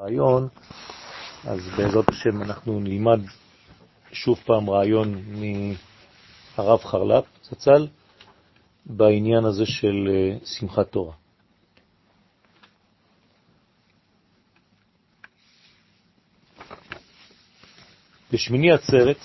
רעיון, 0.00 0.48
אז 1.44 1.60
בעזרת 1.76 2.08
השם 2.08 2.42
אנחנו 2.42 2.80
נלמד 2.80 3.20
שוב 4.12 4.38
פעם 4.46 4.70
רעיון 4.70 5.22
מהרב 6.58 6.80
חרל"פ, 6.84 7.24
צצ"ל, 7.40 7.86
בעניין 8.86 9.44
הזה 9.44 9.66
של 9.66 10.08
אה, 10.10 10.46
שמחת 10.46 10.88
תורה. 10.88 11.14
בשמיני 18.32 18.72
עצרת 18.72 19.18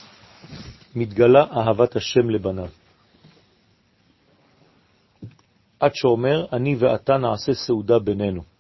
מתגלה 0.95 1.45
אהבת 1.51 1.95
השם 1.95 2.29
לבניו. 2.29 2.69
עד 5.79 5.95
שאומר, 5.95 6.45
אני 6.53 6.75
ואתה 6.75 7.17
נעשה 7.17 7.53
סעודה 7.53 7.99
בינינו. 7.99 8.52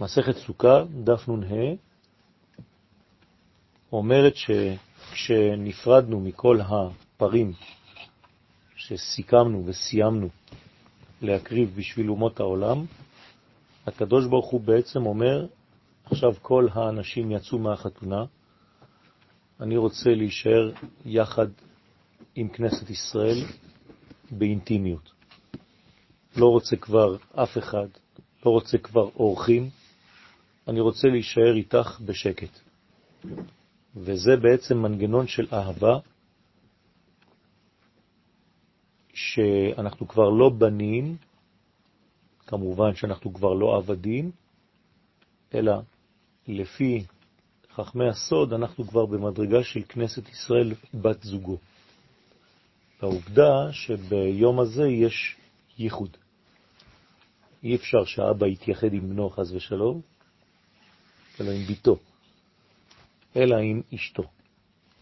מסכת 0.00 0.36
סוכה, 0.36 0.84
דף 1.04 1.28
נ"ה, 1.28 1.74
אומרת 3.92 4.34
שכשנפרדנו 4.36 6.20
מכל 6.20 6.60
הפרים 6.60 7.52
שסיכמנו 8.76 9.62
וסיימנו 9.66 10.28
להקריב 11.22 11.74
בשביל 11.76 12.10
אומות 12.10 12.40
העולם, 12.40 12.84
הקדוש 13.86 14.26
ברוך 14.26 14.50
הוא 14.50 14.60
בעצם 14.60 15.06
אומר, 15.06 15.46
עכשיו 16.04 16.34
כל 16.42 16.68
האנשים 16.72 17.30
יצאו 17.30 17.58
מהחתונה, 17.58 18.24
אני 19.60 19.76
רוצה 19.76 20.10
להישאר 20.10 20.72
יחד 21.04 21.46
עם 22.34 22.48
כנסת 22.48 22.90
ישראל 22.90 23.38
באינטימיות. 24.30 25.12
לא 26.36 26.46
רוצה 26.46 26.76
כבר 26.76 27.16
אף 27.34 27.58
אחד, 27.58 27.88
לא 28.46 28.50
רוצה 28.50 28.78
כבר 28.78 29.08
אורחים, 29.16 29.70
אני 30.68 30.80
רוצה 30.80 31.08
להישאר 31.08 31.54
איתך 31.56 32.00
בשקט. 32.00 32.60
וזה 33.96 34.36
בעצם 34.36 34.78
מנגנון 34.78 35.26
של 35.26 35.46
אהבה, 35.52 35.98
שאנחנו 39.14 40.08
כבר 40.08 40.30
לא 40.30 40.48
בנים, 40.48 41.16
כמובן 42.46 42.94
שאנחנו 42.94 43.34
כבר 43.34 43.54
לא 43.54 43.76
עבדים, 43.76 44.30
אלא 45.54 45.72
לפי 46.48 47.04
חכמי 47.74 48.08
הסוד 48.08 48.52
אנחנו 48.52 48.84
כבר 48.84 49.06
במדרגה 49.06 49.64
של 49.64 49.80
כנסת 49.88 50.28
ישראל 50.28 50.74
בת 50.94 51.22
זוגו. 51.22 51.58
והעובדה 53.02 53.72
שביום 53.72 54.60
הזה 54.60 54.88
יש 54.88 55.36
ייחוד. 55.78 56.16
אי 57.62 57.76
אפשר 57.76 58.04
שהאבא 58.04 58.46
יתייחד 58.46 58.92
עם 58.92 59.08
בנו 59.08 59.30
חז 59.30 59.54
ושלום, 59.54 60.00
אלא 61.40 61.50
עם 61.50 61.62
ביתו, 61.62 61.96
אלא 63.36 63.56
עם 63.56 63.80
אשתו. 63.94 64.22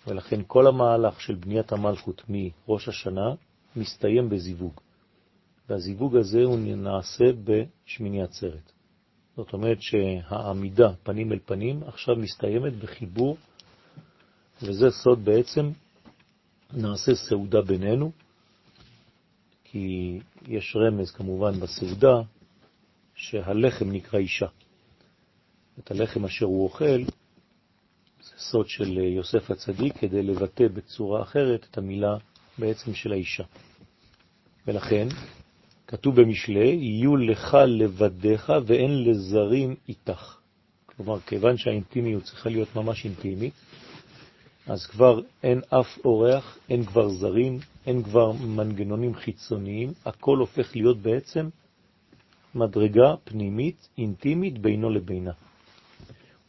ולכן 0.07 0.41
כל 0.47 0.67
המהלך 0.67 1.21
של 1.21 1.35
בניית 1.35 1.73
המלכות 1.73 2.23
מראש 2.29 2.89
השנה 2.89 3.35
מסתיים 3.77 4.29
בזיווג. 4.29 4.81
והזיווג 5.69 6.17
הזה 6.17 6.43
הוא 6.45 6.59
נעשה 6.59 7.25
בשמיני 7.45 8.23
עצרת. 8.23 8.73
זאת 9.37 9.53
אומרת 9.53 9.83
שהעמידה 9.83 10.89
פנים 11.03 11.33
אל 11.33 11.39
פנים 11.45 11.83
עכשיו 11.83 12.17
מסתיימת 12.17 12.73
בחיבור, 12.73 13.37
וזה 14.63 14.91
סוד 14.91 15.25
בעצם, 15.25 15.71
נעשה 16.73 17.15
סעודה 17.15 17.61
בינינו, 17.61 18.13
כי 19.65 20.19
יש 20.49 20.77
רמז 20.77 21.11
כמובן 21.11 21.61
בסעודה 21.61 22.23
שהלחם 23.15 23.93
נקרא 23.93 24.19
אישה. 24.19 24.47
את 25.85 25.91
הלחם 25.91 26.25
אשר 26.25 26.47
הוא 26.47 26.65
אוכל, 26.65 27.05
זה 28.23 28.31
סוד 28.39 28.69
של 28.69 28.99
יוסף 28.99 29.51
הצדיק 29.51 29.99
כדי 29.99 30.23
לבטא 30.23 30.69
בצורה 30.69 31.23
אחרת 31.23 31.67
את 31.71 31.79
המילה 31.79 32.17
בעצם 32.59 32.95
של 32.95 33.13
האישה. 33.13 33.45
ולכן 34.67 35.09
כתוב 35.87 36.21
במשלי, 36.21 36.69
יהיו 36.69 37.17
לך 37.17 37.57
לבדיך 37.67 38.53
ואין 38.67 39.05
לזרים 39.05 39.75
איתך. 39.89 40.37
כלומר, 40.87 41.21
כיוון 41.21 41.57
שהאינטימיות 41.57 42.23
צריכה 42.23 42.51
להיות 42.51 42.77
ממש 42.77 43.05
אינטימית, 43.05 43.55
אז 44.67 44.87
כבר 44.87 45.21
אין 45.43 45.61
אף 45.69 45.99
אורח, 46.05 46.59
אין 46.71 46.85
כבר 46.85 47.09
זרים, 47.09 47.59
אין 47.87 48.03
כבר 48.03 48.33
מנגנונים 48.33 49.15
חיצוניים, 49.15 49.93
הכל 50.05 50.39
הופך 50.39 50.77
להיות 50.77 50.99
בעצם 50.99 51.49
מדרגה 52.55 53.15
פנימית, 53.25 53.89
אינטימית, 53.99 54.59
בינו 54.59 54.91
לבינה. 54.91 55.33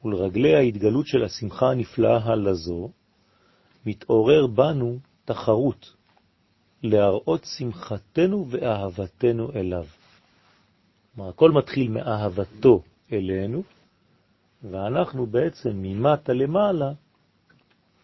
ולרגלי 0.06 0.56
ההתגלות 0.56 1.08
של 1.08 1.24
השמחה 1.24 1.72
הנפלאה 1.72 2.36
לזו, 2.36 2.90
מתעורר 3.86 4.48
בנו 4.48 4.98
תחרות 5.26 5.94
להראות 6.84 7.44
שמחתנו 7.58 8.48
ואהבתנו 8.50 9.52
אליו. 9.56 9.86
כלומר, 11.16 11.30
הכל 11.30 11.52
מתחיל 11.52 11.92
מאהבתו 11.92 12.82
אלינו, 13.12 13.64
ואנחנו 14.64 15.26
בעצם 15.26 15.70
ממטה 15.74 16.34
למעלה 16.34 16.92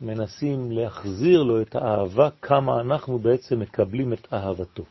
מנסים 0.02 0.72
להחזיר 0.72 1.44
לו 1.44 1.62
את 1.62 1.76
האהבה, 1.76 2.30
כמה 2.42 2.82
אנחנו 2.82 3.20
בעצם 3.20 3.60
מקבלים 3.60 4.14
את 4.14 4.34
אהבתו. 4.34 4.84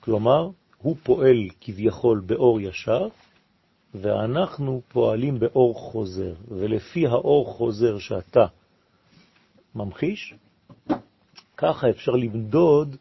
כלומר, 0.00 0.50
הוא 0.78 0.96
פועל 1.02 1.48
כביכול 1.60 2.20
באור 2.26 2.60
ישר, 2.60 3.08
ואנחנו 3.94 4.82
פועלים 4.88 5.38
באור 5.38 5.74
חוזר, 5.74 6.34
ולפי 6.48 7.06
האור 7.06 7.46
חוזר 7.46 7.98
שאתה 7.98 8.46
ממחיש, 9.74 10.34
ככה 11.56 11.90
אפשר 11.90 12.12
למדוד 12.12 12.96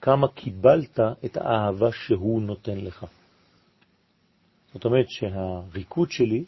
כמה 0.00 0.28
קיבלת 0.28 1.00
את 1.24 1.36
האהבה 1.36 1.92
שהוא 1.92 2.42
נותן 2.42 2.78
לך. 2.78 3.06
זאת 4.74 4.84
אומרת 4.84 5.06
שהריקוד 5.08 6.10
שלי, 6.10 6.44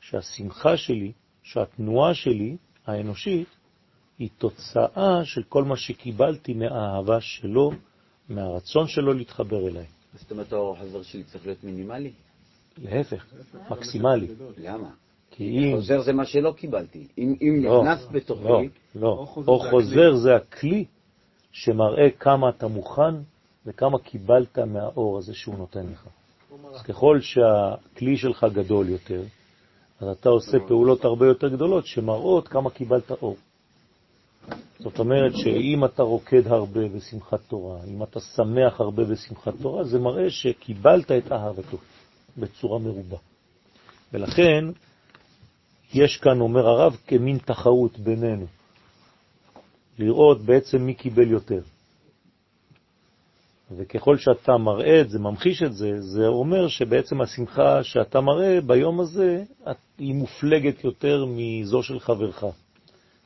שהשמחה 0.00 0.76
שלי, 0.76 1.12
שהתנועה 1.42 2.14
שלי, 2.14 2.56
האנושית, 2.86 3.48
היא 4.18 4.28
תוצאה 4.38 5.24
של 5.24 5.42
כל 5.42 5.64
מה 5.64 5.76
שקיבלתי 5.76 6.54
מהאהבה 6.54 7.20
שלו, 7.20 7.70
מהרצון 8.28 8.88
שלו 8.88 9.12
להתחבר 9.12 9.68
אליי. 9.68 9.86
זאת 10.14 10.30
אומרת, 10.30 10.52
האור 10.52 10.76
החזר 10.76 11.02
שלי 11.02 11.24
צריך 11.24 11.46
להיות 11.46 11.64
מינימלי? 11.64 12.12
להפך, 12.82 13.26
מקסימלי. 13.70 14.28
למה? 14.58 14.88
כי 15.30 15.44
אם... 15.44 15.76
חוזר 15.76 16.00
זה 16.00 16.12
מה 16.12 16.24
שלא 16.24 16.52
קיבלתי. 16.56 17.06
אם, 17.18 17.34
אם 17.40 17.64
לא, 17.64 17.82
נכנס 17.82 18.06
בתוכי... 18.12 18.42
לא, 18.44 18.62
לא. 18.94 19.26
אור 19.46 19.70
חוזר 19.70 20.16
זה 20.16 20.36
הכלי 20.36 20.84
שמראה 21.52 22.10
כמה 22.10 22.48
אתה 22.48 22.68
מוכן 22.68 23.14
וכמה 23.66 23.98
קיבלת 23.98 24.58
מהאור 24.58 25.18
הזה 25.18 25.34
שהוא 25.34 25.58
נותן 25.58 25.86
לך. 25.86 26.06
אז 26.74 26.82
ככל 26.82 27.20
שהכלי 27.20 28.16
שלך 28.16 28.46
גדול 28.52 28.88
יותר, 28.88 29.22
אז 30.00 30.08
אתה 30.08 30.28
עושה 30.28 30.58
פעולות 30.68 31.04
הרבה 31.04 31.26
יותר 31.26 31.48
גדולות 31.48 31.86
שמראות 31.86 32.48
כמה 32.48 32.70
קיבלת 32.70 33.10
אור. 33.10 33.36
זאת 34.78 34.98
אומרת 34.98 35.32
שאם 35.36 35.84
אתה 35.84 36.02
רוקד 36.02 36.46
הרבה 36.46 36.88
בשמחת 36.88 37.40
תורה, 37.48 37.78
אם 37.86 38.02
אתה 38.02 38.20
שמח 38.20 38.80
הרבה 38.80 39.04
בשמחת 39.04 39.54
תורה, 39.62 39.84
זה 39.84 39.98
מראה 39.98 40.30
שקיבלת 40.30 41.12
את 41.12 41.32
אהבתו 41.32 41.76
בצורה 42.38 42.78
מרובה. 42.78 43.16
ולכן 44.12 44.64
יש 45.94 46.16
כאן, 46.16 46.40
אומר 46.40 46.68
הרב, 46.68 46.96
כמין 47.06 47.38
תחרות 47.38 47.98
בינינו. 47.98 48.46
לראות 49.98 50.42
בעצם 50.42 50.82
מי 50.82 50.94
קיבל 50.94 51.30
יותר. 51.30 51.60
וככל 53.76 54.16
שאתה 54.16 54.52
מראה 54.56 55.00
את 55.00 55.10
זה, 55.10 55.18
ממחיש 55.18 55.62
את 55.62 55.74
זה, 55.74 56.00
זה 56.00 56.26
אומר 56.26 56.68
שבעצם 56.68 57.20
השמחה 57.20 57.84
שאתה 57.84 58.20
מראה 58.20 58.60
ביום 58.60 59.00
הזה, 59.00 59.44
היא 59.98 60.14
מופלגת 60.14 60.84
יותר 60.84 61.24
מזו 61.28 61.82
של 61.82 62.00
חברך. 62.00 62.44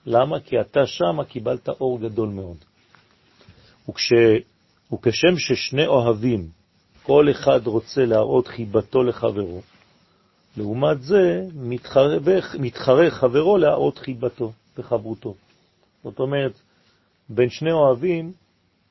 למה? 0.06 0.40
כי 0.40 0.60
אתה 0.60 0.86
שם 0.86 1.24
קיבלת 1.28 1.68
אור 1.68 2.00
גדול 2.00 2.28
מאוד. 2.28 2.56
וכש, 3.88 4.12
וכשם 4.92 5.38
ששני 5.38 5.86
אוהבים, 5.86 6.48
כל 7.02 7.30
אחד 7.30 7.66
רוצה 7.66 8.04
להראות 8.04 8.48
חיבתו 8.48 9.02
לחברו, 9.02 9.60
לעומת 10.56 11.02
זה 11.02 11.42
מתחרה, 11.54 12.16
מתחרה 12.58 13.10
חברו 13.10 13.58
להראות 13.58 13.98
חיבתו 13.98 14.52
וחברותו. 14.78 15.34
זאת 16.04 16.18
אומרת, 16.18 16.52
בין 17.28 17.50
שני 17.50 17.72
אוהבים, 17.72 18.32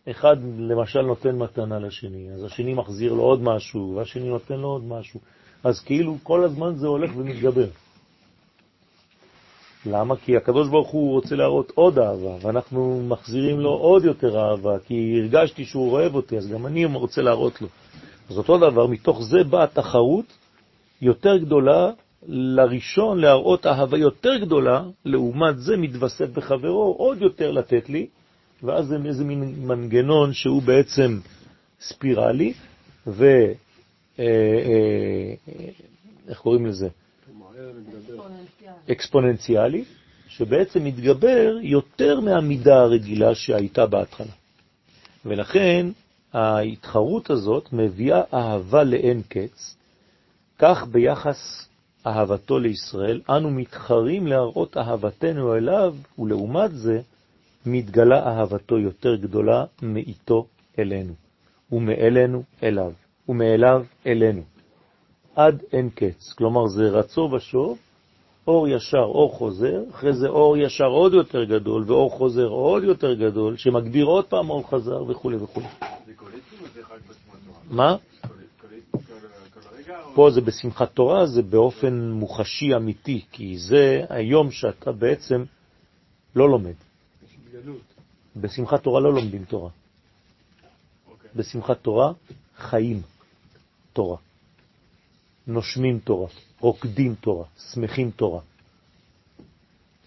אחד 0.09 0.37
למשל 0.57 1.01
נותן 1.01 1.35
מתנה 1.35 1.79
לשני, 1.79 2.31
אז 2.31 2.43
השני 2.43 2.73
מחזיר 2.73 3.13
לו 3.13 3.23
עוד 3.23 3.41
משהו, 3.41 3.93
והשני 3.95 4.29
נותן 4.29 4.55
לו 4.55 4.67
עוד 4.67 4.83
משהו. 4.83 5.19
אז 5.63 5.79
כאילו 5.79 6.17
כל 6.23 6.43
הזמן 6.43 6.75
זה 6.75 6.87
הולך 6.87 7.11
ומתגבר. 7.17 7.67
למה? 9.85 10.15
כי 10.15 10.37
הקדוש 10.37 10.69
ברוך 10.69 10.89
הוא 10.89 11.11
רוצה 11.11 11.35
להראות 11.35 11.71
עוד 11.75 11.99
אהבה, 11.99 12.35
ואנחנו 12.41 13.03
מחזירים 13.07 13.59
לו 13.59 13.69
עוד 13.69 14.05
יותר 14.05 14.39
אהבה, 14.39 14.79
כי 14.79 15.19
הרגשתי 15.21 15.65
שהוא 15.65 15.91
אוהב 15.91 16.15
אותי, 16.15 16.37
אז 16.37 16.47
גם 16.47 16.65
אני 16.65 16.85
רוצה 16.85 17.21
להראות 17.21 17.61
לו. 17.61 17.67
אז 18.31 18.37
אותו 18.37 18.57
דבר, 18.57 18.87
מתוך 18.87 19.23
זה 19.23 19.43
באה 19.43 19.67
תחרות 19.67 20.25
יותר 21.01 21.37
גדולה 21.37 21.91
לראשון 22.27 23.19
להראות 23.19 23.65
אהבה 23.65 23.97
יותר 23.97 24.37
גדולה, 24.37 24.83
לעומת 25.05 25.59
זה 25.59 25.77
מתווסף 25.77 26.29
בחברו 26.29 26.95
עוד 26.97 27.21
יותר 27.21 27.51
לתת 27.51 27.89
לי, 27.89 28.07
ואז 28.63 28.85
זה 28.87 28.97
איזה 29.05 29.23
מין 29.23 29.67
מנגנון 29.67 30.33
שהוא 30.33 30.61
בעצם 30.61 31.19
ספירלי, 31.81 32.53
ו... 33.07 33.25
אה, 34.19 34.25
אה, 34.25 35.33
איך 36.27 36.39
קוראים 36.39 36.65
לזה? 36.65 36.87
אקספוננציאלי, 38.91 39.83
שבעצם 40.27 40.83
מתגבר 40.83 41.57
יותר 41.61 42.19
מהמידה 42.19 42.81
הרגילה 42.81 43.35
שהייתה 43.35 43.85
בהתחלה. 43.85 44.33
ולכן 45.25 45.87
ההתחרות 46.33 47.29
הזאת 47.29 47.73
מביאה 47.73 48.21
אהבה 48.33 48.83
לאין 48.83 49.21
קץ, 49.29 49.75
כך 50.59 50.85
ביחס 50.91 51.67
אהבתו 52.07 52.59
לישראל, 52.59 53.21
אנו 53.29 53.49
מתחרים 53.49 54.27
להראות 54.27 54.77
אהבתנו 54.77 55.55
אליו, 55.55 55.95
ולעומת 56.19 56.71
זה 56.73 57.01
מתגלה 57.65 58.27
אהבתו 58.27 58.79
יותר 58.79 59.15
גדולה 59.15 59.65
מאיתו 59.81 60.45
אלינו, 60.79 61.13
ומאלינו 61.71 62.43
אליו, 62.63 62.91
ומאליו 63.29 63.85
אלינו, 64.05 64.41
עד 65.35 65.61
אין 65.71 65.89
קץ. 65.89 66.33
כלומר, 66.37 66.67
זה 66.67 66.89
רצו 66.89 67.21
ושוב, 67.21 67.77
אור 68.51 68.67
ישר, 68.67 68.97
אור 68.97 69.33
חוזר, 69.33 69.83
אחרי 69.91 70.13
זה 70.13 70.27
אור 70.27 70.57
ישר 70.57 70.85
עוד 70.85 71.13
יותר 71.13 71.43
גדול, 71.43 71.83
ואור 71.87 72.11
חוזר 72.11 72.47
עוד 72.47 72.83
יותר 72.83 73.13
גדול, 73.13 73.57
שמגביר 73.57 74.05
עוד 74.05 74.25
פעם 74.25 74.49
אור 74.49 74.69
חזר 74.69 75.03
וכו' 75.03 75.31
וכו'. 75.41 75.61
זה 75.61 76.13
קולטים 76.15 76.59
או 76.61 76.67
זה 76.73 76.81
רק 76.81 77.01
מה? 77.69 77.95
פה 80.15 80.29
זה 80.31 80.41
בשמחת 80.41 80.91
תורה, 80.93 81.25
זה 81.25 81.41
באופן 81.41 82.11
מוחשי 82.11 82.75
אמיתי, 82.75 83.25
כי 83.31 83.57
זה 83.57 84.05
היום 84.09 84.51
שאתה 84.51 84.91
בעצם 84.91 85.43
לא 86.35 86.49
לומד. 86.49 86.73
בשמחת 88.35 88.83
תורה 88.83 88.99
לא 88.99 89.13
לומדים 89.13 89.45
תורה. 89.45 89.69
בשמחת 91.35 91.77
תורה 91.81 92.11
חיים 92.57 93.01
תורה, 93.93 94.17
נושמים 95.47 95.99
תורה, 95.99 96.27
רוקדים 96.61 97.15
תורה, 97.15 97.45
שמחים 97.73 98.11
תורה. 98.11 98.41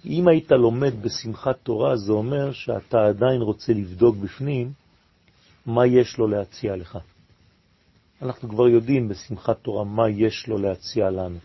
אם 0.04 0.28
היית 0.28 0.52
לומד 0.52 1.02
בשמחת 1.02 1.56
תורה, 1.62 1.96
זה 1.96 2.12
אומר 2.12 2.52
שאתה 2.52 3.06
עדיין 3.06 3.40
רוצה 3.42 3.72
לבדוק 3.72 4.16
בפנים 4.16 4.72
מה 5.66 5.86
יש 5.86 6.18
לו 6.18 6.28
להציע 6.28 6.76
לך. 6.76 6.98
אנחנו 8.22 8.48
כבר 8.48 8.68
יודעים 8.68 9.08
בשמחת 9.08 9.58
תורה 9.62 9.84
מה 9.84 10.10
יש 10.10 10.46
לו 10.46 10.58
להציע 10.58 11.10
לנו. 11.10 11.38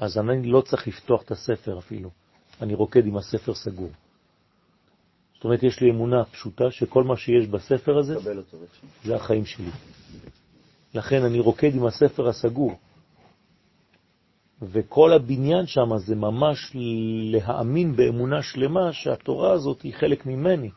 אז 0.00 0.18
אני 0.18 0.46
לא 0.46 0.60
צריך 0.60 0.88
לפתוח 0.88 1.22
את 1.22 1.30
הספר 1.30 1.78
אפילו, 1.78 2.10
אני 2.62 2.74
רוקד 2.74 3.06
עם 3.06 3.16
הספר 3.16 3.54
סגור. 3.54 3.90
זאת 5.34 5.44
אומרת, 5.44 5.62
יש 5.62 5.80
לי 5.80 5.90
אמונה 5.90 6.24
פשוטה 6.24 6.70
שכל 6.70 7.04
מה 7.04 7.16
שיש 7.16 7.46
בספר 7.46 7.98
הזה, 7.98 8.14
זה 9.04 9.16
החיים 9.16 9.46
שלי. 9.46 9.70
לכן 10.94 11.22
אני 11.22 11.40
רוקד 11.40 11.74
עם 11.74 11.86
הספר 11.86 12.28
הסגור. 12.28 12.78
וכל 14.62 15.12
הבניין 15.12 15.66
שם 15.66 15.96
זה 15.96 16.14
ממש 16.14 16.72
להאמין 17.32 17.96
באמונה 17.96 18.42
שלמה 18.42 18.92
שהתורה 18.92 19.52
הזאת 19.52 19.82
היא 19.82 19.94
חלק 19.94 20.26
ממני, 20.26 20.70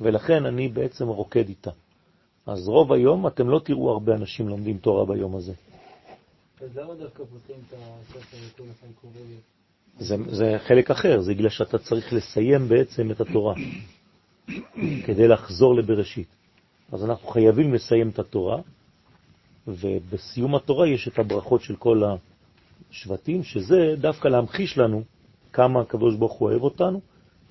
ולכן 0.00 0.46
אני 0.46 0.68
בעצם 0.68 1.06
רוקד 1.06 1.48
איתה. 1.48 1.70
אז 2.46 2.68
רוב 2.68 2.92
היום 2.92 3.26
אתם 3.26 3.48
לא 3.48 3.60
תראו 3.64 3.90
הרבה 3.90 4.14
אנשים 4.14 4.48
לומדים 4.48 4.78
תורה 4.78 5.06
ביום 5.06 5.36
הזה. 5.36 5.52
אז 6.60 6.76
למה 6.76 6.94
דווקא 6.94 7.24
פותחים 7.24 7.56
את 7.68 7.74
הספר 7.74 8.36
אחד 8.70 8.88
קורא 9.00 9.12
זה, 9.98 10.16
זה 10.28 10.56
חלק 10.66 10.90
אחר, 10.90 11.20
זה 11.20 11.34
בגלל 11.34 11.48
שאתה 11.48 11.78
צריך 11.78 12.12
לסיים 12.12 12.68
בעצם 12.68 13.10
את 13.10 13.20
התורה, 13.20 13.54
כדי 15.06 15.28
לחזור 15.28 15.74
לבראשית. 15.74 16.28
אז 16.92 17.04
אנחנו 17.04 17.28
חייבים 17.28 17.74
לסיים 17.74 18.08
את 18.08 18.18
התורה, 18.18 18.60
ובסיום 19.66 20.54
התורה 20.54 20.88
יש 20.88 21.08
את 21.08 21.18
הברכות 21.18 21.62
של 21.62 21.76
כל 21.76 22.02
השבטים, 22.90 23.42
שזה 23.42 23.94
דווקא 24.00 24.28
להמחיש 24.28 24.78
לנו 24.78 25.02
כמה 25.52 25.80
הקדוש 25.80 26.16
ברוך 26.16 26.32
הוא 26.32 26.50
אוהב 26.50 26.62
אותנו, 26.62 27.00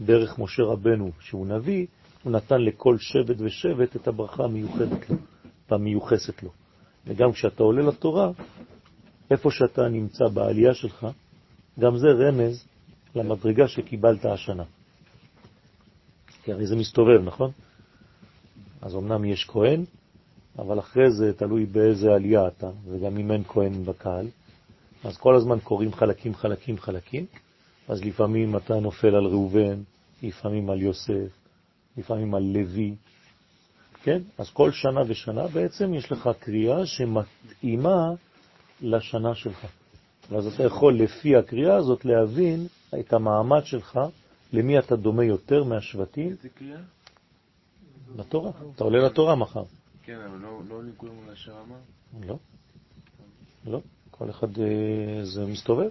דרך 0.02 0.40
משה 0.40 0.64
רבנו 0.64 1.12
שהוא 1.20 1.48
נביא, 1.48 1.88
הוא 2.24 2.32
נתן 2.32 2.62
לכל 2.62 2.98
שבט 2.98 3.36
ושבט 3.40 3.96
את 3.96 4.08
הברכה 4.08 4.44
המיוחדת 4.44 5.10
לו, 5.10 5.16
והמיוחסת 5.70 6.44
לו. 6.44 6.50
וגם 7.08 7.32
כשאתה 7.32 7.64
עולה 7.64 7.82
לתורה, 7.82 8.32
איפה 9.32 9.52
שאתה 9.52 9.88
נמצא 9.88 10.28
בעלייה 10.28 10.74
שלך, 10.74 11.08
גם 11.80 11.98
זה 11.98 12.08
רמז 12.08 12.64
למדרגה 13.16 13.68
שקיבלת 13.68 14.26
השנה. 14.26 14.64
כי 16.44 16.52
הרי 16.54 16.68
זה 16.68 16.76
מסתובב, 16.76 17.22
נכון? 17.24 17.52
אז 18.82 18.96
אמנם 18.96 19.26
יש 19.26 19.46
כהן, 19.46 19.84
אבל 20.60 20.80
אחרי 20.80 21.12
זה 21.12 21.34
תלוי 21.34 21.66
באיזה 21.66 22.08
עלייה 22.16 22.48
אתה, 22.48 22.70
וגם 22.86 23.18
אם 23.18 23.32
אין 23.32 23.44
כהן 23.48 23.86
בקהל, 23.86 24.28
אז 25.04 25.18
כל 25.18 25.36
הזמן 25.36 25.60
קוראים 25.60 25.94
חלקים, 25.94 26.36
חלקים, 26.36 26.78
חלקים, 26.78 27.26
אז 27.88 28.04
לפעמים 28.04 28.58
אתה 28.58 28.80
נופל 28.80 29.16
על 29.16 29.26
ראובן, 29.26 29.82
לפעמים 30.24 30.70
על 30.70 30.82
יוסף, 30.82 31.30
לפעמים 31.98 32.36
על 32.36 32.44
לוי, 32.44 32.96
כן? 34.04 34.22
אז 34.38 34.50
כל 34.50 34.72
שנה 34.72 35.02
ושנה 35.08 35.48
בעצם 35.48 35.94
יש 35.94 36.12
לך 36.12 36.30
קריאה 36.40 36.86
שמתאימה 36.86 38.10
לשנה 38.82 39.36
שלך. 39.36 39.66
ואז 40.30 40.48
אתה 40.48 40.64
יכול 40.64 40.96
לפי 40.96 41.36
הקריאה 41.36 41.76
הזאת 41.76 42.06
להבין 42.06 42.68
את 43.00 43.14
המעמד 43.14 43.66
שלך, 43.66 44.00
למי 44.54 44.80
אתה 44.80 44.96
דומה 44.96 45.24
יותר 45.24 45.64
מהשבטים. 45.64 46.30
איזה 46.30 46.50
קריאה? 46.50 46.80
לתורה. 48.16 48.52
אתה 48.76 48.84
עולה 48.84 49.06
לתורה 49.06 49.36
מחר. 49.36 49.64
כן, 50.04 50.20
אבל 50.30 50.38
לא, 50.38 50.62
לא 50.70 50.84
לכולם 50.84 51.14
אולי 51.26 51.36
שרמה? 51.36 51.76
לא. 52.28 52.38
לא. 53.66 53.82
כל 54.20 54.30
אחד 54.30 54.60
אה, 54.60 55.26
זה 55.26 55.46
מסתובב. 55.46 55.90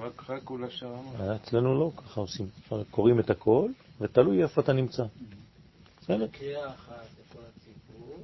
רק 0.00 0.30
רק 0.30 0.50
אולי 0.50 0.70
שרמה? 0.70 1.10
אה, 1.20 1.36
אצלנו 1.36 1.78
לא, 1.80 1.90
ככה 1.96 2.20
עושים. 2.20 2.46
קוראים 2.90 3.20
את 3.20 3.30
הכל, 3.30 3.68
ותלוי 4.00 4.42
איפה 4.42 4.60
אתה 4.60 4.72
נמצא. 4.72 5.04
בסדר? 6.00 6.26
קריאה 6.26 6.68
אחת 6.68 7.06
לכל 7.20 7.38
הציבור. 7.48 8.16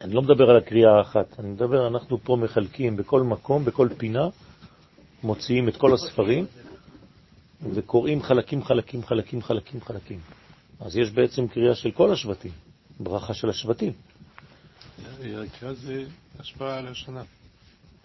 אני 0.00 0.14
לא 0.14 0.22
מדבר 0.22 0.50
על 0.50 0.56
הקריאה 0.56 0.98
האחת, 0.98 1.40
אני 1.40 1.48
מדבר, 1.48 1.86
אנחנו 1.86 2.18
פה 2.18 2.36
מחלקים 2.36 2.96
בכל 2.96 3.22
מקום, 3.22 3.64
בכל 3.64 3.88
פינה, 3.98 4.28
מוציאים 5.22 5.68
את 5.68 5.76
כל 5.76 5.94
הספרים 5.94 6.46
וקוראים 7.74 8.22
חלקים, 8.22 8.64
חלקים, 8.64 9.02
חלקים, 9.04 9.42
חלקים, 9.42 9.80
חלקים. 9.80 10.20
אז 10.80 10.96
יש 10.96 11.10
בעצם 11.10 11.48
קריאה 11.48 11.74
של 11.74 11.90
כל 11.90 12.12
השבטים, 12.12 12.52
ברכה 13.00 13.34
של 13.34 13.50
השבטים. 13.50 13.92
הקריאה 15.08 15.74
זה 15.74 16.04
השפעה 16.38 16.78
על 16.78 16.88
השנה. 16.88 17.22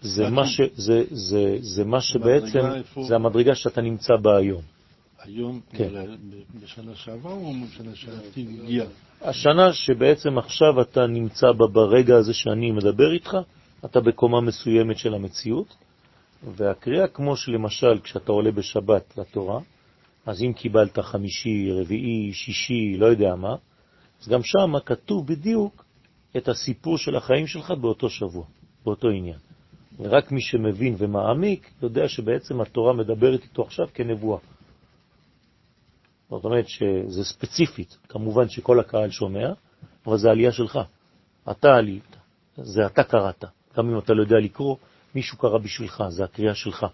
זה 0.02 0.30
מה, 0.30 0.48
ש, 0.48 0.62
זה, 0.76 1.04
זה, 1.12 1.58
זה 1.60 1.86
מה 1.86 2.02
שבעצם, 2.02 2.60
זה 3.08 3.16
המדרגה 3.16 3.56
שאתה 3.56 3.82
נמצא 3.82 4.16
בה 4.22 4.38
היום. 4.38 4.62
היום, 5.20 5.62
כן. 5.72 5.94
בשנה 6.64 6.96
שעברה 6.96 7.32
או 7.32 7.54
בשנה 7.68 7.96
שעתיד 7.96 8.50
הגיע? 8.64 8.86
השנה 9.22 9.74
שבעצם 9.74 10.38
עכשיו 10.38 10.82
אתה 10.82 11.08
נמצא 11.08 11.52
בה 11.52 11.68
ברגע 11.68 12.16
הזה 12.16 12.34
שאני 12.34 12.72
מדבר 12.72 13.14
איתך, 13.14 13.38
אתה 13.86 14.00
בקומה 14.00 14.42
מסוימת 14.42 14.98
של 14.98 15.14
המציאות, 15.14 15.76
והקריאה 16.56 17.08
כמו 17.08 17.36
שלמשל 17.36 18.00
כשאתה 18.04 18.32
עולה 18.32 18.52
בשבת 18.52 19.18
לתורה, 19.18 19.60
אז 20.26 20.44
אם 20.44 20.54
קיבלת 20.54 21.00
חמישי, 21.00 21.72
רביעי, 21.72 22.34
שישי, 22.34 22.98
לא 22.98 23.06
יודע 23.06 23.36
מה, 23.36 23.56
אז 24.22 24.28
גם 24.28 24.44
שם 24.44 24.80
כתוב 24.86 25.28
בדיוק 25.28 25.87
את 26.38 26.48
הסיפור 26.48 26.98
של 26.98 27.16
החיים 27.16 27.48
שלך 27.48 27.72
באותו 27.72 28.10
שבוע, 28.10 28.46
באותו 28.86 29.10
עניין. 29.10 29.38
ורק 30.00 30.32
מי 30.32 30.42
שמבין 30.42 30.96
ומעמיק 30.98 31.72
יודע 31.82 32.08
שבעצם 32.08 32.62
התורה 32.62 32.94
מדברת 32.94 33.44
איתו 33.44 33.62
עכשיו 33.62 33.88
כנבואה. 33.94 34.40
זאת 36.30 36.44
אומרת 36.44 36.68
שזה 36.68 37.24
ספציפית, 37.24 37.98
כמובן 38.10 38.50
שכל 38.50 38.80
הקהל 38.80 39.10
שומע, 39.10 39.54
אבל 40.06 40.18
זה 40.18 40.30
עלייה 40.30 40.52
שלך. 40.52 40.80
אתה 41.52 41.76
עלית, 41.76 42.16
זה 42.58 42.86
אתה 42.86 43.04
קראת. 43.04 43.44
גם 43.78 43.90
אם 43.90 44.00
אתה 44.00 44.14
לא 44.14 44.22
יודע 44.22 44.38
לקרוא, 44.38 44.76
מישהו 45.16 45.38
קרא 45.38 45.58
בשבילך, 45.58 46.04
זה 46.10 46.24
הקריאה 46.24 46.56
שלך. 46.56 46.86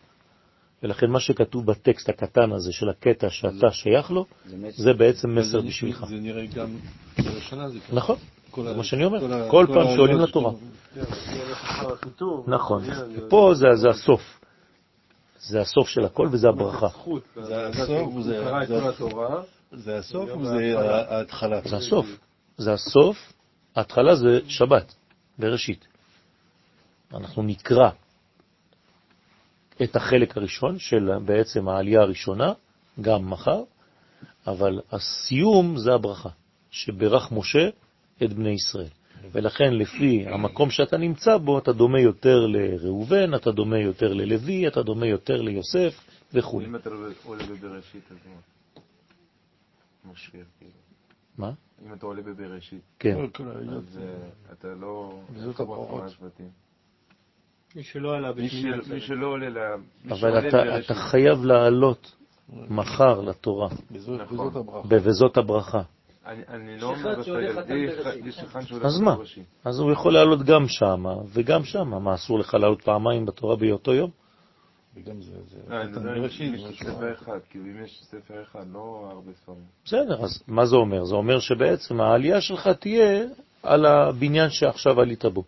ולכן 0.83 1.09
מה 1.09 1.19
שכתוב 1.19 1.65
בטקסט 1.65 2.09
הקטן 2.09 2.51
הזה 2.51 2.73
של 2.73 2.89
הקטע 2.89 3.29
שאתה 3.29 3.71
שייך 3.71 4.11
לו, 4.11 4.25
זה 4.69 4.93
בעצם 4.93 5.35
מסר 5.35 5.61
בשבילך. 5.61 6.05
זה 6.09 6.15
נראה 6.15 6.45
גם 6.45 6.77
זה. 7.17 7.79
נכון, 7.93 8.17
זה 8.63 8.77
מה 8.77 8.83
שאני 8.83 9.05
אומר. 9.05 9.49
כל 9.49 9.65
פעם 9.73 9.95
שעולים 9.95 10.19
לתורה. 10.19 10.51
נכון, 12.47 12.83
פה 13.29 13.51
זה 13.53 13.89
הסוף. 13.89 14.39
זה 15.39 15.61
הסוף 15.61 15.87
של 15.87 16.05
הכל 16.05 16.27
וזה 16.31 16.49
הברכה. 16.49 16.87
זה 17.35 17.67
הסוף 17.67 18.13
זה 19.71 19.97
הסוף 19.97 20.29
או 20.29 20.45
זה 20.45 20.79
ההתחלה? 20.79 21.61
זה 21.65 21.75
הסוף. 21.77 22.05
זה 22.57 22.73
הסוף, 22.73 23.33
ההתחלה 23.75 24.15
זה 24.15 24.39
שבת, 24.47 24.95
בראשית. 25.39 25.87
אנחנו 27.13 27.43
נקרא 27.43 27.89
את 29.83 29.95
החלק 29.95 30.37
הראשון 30.37 30.79
של 30.79 31.09
בעצם 31.25 31.69
העלייה 31.69 32.01
הראשונה, 32.01 32.53
גם 33.01 33.29
מחר, 33.29 33.61
אבל 34.47 34.81
הסיום 34.91 35.77
זה 35.77 35.93
הברכה, 35.93 36.29
שברך 36.71 37.31
משה 37.31 37.69
את 38.23 38.33
בני 38.33 38.49
ישראל. 38.49 38.87
ולכן 39.31 39.73
לפי 39.73 40.25
המקום 40.27 40.69
שאתה 40.69 40.97
נמצא 40.97 41.37
בו, 41.37 41.59
אתה 41.59 41.73
דומה 41.73 41.99
יותר 41.99 42.45
לראובן, 42.47 43.35
אתה 43.35 43.51
דומה 43.51 43.79
יותר 43.79 44.13
ללוי, 44.13 44.67
אתה 44.67 44.83
דומה 44.83 45.05
יותר 45.07 45.41
ליוסף 45.41 45.93
וכו'. 46.33 46.61
אם 46.61 46.75
אתה 46.75 46.89
עולה 47.25 47.43
בבראשית, 47.45 48.03
אז 48.11 48.17
מה? 50.05 50.11
כאילו. 50.59 50.71
מה? 51.37 51.51
אם 51.87 51.93
אתה 51.93 52.05
עולה 52.05 52.21
בבראשית, 52.21 52.81
כן. 52.99 53.17
אז 53.69 53.99
אה, 54.01 54.53
אתה 54.53 54.67
לא... 54.67 55.19
זאת 55.35 55.59
הברכות. 55.59 56.03
השבטים. 56.03 56.49
מי 57.75 57.83
שלא 57.83 58.15
עלה 58.15 58.31
מי 58.33 58.49
של- 58.49 58.93
מי 58.93 58.99
שלא 59.01 59.27
עולה 59.27 59.49
ל... 59.49 59.57
אבל 60.11 60.47
אתה, 60.85 60.93
חייב 60.93 61.43
לעלות 61.45 62.15
מחר 62.69 63.21
לתורה, 63.21 63.69
וזאת 63.91 64.21
נכון. 64.21 64.39
וזאת 64.39 64.55
הברכה. 64.55 64.87
וזאת 64.89 65.37
הברכה. 65.37 65.81
אני- 66.25 66.43
אני 66.47 66.79
לא 66.79 66.87
אומר 66.87 67.19
אז 68.83 68.99
מה? 68.99 69.15
אז 69.65 69.79
הוא 69.79 69.91
יכול 69.91 70.13
לעלות 70.13 70.43
גם 70.43 70.67
שם 70.67 71.03
וגם 71.33 71.63
שם. 71.63 71.87
מה, 72.03 72.13
אסור 72.15 72.39
לך 72.39 72.53
לעלות 72.53 72.81
פעמיים 72.81 73.25
בתורה 73.25 73.55
באותו 73.55 73.93
יום? 73.93 74.09
וגם 74.95 75.21
זה, 75.21 75.31
זה 75.49 75.57
לא, 75.67 75.81
אני 75.81 75.91
חתן 75.93 75.99
מדבר 75.99 76.25
יש 76.25 76.79
ספר 76.83 77.13
אחד, 77.13 77.39
כאילו 77.49 77.65
אם 77.65 77.83
יש 77.83 78.01
ספר 78.03 78.43
אחד, 78.43 78.65
לא 78.73 79.09
הרבה 79.11 79.31
ספרים. 79.41 79.57
בסדר, 79.85 80.23
אז 80.23 80.43
מה 80.47 80.65
זה 80.65 80.75
אומר? 80.75 81.05
זה 81.05 81.15
אומר 81.15 81.39
שבעצם 81.39 82.01
העלייה 82.01 82.41
שלך 82.41 82.67
תהיה 82.67 83.23
על 83.63 83.85
הבניין 83.85 84.49
שעכשיו 84.49 85.01
עלית 85.01 85.25
בו. 85.25 85.43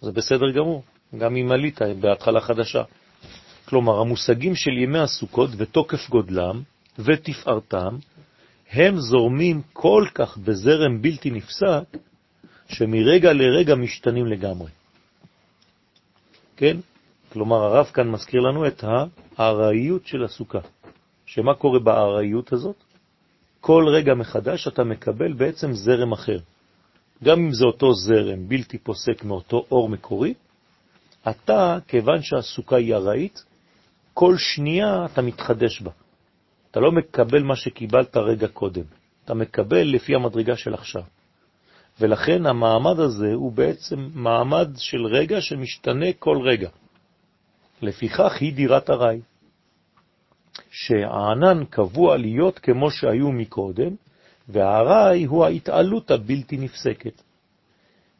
זה 0.00 0.12
בסדר 0.12 0.50
גמור, 0.50 0.82
גם 1.18 1.36
אם 1.36 1.52
עלית 1.52 1.78
בהתחלה 2.00 2.40
חדשה. 2.40 2.82
כלומר, 3.64 4.00
המושגים 4.00 4.54
של 4.54 4.70
ימי 4.70 4.98
הסוכות 4.98 5.50
ותוקף 5.56 6.08
גודלם 6.10 6.62
ותפארתם, 6.98 7.96
הם 8.70 9.00
זורמים 9.00 9.62
כל 9.72 10.04
כך 10.14 10.38
בזרם 10.38 11.02
בלתי 11.02 11.30
נפסק, 11.30 11.96
שמרגע 12.68 13.32
לרגע 13.32 13.74
משתנים 13.74 14.26
לגמרי. 14.26 14.70
כן? 16.56 16.76
כלומר, 17.32 17.56
הרב 17.56 17.86
כאן 17.86 18.10
מזכיר 18.10 18.40
לנו 18.40 18.66
את 18.66 18.84
הארעיות 18.84 20.06
של 20.06 20.24
הסוכה. 20.24 20.58
שמה 21.26 21.54
קורה 21.54 21.78
בארעיות 21.78 22.52
הזאת? 22.52 22.76
כל 23.60 23.84
רגע 23.88 24.14
מחדש 24.14 24.68
אתה 24.68 24.84
מקבל 24.84 25.32
בעצם 25.32 25.72
זרם 25.72 26.12
אחר. 26.12 26.38
גם 27.24 27.38
אם 27.38 27.52
זה 27.52 27.64
אותו 27.64 27.94
זרם 27.94 28.48
בלתי 28.48 28.78
פוסק 28.78 29.24
מאותו 29.24 29.66
אור 29.70 29.88
מקורי, 29.88 30.34
אתה, 31.28 31.78
כיוון 31.88 32.22
שהסוכה 32.22 32.76
היא 32.76 32.94
ארעית, 32.94 33.44
כל 34.14 34.34
שנייה 34.38 35.06
אתה 35.12 35.22
מתחדש 35.22 35.82
בה. 35.82 35.90
אתה 36.78 36.86
לא 36.86 36.92
מקבל 36.92 37.42
מה 37.42 37.56
שקיבלת 37.56 38.16
רגע 38.16 38.48
קודם, 38.48 38.82
אתה 39.24 39.34
מקבל 39.34 39.82
לפי 39.82 40.14
המדרגה 40.14 40.56
של 40.56 40.74
עכשיו. 40.74 41.02
ולכן 42.00 42.46
המעמד 42.46 43.00
הזה 43.00 43.34
הוא 43.34 43.52
בעצם 43.52 44.08
מעמד 44.14 44.68
של 44.76 45.06
רגע 45.06 45.40
שמשתנה 45.40 46.06
כל 46.18 46.38
רגע. 46.44 46.68
לפיכך 47.82 48.32
היא 48.40 48.54
דירת 48.54 48.90
הרי. 48.90 49.20
שהענן 50.70 51.64
קבוע 51.64 52.16
להיות 52.16 52.58
כמו 52.58 52.90
שהיו 52.90 53.32
מקודם, 53.32 53.94
והרעי 54.48 55.24
הוא 55.24 55.44
ההתעלות 55.44 56.10
הבלתי 56.10 56.56
נפסקת. 56.56 57.22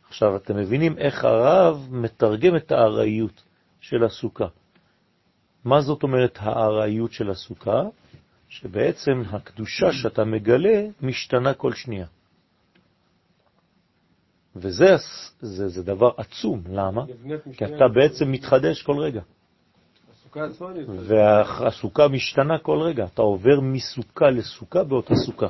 עכשיו, 0.08 0.36
אתם 0.36 0.56
מבינים 0.56 0.98
איך 0.98 1.24
הרב 1.24 1.88
מתרגם 1.90 2.56
את 2.56 2.72
הארעיות 2.72 3.42
של 3.80 4.04
הסוכה. 4.04 4.46
מה 5.64 5.80
זאת 5.80 6.02
אומרת 6.02 6.38
הארעיות 6.40 7.12
של 7.12 7.30
הסוכה? 7.30 7.82
שבעצם 8.48 9.22
הקדושה 9.30 9.92
שאתה 9.92 10.24
מגלה 10.24 10.86
משתנה 11.02 11.54
כל 11.54 11.72
שנייה. 11.72 12.06
וזה 14.56 14.96
זה, 15.40 15.68
זה 15.68 15.82
דבר 15.82 16.10
עצום, 16.16 16.62
למה? 16.70 17.04
כי 17.56 17.64
אתה 17.64 17.88
בעצם 17.94 18.32
מתחדש 18.32 18.82
כל 18.82 18.98
רגע. 18.98 19.20
הסוכה 20.10 20.44
עצמה 20.44 20.72
נתחדשת. 20.72 21.10
והסוכה 21.10 22.08
משתנה 22.08 22.58
כל 22.58 22.78
רגע, 22.80 23.04
אתה 23.04 23.22
עובר 23.22 23.60
מסוכה 23.60 24.30
לסוכה 24.30 24.84
באותה 24.84 25.14
סוכה. 25.26 25.46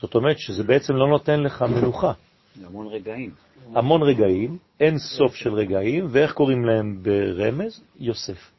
זאת 0.00 0.14
אומרת 0.14 0.38
שזה 0.38 0.62
בעצם 0.62 0.94
לא 0.94 1.08
נותן 1.08 1.40
לך 1.40 1.62
מנוחה. 1.62 2.12
זה 2.56 2.66
המון 2.66 2.86
רגעים. 2.86 3.30
המון 3.74 4.02
רגעים, 4.02 4.58
אין 4.80 4.98
סוף 4.98 5.34
של 5.34 5.54
רגעים, 5.54 6.06
ואיך 6.10 6.32
קוראים 6.32 6.64
להם 6.64 7.02
ברמז? 7.02 7.80
יוסף. 7.98 8.50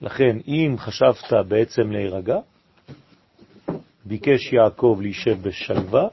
לכן, 0.00 0.36
אם 0.46 0.74
חשבת 0.78 1.32
בעצם 1.48 1.90
להירגע, 1.90 2.38
ביקש 4.04 4.52
יעקב 4.52 4.98
להישב 5.00 5.42
בשלווה, 5.42 6.08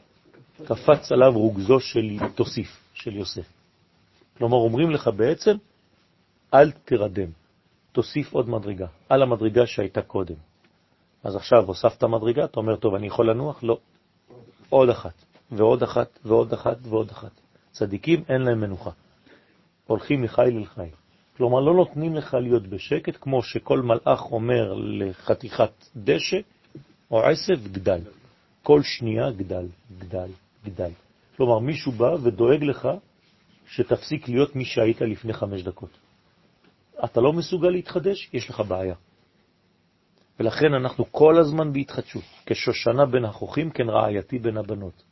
קפץ 0.66 1.12
עליו 1.12 1.32
רוגזו 1.34 1.80
של 1.80 2.18
תוסיף, 2.36 2.68
של 2.94 3.16
יוסף. 3.16 3.48
כלומר, 4.38 4.58
אומרים 4.58 4.92
לך 4.92 5.10
בעצם, 5.16 5.56
אל 6.54 6.72
תרדם, 6.72 7.30
תוסיף 7.92 8.34
עוד 8.34 8.50
מדרגה, 8.50 8.88
על 9.10 9.22
המדרגה 9.22 9.66
שהייתה 9.66 10.02
קודם. 10.02 10.36
אז 11.24 11.36
עכשיו 11.36 11.64
הוספת 11.66 12.04
מדרגה, 12.04 12.46
אתה 12.46 12.60
אומר, 12.60 12.76
טוב, 12.76 12.96
אני 12.96 13.08
יכול 13.08 13.30
לנוח? 13.30 13.64
לא. 13.64 13.78
עוד 14.70 14.90
אחת, 14.90 15.14
ועוד 15.52 15.84
אחת, 15.84 16.20
ועוד 16.26 16.54
אחת, 16.54 16.78
ועוד 16.84 17.10
אחת. 17.10 17.32
צדיקים 17.72 18.24
אין 18.30 18.42
להם 18.42 18.62
מנוחה. 18.62 18.92
הולכים 19.88 20.22
מחיל 20.22 20.58
אל 20.58 20.66
חיל. 20.66 21.07
כלומר, 21.38 21.60
לא 21.60 21.74
נותנים 21.74 22.16
לך 22.16 22.34
להיות 22.34 22.68
בשקט, 22.68 23.18
כמו 23.22 23.44
שכל 23.44 23.82
מלאך 23.82 24.32
אומר 24.32 24.74
לחתיכת 24.74 25.72
דשא 25.96 26.38
או 27.12 27.24
עשב, 27.24 27.68
גדל. 27.72 28.00
כל 28.64 28.82
שנייה 28.84 29.32
גדל, 29.32 29.66
גדל, 30.00 30.30
גדל. 30.66 30.92
כלומר, 31.38 31.60
מישהו 31.60 31.92
בא 31.92 32.16
ודואג 32.24 32.64
לך 32.64 32.88
שתפסיק 33.68 34.30
להיות 34.30 34.56
מי 34.56 34.66
שהיית 34.66 35.02
לפני 35.02 35.34
חמש 35.34 35.64
דקות. 35.64 35.90
אתה 37.06 37.22
לא 37.22 37.34
מסוגל 37.34 37.70
להתחדש, 37.70 38.30
יש 38.34 38.50
לך 38.50 38.62
בעיה. 38.68 38.96
ולכן 40.40 40.74
אנחנו 40.74 41.12
כל 41.12 41.38
הזמן 41.40 41.74
בהתחדשות. 41.74 42.24
כשושנה 42.46 43.06
בין 43.06 43.26
החוכים, 43.26 43.70
כן 43.70 43.90
רעייתי 43.90 44.40
בין 44.40 44.58
הבנות. 44.58 45.04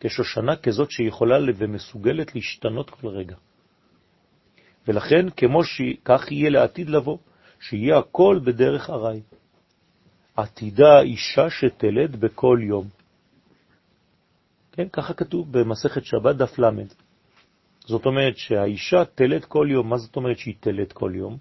כשושנה 0.00 0.56
כזאת 0.56 0.90
שיכולה 0.90 1.36
ומסוגלת 1.56 2.34
להשתנות 2.34 2.90
כל 2.90 3.08
רגע. 3.08 3.36
ולכן, 4.88 5.30
כמו 5.30 5.64
שכך 5.64 6.32
יהיה 6.32 6.50
לעתיד 6.50 6.90
לבוא, 6.90 7.18
שיהיה 7.60 7.98
הכל 7.98 8.40
בדרך 8.44 8.90
הרי. 8.90 9.20
עתידה 10.36 11.00
אישה 11.00 11.50
שתלד 11.50 12.16
בכל 12.16 12.58
יום. 12.62 12.88
כן, 14.72 14.88
ככה 14.92 15.14
כתוב 15.14 15.58
במסכת 15.58 16.04
שבת 16.04 16.36
דף 16.36 16.58
למד. 16.58 16.86
זאת 17.86 18.06
אומרת 18.06 18.36
שהאישה 18.36 19.04
תלד 19.14 19.44
כל 19.44 19.66
יום. 19.70 19.88
מה 19.88 19.96
זאת 19.98 20.16
אומרת 20.16 20.38
שהיא 20.38 20.54
תלד 20.60 20.92
כל 20.92 21.12
יום? 21.14 21.36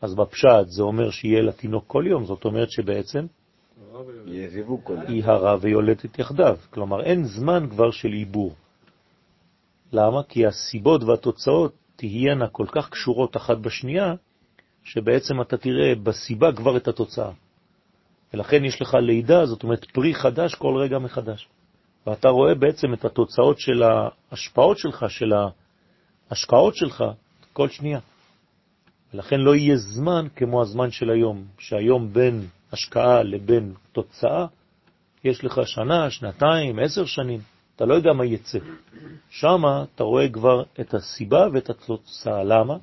אז 0.00 0.14
בפשט 0.14 0.66
זה 0.66 0.82
אומר 0.82 1.10
שיהיה 1.10 1.42
לה 1.42 1.52
תינוק 1.52 1.84
כל 1.86 2.04
יום, 2.06 2.24
זאת 2.24 2.44
אומרת 2.44 2.70
שבעצם 2.70 3.26
היא 5.08 5.24
הרה 5.24 5.56
ויולדת 5.60 6.18
יחדיו. 6.18 6.56
כלומר, 6.70 7.02
אין 7.02 7.24
זמן 7.24 7.66
כבר 7.70 7.90
של 7.90 8.08
עיבור. 8.08 8.54
למה? 9.92 10.22
כי 10.22 10.46
הסיבות 10.46 11.02
והתוצאות 11.02 11.74
תהיינה 12.00 12.48
כל 12.48 12.66
כך 12.72 12.88
קשורות 12.90 13.36
אחת 13.36 13.58
בשנייה, 13.58 14.14
שבעצם 14.84 15.40
אתה 15.40 15.56
תראה 15.56 15.94
בסיבה 16.02 16.52
כבר 16.52 16.76
את 16.76 16.88
התוצאה. 16.88 17.30
ולכן 18.34 18.64
יש 18.64 18.82
לך 18.82 18.94
לידה, 18.94 19.46
זאת 19.46 19.62
אומרת 19.62 19.84
פרי 19.84 20.14
חדש 20.14 20.54
כל 20.54 20.76
רגע 20.76 20.98
מחדש. 20.98 21.48
ואתה 22.06 22.28
רואה 22.28 22.54
בעצם 22.54 22.94
את 22.94 23.04
התוצאות 23.04 23.58
של 23.58 23.82
ההשפעות 23.82 24.78
שלך, 24.78 25.04
של 25.08 25.32
ההשקעות 26.30 26.76
שלך, 26.76 27.04
כל 27.52 27.68
שנייה. 27.68 28.00
ולכן 29.14 29.40
לא 29.40 29.54
יהיה 29.54 29.76
זמן 29.76 30.26
כמו 30.36 30.62
הזמן 30.62 30.90
של 30.90 31.10
היום, 31.10 31.44
שהיום 31.58 32.12
בין 32.12 32.46
השקעה 32.72 33.22
לבין 33.22 33.74
תוצאה, 33.92 34.46
יש 35.24 35.44
לך 35.44 35.60
שנה, 35.64 36.10
שנתיים, 36.10 36.78
עשר 36.78 37.04
שנים, 37.04 37.40
אתה 37.80 37.88
לא 37.88 37.94
יודע 37.94 38.12
מה 38.12 38.24
יצא. 38.24 38.58
שם 39.30 39.62
אתה 39.94 40.04
רואה 40.04 40.28
כבר 40.28 40.62
את 40.80 40.94
הסיבה 40.94 41.46
ואת 41.52 41.70
התוצאה. 41.70 42.44
למה? 42.44 42.76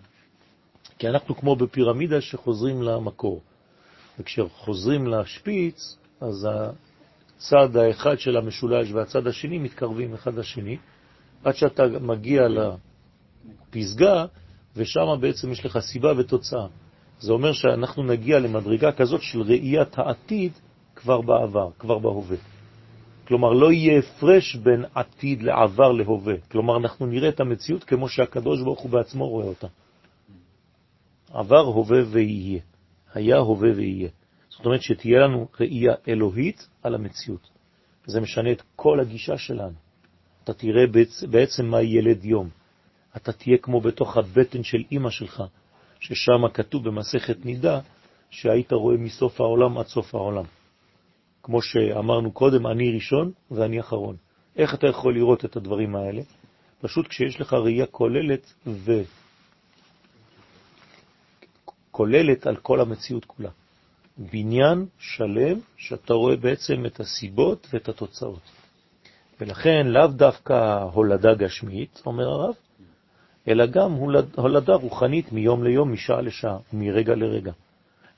כי 0.98 1.10
אנחנו 1.10 1.36
כמו 1.36 1.56
בפירמידה 1.56 2.22
שחוזרים 2.22 2.82
למקור. 2.82 3.42
וכשחוזרים 4.20 5.08
לשפיץ, 5.08 5.98
אז 6.22 6.48
הצד 7.38 7.78
האחד 7.78 8.20
של 8.20 8.38
המשולש 8.38 8.92
והצד 8.92 9.28
השני 9.28 9.58
מתקרבים 9.58 10.14
אחד 10.14 10.36
לשני, 10.36 10.78
עד 11.44 11.56
שאתה 11.56 11.84
מגיע 12.02 12.42
לפסגה, 12.48 14.26
ושם 14.76 15.18
בעצם 15.20 15.52
יש 15.52 15.66
לך 15.66 15.80
סיבה 15.80 16.14
ותוצאה. 16.18 16.68
זה 17.20 17.32
אומר 17.32 17.54
שאנחנו 17.54 18.04
נגיע 18.04 18.40
למדרגה 18.40 18.92
כזאת 18.92 19.22
של 19.22 19.42
ראיית 19.42 20.00
העתיד 20.00 20.52
כבר 20.96 21.22
בעבר, 21.22 21.70
כבר 21.80 22.00
בהווה. 22.00 22.57
כלומר, 23.28 23.54
לא 23.54 23.72
יהיה 23.72 24.00
הפרש 24.00 24.56
בין 24.56 24.86
עתיד 24.96 25.42
לעבר 25.42 25.92
להווה. 25.92 26.34
כלומר, 26.52 26.78
אנחנו 26.78 27.06
נראה 27.06 27.30
את 27.30 27.40
המציאות 27.40 27.84
כמו 27.84 28.10
שהקדוש 28.10 28.62
ברוך 28.62 28.80
הוא 28.80 28.92
בעצמו 28.92 29.28
רואה 29.28 29.46
אותה. 29.46 29.68
עבר, 31.34 31.60
הווה 31.60 32.00
ויהיה. 32.12 32.60
היה, 33.14 33.38
הווה 33.38 33.70
ויהיה. 33.76 34.10
זאת 34.50 34.66
אומרת 34.66 34.82
שתהיה 34.82 35.20
לנו 35.20 35.48
ראייה 35.60 35.94
אלוהית 36.08 36.68
על 36.84 36.96
המציאות. 36.96 37.50
זה 38.06 38.22
משנה 38.22 38.52
את 38.52 38.62
כל 38.76 39.00
הגישה 39.00 39.38
שלנו. 39.38 39.76
אתה 40.44 40.54
תראה 40.54 40.84
בעצם 41.30 41.66
מה 41.66 41.82
ילד 41.82 42.26
יום. 42.26 42.50
אתה 43.16 43.32
תהיה 43.32 43.58
כמו 43.58 43.82
בתוך 43.82 44.18
הבטן 44.18 44.64
של 44.64 44.84
אמא 44.92 45.10
שלך, 45.10 45.44
ששם 46.00 46.48
כתוב 46.54 46.90
במסכת 46.90 47.46
נידה, 47.46 47.80
שהיית 48.30 48.72
רואה 48.72 48.98
מסוף 48.98 49.42
העולם 49.42 49.78
עד 49.78 49.86
סוף 49.86 50.16
העולם. 50.16 50.44
כמו 51.48 51.62
שאמרנו 51.62 52.32
קודם, 52.32 52.68
אני 52.68 52.92
ראשון 52.92 53.32
ואני 53.52 53.80
אחרון. 53.80 54.16
איך 54.56 54.74
אתה 54.74 54.88
יכול 54.88 55.14
לראות 55.14 55.46
את 55.46 55.56
הדברים 55.56 55.96
האלה? 55.96 56.22
פשוט 56.82 57.08
כשיש 57.08 57.42
לך 57.42 57.54
ראייה 57.54 57.86
כוללת 57.86 58.54
וכוללת 61.92 62.48
על 62.48 62.56
כל 62.56 62.82
המציאות 62.82 63.26
כולה. 63.26 63.50
בניין 64.18 64.86
שלם 65.00 65.60
שאתה 65.78 66.14
רואה 66.14 66.36
בעצם 66.36 66.86
את 66.86 67.00
הסיבות 67.00 67.68
ואת 67.74 67.90
התוצאות. 67.90 68.52
ולכן 69.42 69.88
לאו 69.88 70.08
דווקא 70.08 70.84
הולדה 70.94 71.34
גשמית, 71.34 72.02
אומר 72.06 72.28
הרב, 72.28 72.56
אלא 73.48 73.66
גם 73.66 73.92
הולדה 74.36 74.74
רוחנית 74.74 75.32
מיום 75.32 75.64
ליום, 75.64 75.94
משעה 75.94 76.22
לשעה, 76.22 76.58
מרגע 76.74 77.16
לרגע. 77.16 77.52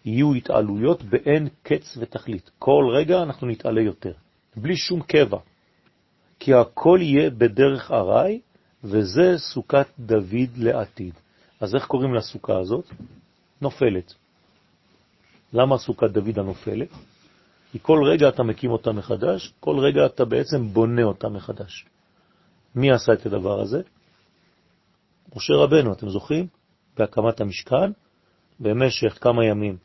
יהיו 0.06 0.34
התעלויות 0.34 1.03
באין 1.03 1.48
קץ 1.63 1.98
ותכלית. 1.98 2.51
כל 2.60 2.84
רגע 2.94 3.24
אנחנו 3.24 3.48
נתעלה 3.48 3.82
יותר, 3.82 4.13
בלי 4.56 4.75
שום 4.75 5.01
קבע. 5.01 5.38
כי 6.39 6.53
הכל 6.53 7.00
יהיה 7.01 7.29
בדרך 7.29 7.91
ארעי, 7.91 8.39
וזה 8.84 9.38
סוכת 9.38 9.88
דוד 10.00 10.58
לעתיד. 10.58 11.13
אז 11.60 11.75
איך 11.75 11.86
קוראים 11.86 12.13
לסוכה 12.13 12.58
הזאת? 12.58 12.86
נופלת. 13.62 14.13
למה 15.53 15.77
סוכת 15.77 16.10
דוד 16.10 16.39
הנופלת? 16.39 16.89
כי 17.72 17.79
כל 17.82 18.00
רגע 18.12 18.29
אתה 18.29 18.44
מקים 18.44 18.72
אותה 18.72 18.91
מחדש, 18.91 19.53
כל 19.60 19.79
רגע 19.79 20.06
אתה 20.06 20.25
בעצם 20.25 20.68
בונה 20.68 21.03
אותה 21.03 21.29
מחדש. 21.29 21.86
מי 22.75 22.91
עשה 22.91 23.13
את 23.13 23.25
הדבר 23.25 23.62
הזה? 23.62 23.82
משה 25.36 25.53
רבנו, 25.53 25.94
אתם 25.94 26.10
זוכרים? 26.10 26.48
בהקמת 26.98 27.41
המשכן, 27.41 27.91
במשך 28.60 29.18
כמה 29.22 29.46
ימים? 29.46 29.77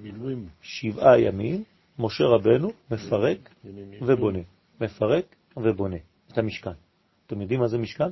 מילואים. 0.00 0.48
שבעה 0.62 1.20
ימים, 1.20 1.64
משה 1.98 2.24
רבנו 2.24 2.72
מפרק 2.90 3.54
ובונה. 4.02 4.38
מפרק 4.80 5.36
ובונה 5.56 5.96
את 6.32 6.38
המשכן. 6.38 6.70
אתם 7.26 7.40
יודעים 7.40 7.60
מה 7.60 7.68
זה 7.68 7.78
משכן? 7.78 8.10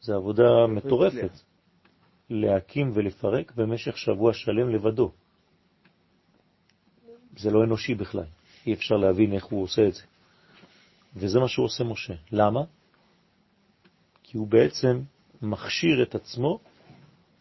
זה 0.00 0.14
עבודה 0.14 0.66
מטורפת. 0.68 1.30
להקים 2.30 2.90
ולפרק 2.94 3.52
במשך 3.56 3.98
שבוע 3.98 4.32
שלם 4.32 4.70
לבדו. 4.70 5.12
זה 7.36 7.50
לא 7.50 7.64
אנושי 7.64 7.94
בכלל. 7.94 8.24
אי 8.66 8.72
אפשר 8.72 8.94
להבין 8.94 9.32
איך 9.32 9.44
הוא 9.44 9.62
עושה 9.62 9.88
את 9.88 9.94
זה. 9.94 10.02
וזה 11.16 11.40
מה 11.40 11.48
שהוא 11.48 11.66
עושה 11.66 11.84
משה. 11.84 12.14
למה? 12.32 12.60
כי 14.22 14.38
הוא 14.38 14.48
בעצם 14.48 15.00
מכשיר 15.42 16.02
את 16.02 16.14
עצמו 16.14 16.60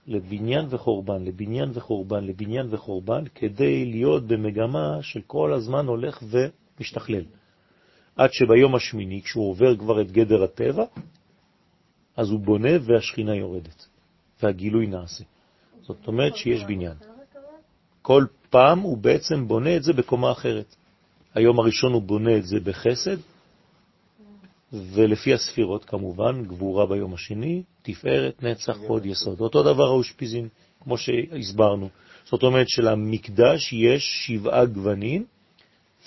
לבניין 0.07 0.65
וחורבן, 0.69 1.23
לבניין 1.23 1.69
וחורבן, 1.73 2.23
לבניין 2.23 2.67
וחורבן, 2.69 3.23
כדי 3.35 3.85
להיות 3.85 4.27
במגמה 4.27 4.97
של 5.01 5.21
כל 5.27 5.53
הזמן 5.53 5.85
הולך 5.85 6.23
ומשתכלל. 6.23 7.23
עד 8.15 8.29
שביום 8.33 8.75
השמיני, 8.75 9.21
כשהוא 9.21 9.49
עובר 9.49 9.77
כבר 9.77 10.01
את 10.01 10.11
גדר 10.11 10.43
הטבע, 10.43 10.85
אז 12.17 12.29
הוא 12.29 12.39
בונה 12.39 12.69
והשכינה 12.81 13.35
יורדת, 13.35 13.87
והגילוי 14.43 14.87
נעשה. 14.87 15.23
זאת 15.81 16.07
אומרת 16.07 16.35
שיש 16.35 16.63
בניין. 16.63 16.97
כל 18.01 18.25
פעם 18.49 18.79
הוא 18.79 18.97
בעצם 18.97 19.47
בונה 19.47 19.75
את 19.77 19.83
זה 19.83 19.93
בקומה 19.93 20.31
אחרת. 20.31 20.75
היום 21.33 21.59
הראשון 21.59 21.93
הוא 21.93 22.01
בונה 22.01 22.37
את 22.37 22.45
זה 22.45 22.59
בחסד, 22.59 23.17
ולפי 24.73 25.33
הספירות 25.33 25.85
כמובן, 25.85 26.43
גבורה 26.43 26.85
ביום 26.85 27.13
השני, 27.13 27.63
תפארת, 27.87 28.43
נצח, 28.43 28.77
חוד, 28.87 29.05
יסוד. 29.05 29.39
אותו 29.39 29.63
דבר 29.63 29.83
האושפיזין, 29.83 30.47
כמו 30.83 30.97
שהסברנו. 30.97 31.89
זאת 32.25 32.43
אומרת 32.43 32.69
שלמקדש 32.69 33.73
יש 33.73 34.25
שבעה 34.25 34.65
גוונים, 34.65 35.25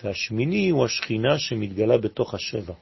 והשמיני 0.02 0.70
הוא 0.70 0.84
השכינה 0.84 1.38
שמתגלה 1.38 1.98
בתוך 1.98 2.34
השבע. 2.34 2.74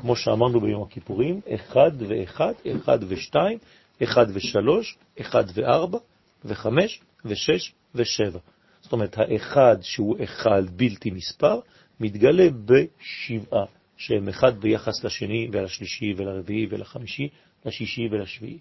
כמו 0.00 0.16
שאמרנו 0.16 0.60
ביום 0.60 0.82
הכיפורים, 0.82 1.40
אחד 1.54 1.90
ואחד, 1.98 2.52
אחד 2.76 2.98
ושתיים, 3.08 3.58
אחד 4.02 4.26
ושלוש, 4.34 4.96
אחד 5.20 5.44
וארבע, 5.54 5.98
וחמש, 6.44 7.00
ושש, 7.24 7.72
ושבע. 7.94 8.38
זאת 8.80 8.92
אומרת, 8.92 9.18
האחד 9.18 9.76
שהוא 9.82 10.16
אחד 10.24 10.62
בלתי 10.76 11.10
מספר, 11.10 11.60
מתגלה 12.00 12.48
בשבעה. 12.64 13.64
שהם 13.96 14.28
אחד 14.28 14.60
ביחס 14.60 15.04
לשני 15.04 15.48
ולשלישי 15.52 16.14
ולרביעי 16.16 16.66
ולחמישי, 16.70 17.28
לשישי 17.64 18.08
ולשביעי. 18.10 18.58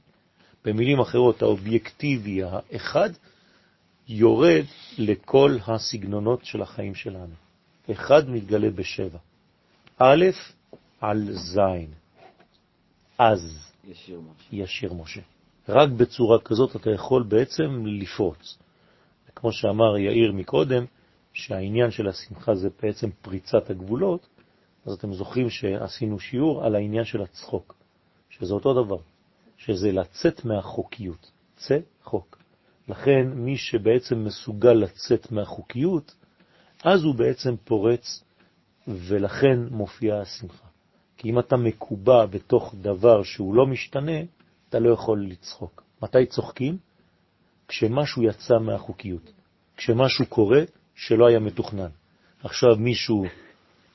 במילים 0.66 1.00
אחרות, 1.00 1.42
האובייקטיבי 1.42 2.44
האחד 2.44 3.10
יורד 4.08 4.64
לכל 4.98 5.58
הסגנונות 5.68 6.46
של 6.46 6.62
החיים 6.62 6.96
שלנו. 6.96 7.34
אחד 7.92 8.30
מתגלה 8.30 8.70
בשבע. 8.70 9.20
א' 9.98 10.26
על 11.02 11.32
זין. 11.32 11.92
אז 13.18 13.72
ישיר 13.88 14.20
משה. 14.20 14.56
ישיר 14.56 14.94
משה. 14.94 15.22
רק 15.70 15.90
בצורה 15.90 16.40
כזאת 16.40 16.76
אתה 16.76 16.90
יכול 16.90 17.24
בעצם 17.24 17.86
לפרוץ. 17.86 18.58
כמו 19.36 19.52
שאמר 19.52 19.98
יאיר 19.98 20.32
מקודם, 20.32 20.86
שהעניין 21.34 21.92
של 21.92 22.08
השמחה 22.08 22.56
זה 22.56 22.70
בעצם 22.82 23.10
פריצת 23.22 23.70
הגבולות, 23.70 24.28
אז 24.86 24.94
אתם 24.94 25.14
זוכרים 25.14 25.50
שעשינו 25.50 26.20
שיעור 26.20 26.66
על 26.66 26.76
העניין 26.76 27.06
של 27.06 27.22
הצחוק, 27.22 27.76
שזה 28.40 28.54
אותו 28.54 28.84
דבר, 28.84 28.98
שזה 29.58 29.92
לצאת 29.92 30.46
מהחוקיות, 30.46 31.32
צא 31.56 31.78
חוק. 32.04 32.38
לכן 32.88 33.28
מי 33.36 33.58
שבעצם 33.58 34.26
מסוגל 34.26 34.74
לצאת 34.74 35.32
מהחוקיות, 35.32 36.16
אז 36.84 37.04
הוא 37.04 37.16
בעצם 37.16 37.56
פורץ, 37.64 38.24
ולכן 38.88 39.60
מופיעה 39.72 40.22
השמחה. 40.22 40.68
כי 41.18 41.30
אם 41.30 41.40
אתה 41.40 41.58
מקובע 41.58 42.26
בתוך 42.26 42.76
דבר 42.82 43.24
שהוא 43.24 43.56
לא 43.56 43.66
משתנה, 43.66 44.20
אתה 44.70 44.80
לא 44.80 44.94
יכול 44.94 45.26
לצחוק. 45.26 45.84
מתי 46.02 46.26
צוחקים? 46.26 46.78
כשמשהו 47.68 48.24
יצא 48.24 48.58
מהחוקיות, 48.60 49.32
כשמשהו 49.78 50.26
קורה 50.26 50.62
שלא 50.96 51.28
היה 51.28 51.40
מתוכנן. 51.40 51.90
עכשיו 52.44 52.76
מישהו 52.78 53.26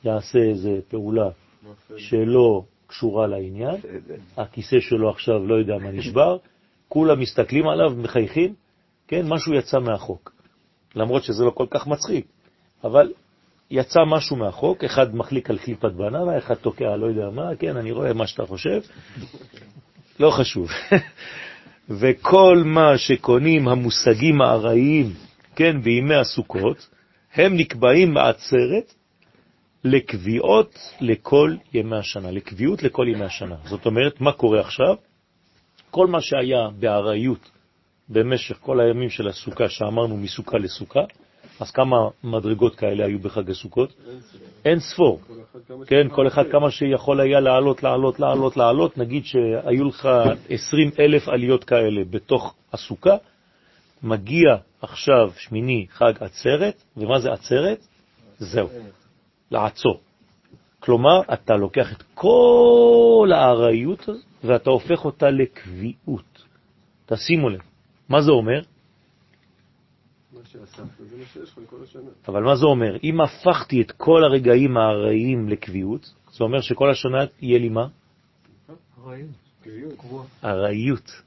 יעשה 0.04 0.38
איזה 0.38 0.80
פעולה 0.88 1.30
שלא 1.96 2.64
קשורה 2.88 3.26
לעניין, 3.26 3.76
הכיסא 4.36 4.80
שלו 4.80 5.10
עכשיו 5.10 5.46
לא 5.46 5.54
יודע 5.54 5.78
מה 5.78 5.90
נשבר, 5.90 6.36
כולם 6.88 7.20
מסתכלים 7.20 7.68
עליו, 7.68 7.90
מחייכים, 7.96 8.54
כן, 9.08 9.26
משהו 9.28 9.54
יצא 9.54 9.78
מהחוק. 9.78 10.32
למרות 10.94 11.24
שזה 11.24 11.44
לא 11.44 11.50
כל 11.50 11.66
כך 11.70 11.86
מצחיק, 11.86 12.26
אבל 12.84 13.12
יצא 13.70 14.00
משהו 14.06 14.36
מהחוק, 14.36 14.84
אחד 14.84 15.16
מחליק 15.16 15.50
על 15.50 15.58
קליפת 15.58 15.92
בננה, 15.92 16.38
אחד 16.38 16.54
תוקע 16.54 16.96
לא 16.96 17.06
יודע 17.06 17.30
מה, 17.30 17.56
כן, 17.58 17.76
אני 17.76 17.92
רואה 17.92 18.12
מה 18.12 18.26
שאתה 18.26 18.46
חושב, 18.46 18.80
לא 20.20 20.30
חשוב. 20.30 20.68
וכל 22.00 22.62
מה 22.64 22.98
שקונים 22.98 23.68
המושגים 23.68 24.40
הארעיים, 24.40 25.12
כן, 25.56 25.82
בימי 25.82 26.14
הסוכות, 26.14 26.88
הם 27.34 27.56
נקבעים 27.56 28.14
בעצרת 28.14 28.94
לקביעות 29.84 30.78
לכל 31.00 31.54
ימי 31.74 31.96
השנה, 31.96 32.30
לקביעות 32.30 32.82
לכל 32.82 33.06
ימי 33.08 33.24
השנה. 33.24 33.56
זאת 33.64 33.86
אומרת, 33.86 34.20
מה 34.20 34.32
קורה 34.32 34.60
עכשיו? 34.60 34.96
כל 35.90 36.06
מה 36.06 36.20
שהיה 36.20 36.68
בארעיות 36.78 37.50
במשך 38.08 38.56
כל 38.60 38.80
הימים 38.80 39.10
של 39.10 39.28
הסוכה, 39.28 39.68
שאמרנו 39.68 40.16
מסוכה 40.16 40.58
לסוכה, 40.58 41.00
אז 41.60 41.70
כמה 41.70 41.96
מדרגות 42.24 42.76
כאלה 42.76 43.04
היו 43.04 43.18
בחג 43.18 43.50
הסוכות? 43.50 43.94
אין 44.64 44.80
ספור. 44.80 45.20
כן, 45.86 46.08
כל 46.08 46.26
אחד 46.26 46.42
כמה 46.50 46.70
שיכול 46.70 47.20
היה 47.20 47.40
לעלות, 47.40 47.82
לעלות, 47.82 48.20
לעלות, 48.20 48.56
לעלות. 48.56 48.98
נגיד 48.98 49.24
שהיו 49.24 49.84
לך 49.84 50.08
20 50.48 50.90
אלף 50.98 51.28
עליות 51.28 51.64
כאלה 51.64 52.02
בתוך 52.10 52.54
הסוכה, 52.72 53.16
מגיע 54.02 54.56
עכשיו 54.82 55.30
שמיני 55.36 55.86
חג 55.90 56.12
עצרת, 56.20 56.82
ומה 56.96 57.18
זה 57.20 57.32
עצרת? 57.32 57.86
זהו. 58.38 58.68
לעצור. 59.50 60.00
כלומר, 60.80 61.20
אתה 61.32 61.56
לוקח 61.56 61.92
את 61.92 62.02
כל 62.14 63.30
הארעיות 63.34 64.08
ואתה 64.44 64.70
הופך 64.70 65.04
אותה 65.04 65.30
לקביעות. 65.30 66.44
תשימו 67.06 67.48
לב, 67.48 67.60
מה 68.08 68.22
זה 68.22 68.30
אומר? 68.30 68.60
אבל 72.28 72.42
מה 72.42 72.56
זה 72.56 72.66
אומר? 72.66 72.96
אם 73.04 73.20
הפכתי 73.20 73.82
את 73.82 73.92
כל 73.92 74.24
הרגעים 74.24 74.76
הארעיים 74.76 75.48
לקביעות, 75.48 76.12
זה 76.32 76.44
אומר 76.44 76.60
שכל 76.60 76.90
השנה 76.90 77.18
יהיה 77.42 77.58
לי 77.58 77.68
מה? 77.68 77.86
קביעות. 79.62 80.26
ארעיות. 80.44 81.22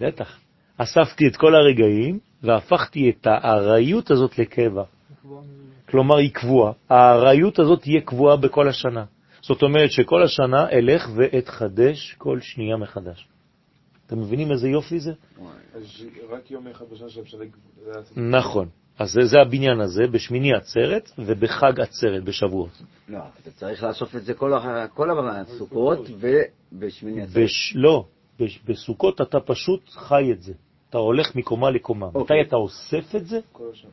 בטח. 0.00 0.38
אספתי 0.76 1.28
את 1.28 1.36
כל 1.36 1.54
הרגעים 1.54 2.18
והפכתי 2.42 3.10
את 3.10 3.26
הארעיות 3.26 4.10
הזאת 4.10 4.38
לקבע. 4.38 4.82
כלומר, 5.90 6.16
היא 6.16 6.30
קבועה. 6.32 6.72
הארעיות 6.88 7.58
הזאת 7.58 7.80
תהיה 7.82 8.00
קבועה 8.00 8.36
בכל 8.36 8.68
השנה. 8.68 9.04
זאת 9.42 9.62
אומרת 9.62 9.90
שכל 9.90 10.22
השנה 10.22 10.68
אלך 10.72 11.08
ואתחדש 11.16 12.14
כל 12.18 12.40
שנייה 12.40 12.76
מחדש. 12.76 13.28
אתם 14.06 14.18
מבינים 14.18 14.52
איזה 14.52 14.68
יופי 14.68 15.00
זה? 15.00 15.12
רק 16.30 16.50
יום 16.50 16.66
אחד 16.68 16.84
בשנה 16.92 17.08
שאפשר... 17.08 17.38
נכון. 18.16 18.68
אז 18.98 19.12
זה, 19.12 19.24
זה 19.24 19.40
הבניין 19.40 19.80
הזה 19.80 20.06
בשמיני 20.06 20.54
עצרת 20.54 21.10
ובחג 21.18 21.80
עצרת 21.80 22.24
בשבועות. 22.24 22.82
לא, 23.08 23.18
אתה 23.42 23.50
צריך 23.50 23.82
לאסוף 23.82 24.16
את 24.16 24.24
זה 24.24 24.34
כל 24.34 24.52
כל 24.94 25.28
הסוכות 25.28 25.98
ובשמיני 26.20 27.22
עצרת. 27.22 27.44
בש... 27.44 27.72
לא, 27.76 28.04
בש... 28.40 28.60
בסוכות 28.64 29.20
אתה 29.20 29.40
פשוט 29.40 29.90
חי 29.90 30.32
את 30.32 30.42
זה. 30.42 30.52
אתה 30.90 30.98
הולך 30.98 31.36
מקומה 31.36 31.70
לקומה. 31.70 32.08
מתי 32.08 32.18
אוקיי. 32.18 32.40
אתה 32.40 32.56
אוסף 32.56 33.14
את 33.16 33.26
זה? 33.26 33.40
כל 33.52 33.64
השנה. 33.72 33.90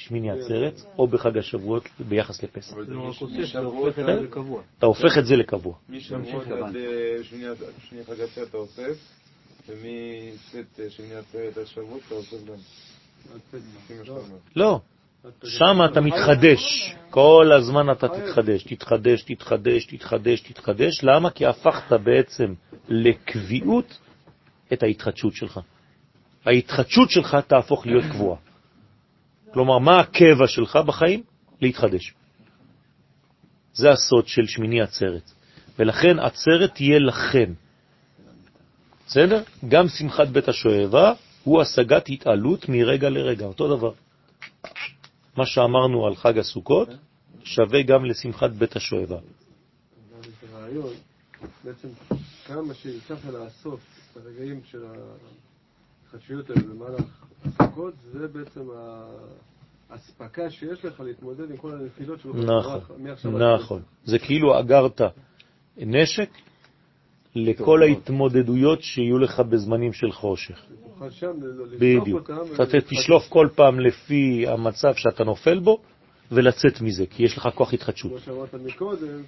רק 0.00 0.06
בשמיני 0.06 0.30
עצרת 0.30 0.80
או 0.98 1.06
בחג 1.06 1.38
השבועות 1.38 1.88
ביחס 2.08 2.42
לפסח. 2.42 2.76
לא 2.88 3.00
אוסף, 3.00 3.26
אתה 3.50 3.58
הופך 3.58 3.98
את 3.98 4.06
זה 4.06 4.22
לקבוע. 4.22 4.62
אתה 4.78 4.86
הופך 4.86 5.18
את 5.18 5.26
זה 5.26 5.36
לקבוע. 5.36 5.74
משבועות 5.88 6.42
התכוונתי. 6.42 6.78
עד 7.18 7.24
שמיני 7.24 7.46
שמיני 7.88 8.04
חג 8.04 8.20
עצרת 8.20 8.48
אתה 8.48 8.56
אוסף, 8.56 8.98
ומצאת 9.68 10.80
שמיני 10.88 11.14
עצרת 11.14 11.58
עד 11.58 11.64
שבועות 11.66 12.00
אתה 12.06 12.14
אוסף 12.14 12.46
גם. 12.46 12.54
לפי 13.34 13.94
מה 13.98 14.04
שאתה 14.04 14.16
אומר. 14.16 14.36
לא, 14.56 14.80
שם 15.44 15.78
אתה 15.92 16.00
מתחדש. 16.00 16.94
כל 17.10 17.52
הזמן 17.58 17.90
אתה 17.92 18.08
תתחדש, 18.08 18.62
תתחדש, 18.62 19.22
תתחדש, 19.22 19.84
תתחדש, 19.84 20.40
תתחדש. 20.40 21.04
למה? 21.04 21.30
כי 21.30 21.46
הפכת 21.46 21.92
בעצם 21.92 22.54
לקביעות 22.88 23.98
את 24.72 24.82
ההתחדשות 24.82 25.34
שלך. 25.34 25.60
ההתחדשות 26.46 27.10
שלך 27.10 27.36
תהפוך 27.46 27.86
להיות 27.86 28.04
קבועה. 28.10 28.49
כלומר, 29.52 29.78
מה 29.78 30.00
הקבע 30.00 30.46
שלך 30.46 30.76
בחיים? 30.86 31.22
להתחדש. 31.60 32.14
זה 33.74 33.90
הסוד 33.90 34.28
של 34.28 34.46
שמיני 34.46 34.80
עצרת. 34.80 35.32
ולכן 35.78 36.18
עצרת 36.18 36.74
תהיה 36.74 36.98
לכם. 36.98 37.52
בסדר? 39.06 39.42
גם 39.68 39.88
שמחת 39.88 40.28
בית 40.28 40.48
השואבה 40.48 41.12
הוא 41.44 41.60
השגת 41.60 42.08
התעלות 42.08 42.68
מרגע 42.68 43.10
לרגע, 43.10 43.46
אותו 43.46 43.76
דבר. 43.76 43.92
מה 45.36 45.46
שאמרנו 45.46 46.06
על 46.06 46.16
חג 46.16 46.38
הסוכות 46.38 46.88
שווה 47.44 47.82
גם 47.82 48.04
לשמחת 48.04 48.50
בית 48.50 48.76
השואבה. 48.76 49.18
בעצם 51.64 51.88
כמה 52.46 52.74
שהצלחת 52.74 53.24
לאסוף 53.24 53.80
את 54.12 54.16
הרגעים 54.16 54.60
של 54.64 54.84
ההתחדשויות 54.84 56.50
האלה 56.50 56.62
במהלך 56.62 57.24
הסוכות, 57.44 57.94
זה 58.12 58.28
בעצם 58.28 58.60
האספקה 59.90 60.50
שיש 60.50 60.84
לך 60.84 61.00
להתמודד 61.00 61.50
עם 61.50 61.56
כל 61.56 61.72
הנפילות 61.72 62.20
שלך. 62.20 62.34
נכון, 62.34 63.42
נכון. 63.42 63.82
זה 64.04 64.18
כאילו 64.18 64.60
אגרת 64.60 65.00
נשק 65.76 66.30
לכל 67.34 67.82
ההתמודדויות 67.82 68.82
שיהיו 68.82 69.18
לך 69.18 69.40
בזמנים 69.40 69.92
של 69.92 70.12
חושך. 70.12 70.64
בדיוק. 71.78 72.30
אתה 72.54 72.80
תשלוף 72.88 73.28
כל 73.28 73.48
פעם 73.54 73.80
לפי 73.80 74.48
המצב 74.48 74.94
שאתה 74.94 75.24
נופל 75.24 75.58
בו 75.58 75.78
ולצאת 76.32 76.80
מזה, 76.80 77.06
כי 77.06 77.22
יש 77.22 77.36
לך 77.36 77.48
כוח 77.54 77.74
התחדשות. 77.74 78.10
כמו 78.10 78.20
שאמרת 78.20 78.54
מקודם, 78.54 79.22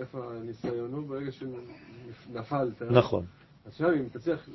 איפה 0.00 0.32
הניסיון 0.40 0.92
הוא 0.92 1.08
ברגע 1.08 1.30
שנפלת. 1.32 2.82
נכון, 2.90 3.24
עכשיו 3.66 3.94
אם 3.94 4.08
תצליח 4.12 4.48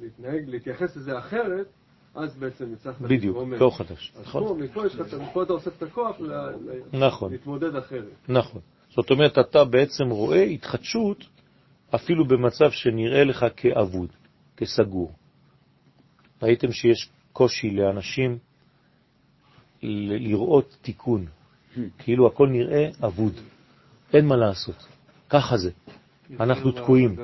להתנהג, 0.00 0.48
להתייחס 0.48 0.96
לזה 0.96 1.18
אחרת, 1.18 1.66
אז 2.14 2.36
בעצם 2.36 2.72
הצלחת 2.72 3.00
בדיוק. 3.00 3.36
כוח 3.58 3.78
חדש. 3.78 4.12
אז 4.16 4.22
נכון, 4.22 4.48
פה, 4.48 4.56
מפה 4.64 4.86
יש 4.86 4.94
לך, 4.94 5.14
מפה 5.14 5.42
אתה 5.42 5.52
אוסף 5.52 5.76
את 5.76 5.82
הכוח 5.82 6.16
נכון. 6.92 7.32
להתמודד 7.32 7.76
אחרת. 7.76 8.12
נכון. 8.28 8.60
זאת 8.90 9.10
אומרת, 9.10 9.38
אתה 9.38 9.64
בעצם 9.64 10.04
רואה 10.10 10.42
התחדשות 10.42 11.24
אפילו 11.94 12.28
במצב 12.28 12.70
שנראה 12.70 13.24
לך 13.24 13.46
כאבוד, 13.56 14.08
כסגור. 14.56 15.12
ראיתם 16.42 16.72
שיש 16.72 17.10
קושי 17.32 17.70
לאנשים 17.70 18.38
ל- 19.82 20.28
לראות 20.28 20.76
תיקון, 20.82 21.26
כאילו 21.98 22.26
הכל 22.26 22.48
נראה 22.48 22.88
אבוד, 23.04 23.32
אין 24.12 24.26
מה 24.26 24.36
לעשות, 24.36 24.86
ככה 25.30 25.56
זה, 25.56 25.70
אנחנו 26.40 26.72
תקועים. 26.72 27.16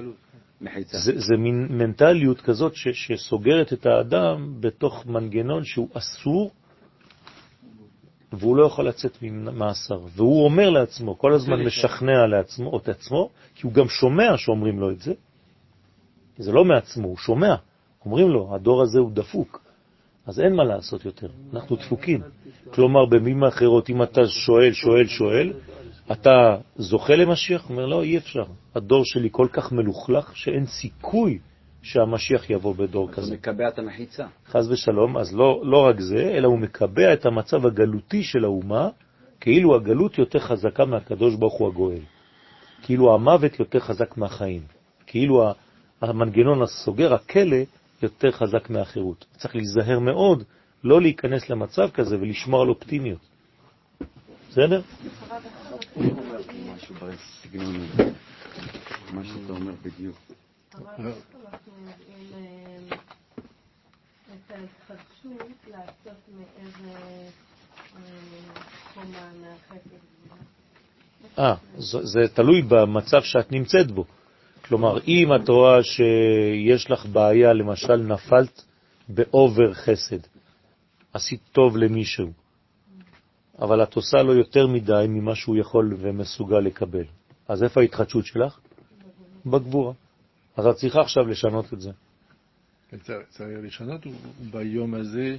מחיצה. 0.65 0.99
זה, 0.99 1.13
זה 1.17 1.37
מין 1.37 1.69
מנטליות 1.71 2.41
כזאת 2.41 2.75
ש, 2.75 2.89
שסוגרת 2.89 3.73
את 3.73 3.87
האדם 3.87 4.55
בתוך 4.61 5.07
מנגנון 5.07 5.65
שהוא 5.65 5.89
אסור, 5.93 6.51
והוא 8.33 8.57
לא 8.57 8.67
יכול 8.67 8.89
לצאת 8.89 9.19
ממאסר. 9.23 10.01
והוא 10.17 10.45
אומר 10.45 10.71
לעצמו, 10.71 11.19
כל 11.19 11.33
הזמן 11.33 11.63
משכנע 11.67 12.27
לעצמו, 12.27 12.71
או 12.71 12.79
את 12.79 12.89
עצמו, 12.89 13.31
כי 13.55 13.67
הוא 13.67 13.73
גם 13.73 13.89
שומע 13.89 14.37
שאומרים 14.37 14.81
לו 14.81 14.91
את 14.91 15.01
זה. 15.01 15.13
זה 16.39 16.53
לא 16.53 16.65
מעצמו, 16.65 17.09
הוא 17.09 17.17
שומע. 17.17 17.55
אומרים 18.05 18.29
לו, 18.29 18.55
הדור 18.55 18.83
הזה 18.83 18.99
הוא 18.99 19.11
דפוק. 19.11 19.61
אז 20.27 20.41
אין 20.41 20.57
מה 20.57 20.65
לעשות 20.65 21.05
יותר, 21.05 21.29
אנחנו 21.53 21.77
דפוקים. 21.77 22.21
כלומר, 22.71 23.07
במילים 23.07 23.45
אחרות, 23.45 23.91
אם 23.91 24.03
אתה 24.03 24.27
שואל, 24.27 24.73
שואל, 24.73 25.07
שואל, 25.07 25.53
אתה 26.13 26.57
זוכה 26.77 27.17
למשיח? 27.17 27.63
הוא 27.63 27.71
אומר, 27.71 27.87
לא, 27.87 28.03
אי 28.03 28.19
אפשר. 28.19 28.45
הדור 28.75 29.05
שלי 29.05 29.29
כל 29.33 29.49
כך 29.53 29.73
מלוכלך 29.73 30.37
שאין 30.37 30.67
סיכוי 30.67 31.39
שהמשיח 31.83 32.51
יבוא 32.51 32.75
בדור 32.75 33.09
הוא 33.09 33.15
כזה. 33.15 33.35
מקבע 33.35 33.69
את 33.69 33.79
המחיצה. 33.79 34.27
חז 34.47 34.71
ושלום, 34.71 35.17
אז 35.17 35.35
לא, 35.35 35.63
לא 35.65 35.87
רק 35.87 36.01
זה, 36.01 36.33
אלא 36.37 36.49
הוא 36.49 36.59
מקבע 36.59 37.13
את 37.13 37.27
המצב 37.27 37.67
הגלותי 37.67 38.23
של 38.23 38.45
האומה, 38.45 38.89
כאילו 39.41 39.77
הגלות 39.77 40.19
יותר 40.19 40.39
חזקה 40.39 40.85
מהקדוש 40.85 41.35
ברוך 41.35 41.55
הוא 41.55 41.69
הגואל. 41.69 42.01
כאילו 42.83 43.15
המוות 43.15 43.59
יותר 43.59 43.81
חזק 43.81 44.17
מהחיים. 44.17 44.63
כאילו 45.07 45.53
המנגנון 46.01 46.63
הסוגר, 46.63 47.15
הכלא, 47.15 47.57
יותר 48.03 48.31
חזק 48.31 48.71
מהחירות. 48.71 49.25
צריך 49.37 49.57
להיזהר 49.57 49.99
מאוד 49.99 50.43
לא 50.85 51.01
להיכנס 51.01 51.51
למצב 51.51 51.91
כזה 51.91 52.17
ולשמור 52.21 52.63
על 52.63 52.69
אופטימיות. 52.69 53.34
בסדר? 54.55 54.81
מה 59.13 59.25
שאתה 59.25 59.53
אומר 59.53 59.73
בדיוק. 59.83 60.17
את 60.71 61.01
ההתחדשות 64.51 65.49
לעשות 65.71 66.19
מאיזה 66.37 66.93
קומה 68.95 69.31
מהחפץ. 69.41 69.91
אה, 71.39 71.55
זה 72.03 72.21
תלוי 72.35 72.63
במצב 72.63 73.23
שאת 73.23 73.53
נמצאת 73.53 73.91
בו. 73.91 74.05
כלומר, 74.65 74.99
אם 75.09 75.29
את 75.35 75.49
רואה 75.49 75.83
שיש 75.83 76.91
לך 76.91 77.07
בעיה, 77.07 77.53
למשל 77.53 77.97
נפלת 77.97 78.65
באובר 79.09 79.73
חסד, 79.73 80.21
עשית 81.13 81.41
טוב 81.53 81.77
למישהו, 81.77 82.44
אבל 83.59 83.83
את 83.83 83.95
עושה 83.95 84.23
לו 84.23 84.35
יותר 84.35 84.67
מדי 84.67 85.05
ממה 85.09 85.35
שהוא 85.35 85.57
יכול 85.57 85.97
ומסוגל 85.99 86.59
לקבל. 86.59 87.05
אז 87.49 87.63
איפה 87.63 87.81
ההתחדשות 87.81 88.27
שלך? 88.27 88.59
בגבורה. 89.47 89.93
אז 90.57 90.67
את 90.67 90.75
צריכה 90.75 91.01
עכשיו 91.01 91.27
לשנות 91.27 91.73
את 91.73 91.81
זה. 91.81 91.91
צריך 93.03 93.19
צריך 93.29 93.59
לשנות, 93.63 94.01
ביום 94.51 94.95
הזה 94.95 95.37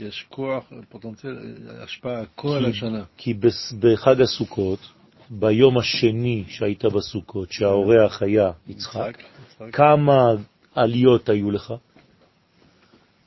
יש 0.00 0.26
כוח, 0.28 0.72
פוטנציאל, 0.88 1.36
השפעה 1.82 2.26
כל 2.34 2.64
השנה. 2.70 3.04
כי 3.16 3.34
בחג 3.80 4.20
הסוכות, 4.20 4.78
ביום 5.30 5.78
השני 5.78 6.44
שהיית 6.48 6.84
בסוכות, 6.84 7.52
שהאורח 7.52 8.22
היה 8.22 8.50
יצחק, 8.66 9.18
יצחק, 9.46 9.74
כמה 9.74 10.28
עליות 10.74 11.28
היו 11.28 11.50
לך? 11.50 11.74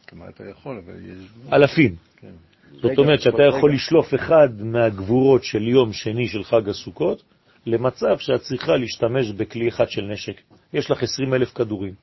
כמה 0.08 0.30
אתה 0.30 0.44
יכול, 0.50 0.82
אבל 0.86 0.94
יש... 1.06 1.28
אלפים. 1.54 1.96
כן. 2.18 2.32
זאת 2.72 2.98
אומרת 2.98 3.22
שאתה 3.22 3.44
יכול. 3.44 3.74
לשלוף 3.74 4.16
אחד 4.16 4.50
מהגבורות 4.62 5.44
של 5.44 5.68
יום 5.68 5.94
שני 5.94 6.28
של 6.28 6.44
חג 6.44 6.70
הסוכות 6.70 7.24
למצב 7.66 8.18
שאת 8.18 8.42
צריכה 8.42 8.78
להשתמש 8.78 9.32
בכלי 9.32 9.68
אחד 9.68 9.90
של 9.90 10.02
נשק. 10.02 10.42
יש 10.74 10.92
לך 10.92 11.04
20 11.04 11.34
אלף 11.34 11.54
כדורים. 11.54 11.94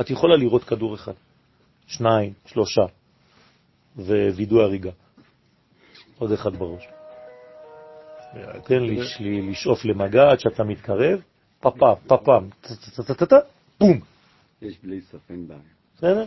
את 0.00 0.10
יכולה 0.10 0.36
לראות 0.36 0.64
כדור 0.64 0.94
אחד, 0.94 1.12
שניים, 1.86 2.32
שלושה, 2.46 2.82
ווידוי 3.96 4.62
הריגה. 4.64 4.90
עוד 6.18 6.32
אחד 6.32 6.56
בראש. 6.56 6.84
תן 8.64 8.82
לי 8.82 9.50
לשאוף 9.50 9.84
למגע 9.84 10.30
עד 10.30 10.40
שאתה 10.40 10.64
מתקרב, 10.64 11.20
פפם, 11.60 11.94
פפם, 12.06 12.48
טה-טה-טה-טה, 12.96 13.36
בום. 13.80 14.00
יש 14.62 14.78
בלי 14.82 15.00
בעיה. 15.28 15.60
בסדר? 15.96 16.24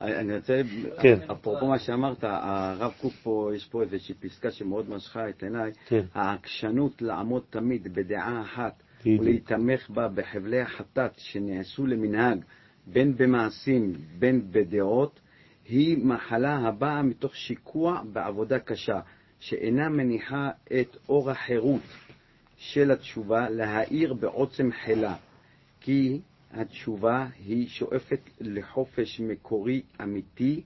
אני 0.00 0.36
רוצה, 0.36 0.60
כן. 1.02 1.18
אפרופו 1.32 1.66
מה 1.66 1.78
שאמרת, 1.78 2.24
הרב 2.24 2.92
קוק 3.00 3.12
פה, 3.22 3.50
יש 3.54 3.66
פה 3.66 3.82
איזושהי 3.82 4.14
פסקה 4.14 4.50
שמאוד 4.50 4.90
משכה 4.90 5.28
את 5.28 5.42
עיניי, 5.42 5.72
כן. 5.86 6.04
העקשנות 6.14 7.02
לעמוד 7.02 7.42
תמיד 7.50 7.94
בדעה 7.94 8.42
אחת. 8.42 8.82
ולהיתמך 9.06 9.90
בה 9.90 10.08
בחבלי 10.08 10.60
החטאת 10.60 11.18
שנעשו 11.18 11.86
למנהג, 11.86 12.38
בין 12.86 13.16
במעשים 13.16 13.92
בין 14.18 14.42
בדעות, 14.50 15.20
היא 15.68 15.98
מחלה 16.06 16.56
הבאה 16.56 17.02
מתוך 17.02 17.36
שיקוע 17.36 18.02
בעבודה 18.12 18.58
קשה, 18.58 19.00
שאינה 19.40 19.88
מניחה 19.88 20.50
את 20.80 20.96
אור 21.08 21.30
החירות 21.30 21.82
של 22.56 22.90
התשובה 22.90 23.50
להאיר 23.50 24.14
בעוצם 24.14 24.70
חילה, 24.84 25.14
כי 25.80 26.20
התשובה 26.52 27.26
היא 27.44 27.68
שואפת 27.68 28.20
לחופש 28.40 29.20
מקורי 29.20 29.82
אמיתי, 30.02 30.62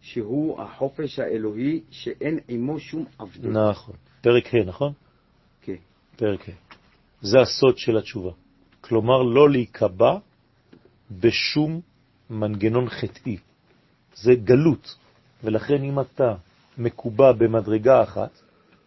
שהוא 0.00 0.62
החופש 0.62 1.18
האלוהי 1.18 1.80
שאין 1.90 2.38
עמו 2.48 2.80
שום 2.80 3.04
עבדות. 3.18 3.52
נכון. 3.52 3.94
פרק 4.20 4.54
ה', 4.54 4.64
נכון? 4.66 4.92
כן. 5.62 5.76
פרק 6.16 6.48
ה'. 6.48 6.52
זה 7.22 7.38
הסוד 7.40 7.78
של 7.78 7.96
התשובה. 7.96 8.30
כלומר, 8.80 9.22
לא 9.22 9.50
להיקבע 9.50 10.18
בשום 11.10 11.80
מנגנון 12.30 12.88
חטאי. 12.88 13.36
זה 14.14 14.34
גלות, 14.34 14.96
ולכן 15.44 15.82
אם 15.82 16.00
אתה 16.00 16.34
מקובע 16.78 17.32
במדרגה 17.32 18.02
אחת, 18.02 18.30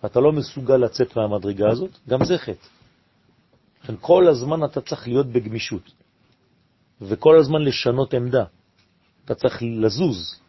אתה 0.05 0.19
לא 0.19 0.31
מסוגל 0.31 0.77
לצאת 0.77 1.17
מהמדרגה 1.17 1.69
הזאת, 1.71 1.97
גם 2.09 2.25
זה 2.25 2.37
חטא. 2.37 2.67
לכן 3.83 3.93
כל 4.01 4.27
הזמן 4.27 4.63
אתה 4.63 4.81
צריך 4.81 5.07
להיות 5.07 5.27
בגמישות, 5.27 5.91
וכל 7.01 7.39
הזמן 7.39 7.61
לשנות 7.61 8.13
עמדה. 8.13 8.43
אתה 9.25 9.35
צריך 9.35 9.57
לזוז. 9.61 10.39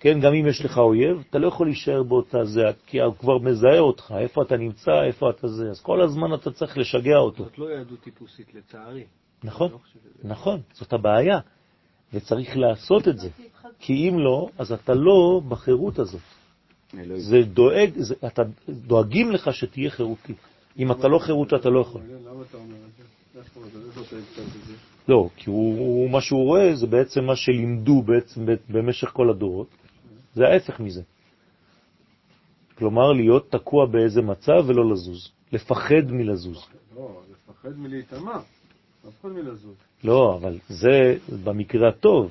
כן, 0.00 0.20
גם 0.20 0.34
אם 0.34 0.46
יש 0.46 0.64
לך 0.64 0.78
אויב, 0.78 1.22
אתה 1.30 1.38
לא 1.38 1.48
יכול 1.48 1.66
להישאר 1.66 2.02
באותה 2.02 2.44
זה, 2.44 2.62
כי 2.86 3.00
הוא 3.00 3.14
כבר 3.14 3.38
מזהה 3.38 3.78
אותך, 3.78 4.14
איפה 4.18 4.42
אתה 4.42 4.56
נמצא, 4.56 5.02
איפה 5.06 5.30
אתה 5.30 5.48
זה. 5.48 5.70
אז 5.70 5.80
כל 5.80 6.02
הזמן 6.02 6.34
אתה 6.34 6.50
צריך 6.50 6.78
לשגע 6.78 7.16
אותו. 7.16 7.44
זאת 7.44 7.58
לא 7.58 7.70
יהדות 7.70 8.00
טיפוסית, 8.00 8.54
לצערי. 8.54 9.04
נכון, 9.44 9.70
לא 9.70 9.78
נכון, 10.24 10.60
זאת 10.72 10.92
הבעיה, 10.92 11.38
וצריך 12.12 12.56
לעשות 12.56 13.08
את 13.08 13.18
זה. 13.18 13.28
כי 13.78 14.08
אם 14.08 14.18
לא, 14.18 14.48
אז 14.58 14.72
אתה 14.72 14.94
לא 14.94 15.40
בחירות 15.48 15.98
הזאת. 15.98 16.20
זה 17.16 17.42
דואג, 17.42 17.90
זה, 17.96 18.14
אתה, 18.26 18.42
דואגים 18.68 19.32
לך 19.32 19.54
שתהיה 19.54 19.90
חירותי. 19.90 20.34
אם 20.78 20.92
אתה 20.92 21.08
לא 21.08 21.18
חירותי, 21.18 21.56
אתה 21.56 21.70
לא 21.70 21.80
יכול. 21.80 22.00
למה 22.00 22.42
אתה 22.50 22.56
אומר 22.56 22.76
את 22.76 22.96
זה? 24.66 24.93
לא, 25.08 25.28
כי 25.36 25.50
הוא, 25.50 25.78
הוא, 25.78 26.10
מה 26.10 26.20
שהוא 26.20 26.44
רואה 26.44 26.74
זה 26.74 26.86
בעצם 26.86 27.24
מה 27.24 27.36
שלימדו 27.36 28.02
בעצם 28.02 28.46
במשך 28.68 29.08
כל 29.08 29.30
הדורות. 29.30 29.68
זה 30.34 30.44
ההפך 30.44 30.80
מזה. 30.80 31.02
כלומר, 32.78 33.12
להיות 33.12 33.50
תקוע 33.50 33.86
באיזה 33.86 34.22
מצב 34.22 34.64
ולא 34.66 34.90
לזוז. 34.90 35.30
לפחד 35.52 36.10
מלזוז. 36.10 36.66
לא, 36.96 37.20
לפחד 37.30 37.78
מלהיטמע. 37.78 38.38
לפחד 39.06 39.28
מלזוז. 39.28 39.74
לא, 40.04 40.38
אבל 40.40 40.58
זה 40.68 41.16
במקרה 41.44 41.88
הטוב. 41.88 42.30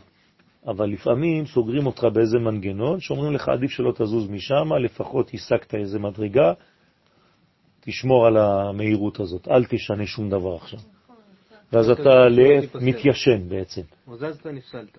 אבל 0.68 0.90
לפעמים 0.90 1.46
סוגרים 1.46 1.86
אותך 1.86 2.04
באיזה 2.14 2.40
מנגנון, 2.40 3.00
שאומרים 3.00 3.34
לך 3.34 3.50
עדיף 3.50 3.72
שלא 3.72 3.92
תזוז 3.92 4.30
משם, 4.30 4.74
לפחות 4.74 5.32
השגת 5.34 5.76
איזה 5.76 6.00
מדרגה, 6.00 6.54
תשמור 7.80 8.28
על 8.28 8.38
המהירות 8.38 9.20
הזאת, 9.20 9.48
אל 9.48 9.66
תשנה 9.66 10.06
שום 10.06 10.30
דבר 10.30 10.56
עכשיו. 10.56 10.80
ואז 11.74 11.90
אתה 11.90 12.30
לא 12.30 12.44
מתיישן 12.82 13.50
בעצם, 13.50 13.82
הוזזת, 14.06 14.48
נפסלת. 14.48 14.98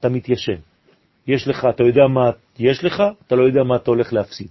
אתה 0.00 0.08
מתיישן. 0.08 0.56
יש 1.26 1.48
לך, 1.48 1.66
אתה 1.74 1.82
יודע 1.82 2.06
מה 2.14 2.30
יש 2.58 2.84
לך, 2.84 3.02
אתה 3.26 3.34
לא 3.36 3.42
יודע 3.42 3.62
מה 3.62 3.76
אתה 3.76 3.90
הולך 3.90 4.12
להפסיד, 4.12 4.48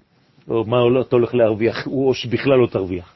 או 0.48 0.66
מה 0.66 0.78
אתה 1.02 1.16
הולך 1.16 1.36
להרוויח, 1.36 1.88
או 1.88 2.14
שבכלל 2.14 2.58
לא 2.58 2.68
תרוויח. 2.68 3.16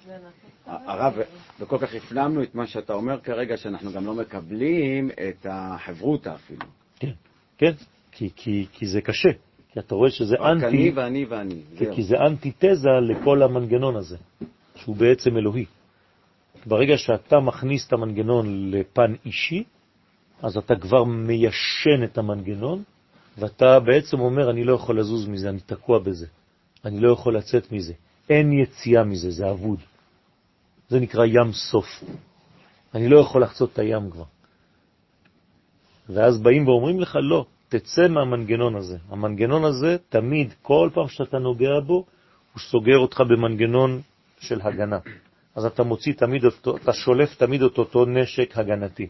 הרב, 0.66 1.14
וכל 1.60 1.78
כך 1.78 1.96
הפנמנו 1.96 2.44
את 2.44 2.56
מה 2.56 2.68
שאתה 2.68 2.94
אומר 2.94 3.20
כרגע, 3.20 3.58
שאנחנו 3.58 3.92
גם 3.92 4.06
לא 4.06 4.14
מקבלים 4.14 5.10
את 5.10 5.46
החברותה 5.50 6.36
אפילו. 6.36 6.66
כן, 7.00 7.12
כן, 7.58 7.72
כי, 8.12 8.30
כי, 8.36 8.66
כי 8.74 8.86
זה 8.88 9.02
קשה, 9.02 9.30
כי 9.74 9.80
אתה 9.80 9.96
רואה 9.96 10.10
שזה 10.10 10.36
רק 10.40 10.46
אני 10.46 10.66
אנטי, 10.66 10.92
ואני 10.96 11.26
ואני. 11.26 11.62
כי. 11.78 11.86
כי 11.96 12.04
זה 12.04 12.16
אנטיתזה 12.28 12.90
לכל 13.10 13.44
המנגנון 13.44 13.96
הזה, 13.96 14.18
שהוא 14.76 14.96
בעצם 14.96 15.38
אלוהי. 15.38 15.66
ברגע 16.66 16.98
שאתה 16.98 17.40
מכניס 17.40 17.88
את 17.88 17.94
המנגנון 17.94 18.72
לפן 18.72 19.14
אישי, 19.26 19.64
אז 20.42 20.58
אתה 20.58 20.76
כבר 20.76 21.04
מיישן 21.04 22.04
את 22.04 22.18
המנגנון, 22.18 22.84
ואתה 23.38 23.80
בעצם 23.80 24.20
אומר, 24.20 24.50
אני 24.50 24.64
לא 24.64 24.74
יכול 24.74 25.00
לזוז 25.00 25.28
מזה, 25.28 25.50
אני 25.50 25.60
תקוע 25.60 26.00
בזה. 26.00 26.28
אני 26.86 27.00
לא 27.00 27.12
יכול 27.12 27.38
לצאת 27.38 27.72
מזה. 27.72 27.94
אין 28.30 28.54
יציאה 28.54 29.04
מזה, 29.04 29.32
זה 29.32 29.52
אבוד. 29.52 29.80
זה 30.90 31.00
נקרא 31.00 31.26
ים 31.26 31.54
סוף. 31.54 32.04
אני 32.96 33.10
לא 33.10 33.20
יכול 33.20 33.44
לחצות 33.44 33.74
את 33.74 33.80
הים 33.80 34.12
כבר. 34.12 34.24
ואז 36.10 36.42
באים 36.42 36.68
ואומרים 36.68 37.00
לך, 37.00 37.18
לא, 37.22 37.46
תצא 37.70 38.08
מהמנגנון 38.08 38.76
הזה. 38.76 38.98
המנגנון 39.10 39.66
הזה, 39.66 39.98
תמיד, 40.10 40.54
כל 40.62 40.90
פעם 40.94 41.08
שאתה 41.08 41.40
נוגע 41.40 41.80
בו, 41.80 42.06
הוא 42.54 42.60
סוגר 42.60 42.98
אותך 42.98 43.22
במנגנון 43.30 44.02
של 44.40 44.62
הגנה. 44.62 45.00
אז 45.60 45.66
אתה 45.66 45.84
מוציא 45.84 46.14
תמיד 46.14 46.46
אותו, 46.46 46.78
אתה 46.78 46.94
שולף 46.94 47.36
תמיד 47.36 47.62
את 47.62 47.78
אותו 47.78 48.06
נשק 48.06 48.58
הגנתי. 48.58 49.08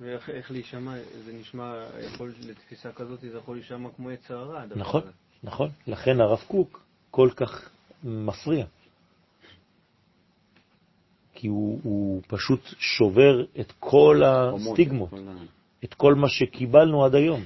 ואיך 0.00 0.30
איך 0.30 0.50
להישמע, 0.50 0.94
זה 1.24 1.32
נשמע, 1.32 1.74
יכול, 2.06 2.32
לתפיסה 2.48 2.92
כזאת 2.92 3.20
זה 3.20 3.38
יכול 3.38 3.56
להישמע 3.56 3.88
כמו 3.96 4.10
יצר 4.10 4.38
הרע. 4.38 4.62
נכון, 4.76 5.02
הזה. 5.02 5.10
נכון. 5.42 5.70
לכן 5.86 6.20
הרב 6.20 6.38
קוק 6.48 6.82
כל 7.10 7.28
כך 7.36 7.70
מפריע. 8.04 8.66
כי 11.34 11.48
הוא, 11.48 11.80
הוא 11.82 12.22
פשוט 12.28 12.60
שובר 12.78 13.44
את 13.60 13.72
כל 13.78 14.22
הסטיגמות, 14.24 15.10
את 15.84 15.94
כל 15.94 16.14
מה 16.14 16.28
שקיבלנו 16.28 17.04
עד 17.04 17.14
היום. 17.14 17.44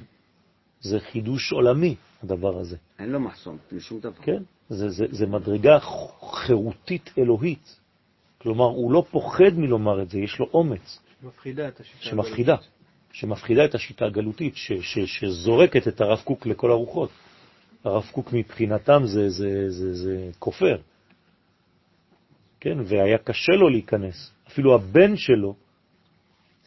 זה 0.84 1.00
חידוש 1.00 1.52
עולמי, 1.52 1.94
הדבר 2.22 2.58
הזה. 2.58 2.76
אין 2.98 3.10
לו 3.10 3.20
מחסום, 3.20 3.58
משום 3.72 4.00
דבר. 4.00 4.22
כן? 4.22 4.42
זה, 4.68 4.88
זה, 4.88 5.04
זה 5.10 5.26
מדרגה 5.26 5.78
חירותית 6.32 7.10
אלוהית. 7.18 7.80
כלומר, 8.38 8.64
הוא 8.64 8.92
לא 8.92 9.04
פוחד 9.10 9.54
מלומר 9.56 10.02
את 10.02 10.10
זה, 10.10 10.18
יש 10.18 10.38
לו 10.38 10.46
אומץ, 10.54 10.98
מפחידה 11.22 11.68
את 11.68 11.80
השיטה. 11.80 12.04
שמפחידה, 12.04 12.52
הגלותית. 12.52 12.72
שמפחידה 13.12 13.64
את 13.64 13.74
השיטה 13.74 14.04
הגלותית, 14.06 14.56
ש, 14.56 14.72
ש, 14.72 14.98
שזורקת 14.98 15.88
את 15.88 16.00
הרב 16.00 16.20
קוק 16.24 16.46
לכל 16.46 16.70
הרוחות. 16.70 17.10
הרב 17.84 18.08
קוק 18.12 18.32
מבחינתם 18.32 19.02
זה, 19.04 19.30
זה, 19.30 19.70
זה, 19.70 19.94
זה 19.94 20.30
כופר. 20.38 20.76
כן, 22.60 22.78
והיה 22.84 23.18
קשה 23.18 23.52
לו 23.52 23.68
להיכנס. 23.68 24.30
אפילו 24.48 24.74
הבן 24.74 25.16
שלו, 25.16 25.54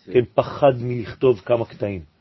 כן, 0.06 0.26
פחד 0.34 0.74
מלכתוב 0.80 1.42
כמה 1.46 1.66
קטעים. 1.66 2.17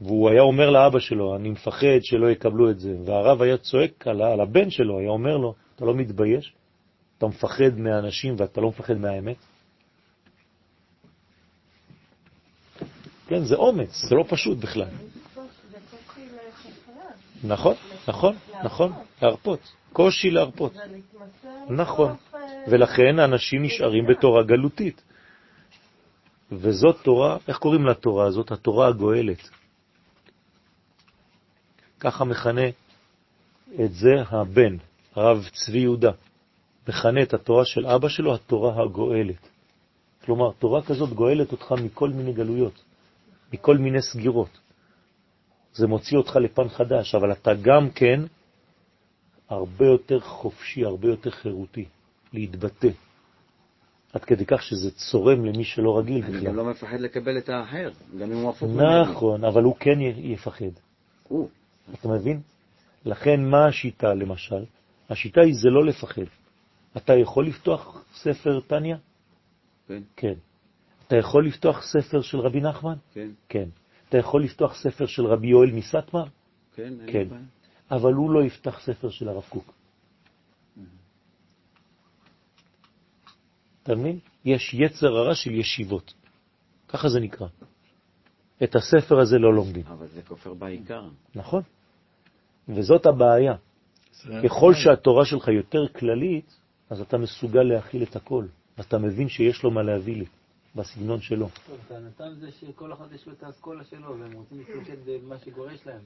והוא 0.00 0.30
היה 0.30 0.42
אומר 0.42 0.70
לאבא 0.70 0.98
שלו, 0.98 1.36
אני 1.36 1.50
מפחד 1.50 2.00
שלא 2.02 2.30
יקבלו 2.30 2.70
את 2.70 2.80
זה. 2.80 2.96
והרב 3.04 3.42
היה 3.42 3.56
צועק 3.56 4.06
על, 4.06 4.22
על 4.22 4.40
הבן 4.40 4.70
שלו, 4.70 4.98
היה 4.98 5.10
אומר 5.10 5.36
לו, 5.36 5.54
אתה 5.76 5.84
לא 5.84 5.94
מתבייש? 5.94 6.52
אתה 7.18 7.26
מפחד 7.26 7.78
מהאנשים 7.78 8.34
ואתה 8.38 8.60
לא 8.60 8.68
מפחד 8.68 8.94
מהאמת? 8.94 9.36
כן, 13.28 13.44
זה 13.44 13.54
אומץ, 13.54 14.04
זה 14.08 14.14
לא 14.14 14.24
פשוט 14.28 14.58
בכלל. 14.58 14.88
נכון, 17.44 17.74
נכון, 18.08 18.36
נכון, 18.64 18.92
להרפות. 19.22 19.72
קושי 19.92 20.30
להרפות. 20.30 20.72
נכון. 21.68 22.16
ולכן 22.68 23.18
אנשים 23.18 23.62
נשארים 23.62 24.06
בתורה 24.06 24.42
גלותית. 24.42 25.02
וזאת 26.52 26.96
תורה, 27.02 27.36
איך 27.48 27.58
קוראים 27.58 27.86
לתורה 27.86 28.26
הזאת? 28.26 28.52
התורה 28.52 28.88
הגואלת. 28.88 29.59
ככה 32.00 32.24
מכנה 32.24 32.68
את 33.84 33.92
זה 33.92 34.14
הבן, 34.28 34.76
הרב 35.14 35.48
צבי 35.52 35.78
יהודה. 35.78 36.10
מכנה 36.88 37.22
את 37.22 37.34
התורה 37.34 37.64
של 37.64 37.86
אבא 37.86 38.08
שלו 38.08 38.34
התורה 38.34 38.82
הגואלת. 38.82 39.48
כלומר, 40.24 40.52
תורה 40.58 40.82
כזאת 40.82 41.10
גואלת 41.10 41.52
אותך 41.52 41.72
מכל 41.84 42.10
מיני 42.10 42.32
גלויות, 42.32 42.82
מכל 43.52 43.78
מיני 43.78 44.02
סגירות. 44.02 44.58
זה 45.72 45.86
מוציא 45.86 46.18
אותך 46.18 46.36
לפן 46.36 46.68
חדש, 46.68 47.14
אבל 47.14 47.32
אתה 47.32 47.54
גם 47.54 47.90
כן 47.90 48.20
הרבה 49.48 49.86
יותר 49.86 50.20
חופשי, 50.20 50.84
הרבה 50.84 51.08
יותר 51.08 51.30
חירותי, 51.30 51.84
להתבטא. 52.32 52.88
עד 54.12 54.24
כדי 54.24 54.46
כך 54.46 54.62
שזה 54.62 54.90
צורם 54.90 55.44
למי 55.44 55.64
שלא 55.64 55.98
רגיל 55.98 56.24
אני 56.24 56.32
גם 56.32 56.40
בכלל. 56.40 56.54
לא 56.54 56.64
מפחד 56.64 57.00
לקבל 57.00 57.38
את 57.38 57.48
האחר, 57.48 57.90
גם 58.18 58.32
אם 58.32 58.36
הוא 58.36 58.50
הפוך 58.50 58.70
ממני. 58.70 59.02
נכון, 59.02 59.44
אבל 59.44 59.62
הוא 59.62 59.76
כן 59.80 60.00
יפחד. 60.00 60.64
הוא. 61.28 61.48
אתה 61.94 62.08
מבין? 62.08 62.40
לכן 63.04 63.44
מה 63.50 63.66
השיטה 63.66 64.14
למשל? 64.14 64.64
השיטה 65.10 65.40
היא 65.40 65.54
זה 65.54 65.68
לא 65.70 65.84
לפחד. 65.84 66.22
אתה 66.96 67.12
יכול 67.14 67.46
לפתוח 67.46 68.04
ספר 68.14 68.60
טניה? 68.60 68.96
כן, 69.88 70.02
כן. 70.16 70.34
אתה 71.06 71.16
יכול 71.16 71.46
לפתוח 71.46 71.82
ספר 71.82 72.20
של 72.20 72.38
רבי 72.38 72.60
נחמן? 72.60 72.96
כן. 73.12 73.30
כן. 73.48 73.68
אתה 74.08 74.18
יכול 74.18 74.44
לפתוח 74.44 74.74
ספר 74.74 75.06
של 75.06 75.26
רבי 75.26 75.48
יואל 75.48 75.70
מסטמר, 75.70 76.24
כן, 76.74 76.92
כן. 77.06 77.28
אבל 77.90 78.12
הוא 78.12 78.30
לא 78.30 78.44
יפתח 78.44 78.80
ספר 78.80 79.10
של 79.10 79.28
הרב 79.28 79.42
קוק. 79.48 79.72
אתה 83.82 83.94
מבין? 83.94 84.18
יש 84.44 84.74
יצר 84.74 85.06
הרע 85.06 85.34
של 85.34 85.50
ישיבות. 85.50 86.14
ככה 86.88 87.08
זה 87.08 87.20
נקרא. 87.20 87.46
את 88.62 88.76
הספר 88.76 89.20
הזה 89.20 89.38
לא 89.38 89.54
לומדים. 89.54 89.86
אבל 89.86 90.06
זה 90.06 90.22
כופר 90.22 90.54
בעיקר. 90.54 91.08
נכון? 91.34 91.62
וזאת 92.74 93.06
הבעיה. 93.06 93.54
ככל 94.44 94.74
שהתורה 94.74 95.24
שלך 95.24 95.48
יותר 95.48 95.88
כללית, 95.88 96.56
אז 96.90 97.00
אתה 97.00 97.18
מסוגל 97.18 97.62
להכיל 97.62 98.02
את 98.02 98.16
הכל. 98.16 98.44
אז 98.76 98.84
אתה 98.84 98.98
מבין 98.98 99.28
שיש 99.28 99.62
לו 99.62 99.70
מה 99.70 99.82
להביא 99.82 100.16
לי, 100.16 100.24
בסגנון 100.74 101.20
שלו. 101.20 101.48
טוב, 101.66 101.76
טענתם 101.88 102.34
זה 102.40 102.50
שכל 102.50 102.92
אחד 102.92 103.04
יש 103.14 103.26
לו 103.26 103.32
את 103.32 103.42
האסכולה 103.42 103.84
שלו, 103.84 104.18
והם 104.18 104.32
רוצים 104.32 104.58
להתמקד 104.58 104.96
במה 105.06 105.34
שגורש 105.44 105.78
להם. 105.86 106.00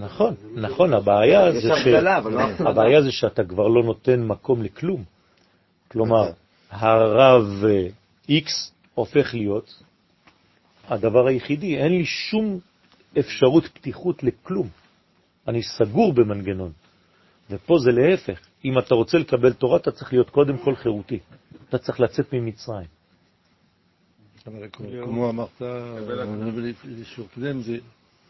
נכון, 0.00 0.34
לא 0.54 0.68
נכון, 0.68 0.94
הבעיה 0.94 1.52
זה 1.52 2.00
לא. 2.00 2.70
הבעיה 2.70 3.02
זה 3.02 3.12
שאתה 3.12 3.44
כבר 3.44 3.68
לא 3.68 3.82
נותן 3.82 4.22
מקום 4.22 4.62
לכלום. 4.62 5.04
כלומר, 5.88 6.30
הרב 6.70 7.64
אה, 7.64 7.88
X 8.28 8.50
הופך 8.94 9.34
להיות 9.34 9.82
הדבר 10.88 11.26
היחידי, 11.26 11.76
אין 11.76 11.92
לי 11.92 12.04
שום 12.04 12.58
אפשרות 13.18 13.64
פתיחות 13.66 14.22
לכלום. 14.22 14.68
אני 15.48 15.62
סגור 15.62 16.12
במנגנון. 16.12 16.72
ופה 17.50 17.78
זה 17.78 17.90
להפך. 17.92 18.40
אם 18.64 18.78
אתה 18.78 18.94
רוצה 18.94 19.18
לקבל 19.18 19.52
תורה, 19.52 19.76
אתה 19.76 19.90
צריך 19.90 20.12
להיות 20.12 20.30
קודם 20.30 20.58
כל 20.58 20.74
חירותי. 20.74 21.18
אתה 21.68 21.78
צריך 21.78 22.00
לצאת 22.00 22.32
ממצרים. 22.32 22.86
כמו 25.04 25.30
אמרת, 25.30 25.62
לשיעור 26.84 27.28
קודם, 27.34 27.60
זה 27.60 27.78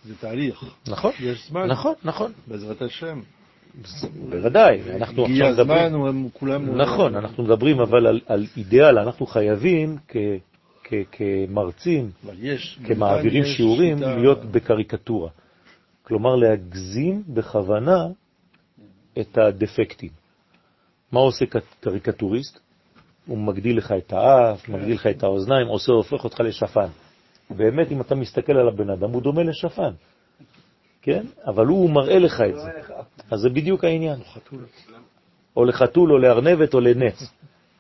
זה 0.05 0.15
תהליך. 0.21 0.65
נכון, 0.89 1.13
יש 1.21 1.49
זמן, 1.49 1.67
נכון, 1.67 1.95
נכון. 2.05 2.33
בעזרת 2.47 2.83
השם. 2.83 3.21
בוודאי, 4.31 4.81
אנחנו 4.97 5.25
הגיע 5.25 5.49
עכשיו 5.49 5.65
מדברים... 5.65 5.87
הזמן, 5.87 6.09
הם 6.09 6.29
כולם... 6.33 6.81
נכון, 6.81 7.15
אנחנו 7.17 7.45
מדברים 7.45 7.81
אבל 7.81 8.07
על, 8.07 8.21
על 8.27 8.47
אידאל, 8.57 8.99
אנחנו 8.99 9.27
חייבים 9.27 9.97
כ, 10.09 10.17
כ, 10.85 10.95
כמרצים, 11.13 12.11
אבל 12.25 12.35
יש... 12.41 12.79
כמעבירים 12.87 13.45
שיעורים, 13.45 14.03
להיות 14.03 14.45
בקריקטורה. 14.45 15.31
כלומר, 16.09 16.37
להגזים 16.37 17.23
בכוונה 17.29 18.07
את 19.21 19.39
הדפקטים. 19.39 20.11
מה 21.13 21.21
עושה 21.21 21.45
קריקטוריסט? 21.81 22.59
הוא 23.27 23.39
מגדיל 23.39 23.79
לך 23.79 23.93
את 23.93 24.13
האף, 24.13 24.69
מגדיל 24.69 24.95
לך 24.95 25.07
את 25.07 25.23
האוזניים, 25.23 25.67
עושה, 25.67 25.93
הופך 25.93 26.25
אותך 26.25 26.41
לשפן. 26.41 26.87
באמת, 27.51 27.93
אם 27.93 28.01
אתה 28.01 28.15
מסתכל 28.15 28.53
על 28.53 28.69
הבן 28.69 28.91
אדם, 28.91 29.11
הוא 29.11 29.23
דומה 29.23 29.43
לשפן. 29.43 29.91
כן? 31.03 31.27
אבל 31.47 31.67
הוא 31.67 31.91
מראה 31.91 32.19
לך 32.19 32.41
את 32.41 32.55
זה. 32.55 32.71
אז 33.31 33.41
זה 33.41 33.49
בדיוק 33.49 33.85
העניין. 33.85 34.21
או 35.57 35.65
לחתול, 35.65 36.13
או 36.13 36.19
לארנבת, 36.19 36.75
או 36.75 36.81
לנץ. 36.81 37.33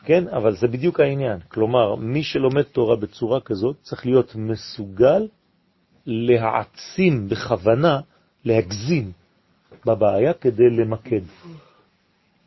כן? 0.05 0.29
אבל 0.29 0.57
זה 0.57 0.69
בדיוק 0.69 1.01
העניין. 1.01 1.38
כלומר, 1.49 1.95
מי 1.95 2.23
שלומד 2.23 2.62
תורה 2.62 2.97
בצורה 2.97 3.41
כזאת 3.41 3.77
צריך 3.83 4.07
להיות 4.07 4.35
מסוגל 4.35 5.29
להעצים 6.07 7.29
בכוונה, 7.29 8.01
להגזים 8.44 9.12
בבעיה 9.87 10.35
כדי 10.35 10.70
למקד 10.70 11.20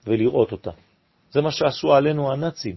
ולראות 0.07 0.51
אותה. 0.51 0.71
זה 1.31 1.41
מה 1.41 1.51
שעשו 1.51 1.93
עלינו 1.93 2.31
הנאצים. 2.31 2.75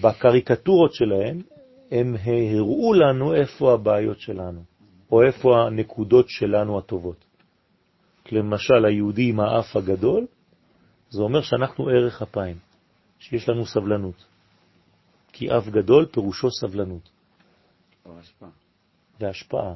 בקריקטורות 0.00 0.94
שלהם 0.94 1.42
הם 1.90 2.16
הראו 2.24 2.94
לנו 2.94 3.34
איפה 3.34 3.74
הבעיות 3.74 4.20
שלנו, 4.20 4.62
או 5.12 5.22
איפה 5.22 5.66
הנקודות 5.66 6.28
שלנו 6.28 6.78
הטובות. 6.78 7.24
למשל, 8.32 8.84
היהודי 8.84 9.28
עם 9.28 9.40
האף 9.40 9.76
הגדול, 9.76 10.26
זה 11.10 11.22
אומר 11.22 11.42
שאנחנו 11.42 11.88
ערך 11.88 12.22
אפיים, 12.22 12.56
שיש 13.18 13.48
לנו 13.48 13.66
סבלנות. 13.66 14.24
כי 15.32 15.50
אף 15.50 15.68
גדול 15.68 16.06
פירושו 16.06 16.48
סבלנות. 16.50 17.10
והשפעה. 19.20 19.74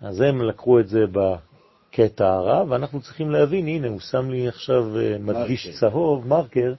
אז 0.00 0.20
הם 0.20 0.42
לקחו 0.42 0.80
את 0.80 0.88
זה 0.88 0.98
בקטע 1.12 2.26
הרע, 2.28 2.64
ואנחנו 2.68 3.00
צריכים 3.00 3.30
להבין, 3.30 3.66
הנה, 3.66 3.88
הוא 3.88 4.00
שם 4.00 4.30
לי 4.30 4.48
עכשיו 4.48 4.98
אה, 4.98 5.16
מדגיש 5.18 5.66
מרקר. 5.66 5.78
צהוב, 5.80 6.26
מרקר, 6.26 6.74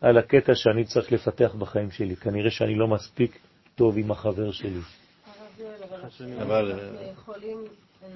על 0.00 0.18
הקטע 0.18 0.54
שאני 0.54 0.84
צריך 0.84 1.12
לפתח 1.12 1.54
בחיים 1.58 1.90
שלי. 1.90 2.16
כנראה 2.16 2.50
שאני 2.50 2.74
לא 2.74 2.88
מספיק 2.88 3.38
טוב 3.74 3.98
עם 3.98 4.10
החבר 4.10 4.52
שלי. 4.52 4.80
אבל 6.42 6.72
אנחנו 6.72 6.98
אה, 6.98 7.10
יכולים 7.12 7.64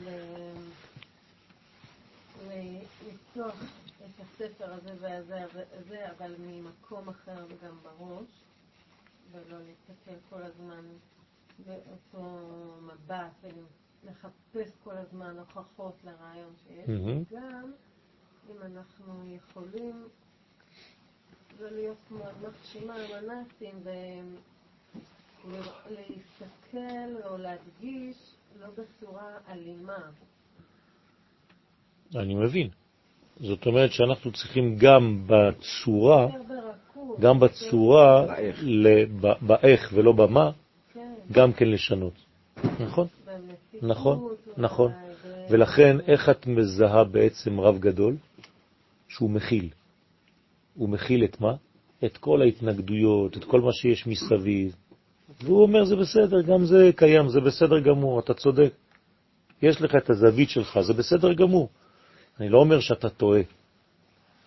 ל- 0.04 0.64
לפתוח 3.08 3.54
את 3.98 4.20
הספר 4.20 4.72
הזה 4.72 4.90
והזה, 5.00 5.44
הזה, 5.80 5.98
אבל 6.18 6.34
ממקום 6.38 7.08
אחר 7.08 7.40
גם 7.64 7.76
בראש, 7.82 8.26
ולא 9.32 9.58
להסתכל 9.58 10.16
כל 10.30 10.42
הזמן 10.42 10.84
באותו 11.66 12.28
מבט 12.82 13.52
ולחפש 14.04 14.70
כל 14.84 14.96
הזמן 14.96 15.36
הוכחות 15.38 15.94
לרעיון 16.04 16.52
שיש, 16.66 16.88
מהמם. 16.88 17.22
גם 17.32 17.72
אם 18.50 18.56
אנחנו 18.62 19.36
יכולים 19.36 20.08
לא 21.60 21.70
להיות 21.70 21.96
כמו 22.08 22.24
מחשימה 22.48 22.94
עם 22.94 23.10
הנאצים 23.14 23.80
ולהסתכל 25.44 27.26
או 27.26 27.38
להדגיש 27.38 28.16
לא 28.60 28.66
בצורה 28.78 29.38
אלימה. 29.48 29.98
אני 32.14 32.34
מבין. 32.34 32.68
זאת 33.40 33.66
אומרת 33.66 33.92
שאנחנו 33.92 34.32
צריכים 34.32 34.76
גם 34.76 35.26
בצורה. 35.26 36.26
גם 37.20 37.40
בצורה, 37.40 38.26
באיך 39.40 39.90
ולא 39.94 40.12
במה, 40.12 40.50
כן, 40.94 41.14
גם 41.32 41.52
כן 41.52 41.68
לשנות. 41.68 42.14
נכון? 42.80 43.06
נכון, 43.84 44.28
נכון. 44.56 44.92
ו- 44.92 45.46
ולכן, 45.50 46.00
איך 46.00 46.28
את 46.28 46.46
מזהה 46.46 47.04
בעצם 47.04 47.60
רב 47.60 47.78
גדול? 47.78 48.16
שהוא 49.08 49.30
מכיל. 49.30 49.68
הוא 50.74 50.88
מכיל 50.88 51.24
את 51.24 51.40
מה? 51.40 51.54
את 52.04 52.16
כל 52.16 52.42
ההתנגדויות, 52.42 53.36
את 53.36 53.44
כל 53.44 53.60
מה 53.60 53.72
שיש 53.72 54.06
מסביב. 54.06 54.74
והוא 55.42 55.62
אומר, 55.62 55.84
זה 55.84 55.96
בסדר, 55.96 56.42
גם 56.42 56.64
זה 56.64 56.90
קיים, 56.96 57.28
זה 57.28 57.40
בסדר 57.40 57.80
גמור, 57.80 58.20
אתה 58.20 58.34
צודק. 58.34 58.72
יש 59.62 59.82
לך 59.82 59.94
את 59.96 60.10
הזווית 60.10 60.50
שלך, 60.50 60.80
זה 60.80 60.92
בסדר 60.92 61.32
גמור. 61.32 61.68
אני 62.40 62.48
לא 62.48 62.58
אומר 62.58 62.80
שאתה 62.80 63.08
טועה. 63.08 63.40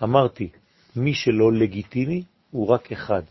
אמרתי, 0.03 0.49
מי 0.95 1.13
שלא 1.13 1.53
לגיטימי 1.53 2.23
הוא 2.51 2.67
רק 2.67 2.91
אחד, 2.91 3.21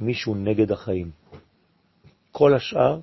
מישהו 0.00 0.34
נגד 0.34 0.72
החיים. 0.72 1.10
כל 2.32 2.54
השאר 2.54 3.00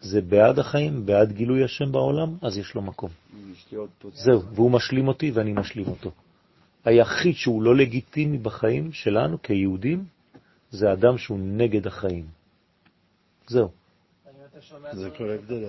זה 0.00 0.20
בעד 0.20 0.58
החיים, 0.58 1.06
בעד 1.06 1.32
גילוי 1.32 1.64
השם 1.64 1.92
בעולם, 1.92 2.36
אז 2.42 2.58
יש 2.58 2.74
לו 2.74 2.82
מקום. 2.82 3.10
זהו, 4.12 4.42
והוא 4.54 4.70
משלים 4.70 5.08
אותי 5.08 5.30
ואני 5.30 5.52
משלים 5.52 5.86
אותו. 5.86 6.10
היחיד 6.84 7.34
שהוא 7.34 7.62
לא 7.62 7.76
לגיטימי 7.76 8.38
בחיים 8.38 8.92
שלנו 8.92 9.42
כיהודים, 9.42 10.04
זה 10.70 10.92
אדם 10.92 11.18
שהוא 11.18 11.38
נגד 11.42 11.86
החיים. 11.86 12.26
זהו. 13.46 13.68
זה 14.92 15.10
כל 15.18 15.30
ההבדל. 15.30 15.64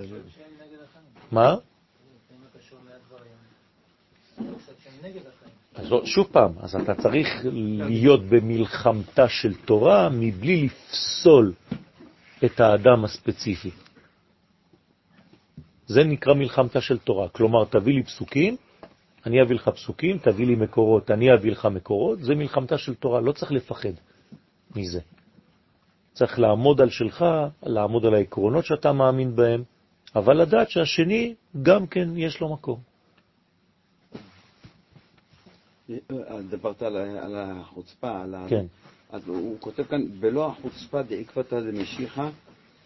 מה? 1.32 1.54
אז 5.74 5.86
שוב 6.04 6.26
פעם, 6.32 6.52
אז 6.60 6.76
אתה 6.76 6.94
צריך 6.94 7.28
להיות 7.88 8.24
במלחמתה 8.24 9.28
של 9.28 9.54
תורה 9.54 10.08
מבלי 10.08 10.66
לפסול 10.66 11.52
את 12.44 12.60
האדם 12.60 13.04
הספציפי. 13.04 13.70
זה 15.86 16.04
נקרא 16.04 16.34
מלחמתה 16.34 16.80
של 16.80 16.98
תורה. 16.98 17.28
כלומר, 17.28 17.64
תביא 17.64 17.94
לי 17.94 18.02
פסוקים, 18.02 18.56
אני 19.26 19.42
אביא 19.42 19.56
לך 19.56 19.68
פסוקים, 19.68 20.18
תביא 20.18 20.46
לי 20.46 20.54
מקורות, 20.54 21.10
אני 21.10 21.34
אביא 21.34 21.52
לך 21.52 21.66
מקורות, 21.66 22.18
זה 22.20 22.34
מלחמתה 22.34 22.78
של 22.78 22.94
תורה, 22.94 23.20
לא 23.20 23.32
צריך 23.32 23.52
לפחד 23.52 23.92
מזה. 24.76 25.00
צריך 26.12 26.38
לעמוד 26.38 26.80
על 26.80 26.90
שלך, 26.90 27.24
לעמוד 27.62 28.06
על 28.06 28.14
העקרונות 28.14 28.64
שאתה 28.64 28.92
מאמין 28.92 29.36
בהם, 29.36 29.62
אבל 30.16 30.36
לדעת 30.42 30.70
שהשני 30.70 31.34
גם 31.62 31.86
כן 31.86 32.08
יש 32.16 32.40
לו 32.40 32.52
מקום. 32.52 32.80
אה, 35.90 35.96
דיברת 36.50 36.82
על 36.82 36.96
על 36.96 37.36
החוצפה, 37.36 38.22
על 38.22 38.34
ה... 38.34 38.46
כן. 38.48 38.66
אז 39.10 39.28
הוא 39.28 39.56
כותב 39.60 39.82
כאן, 39.82 40.20
בלא 40.20 40.46
החוצפה 40.46 41.02
דעקבתא 41.02 41.60
דמשיחא, 41.60 42.28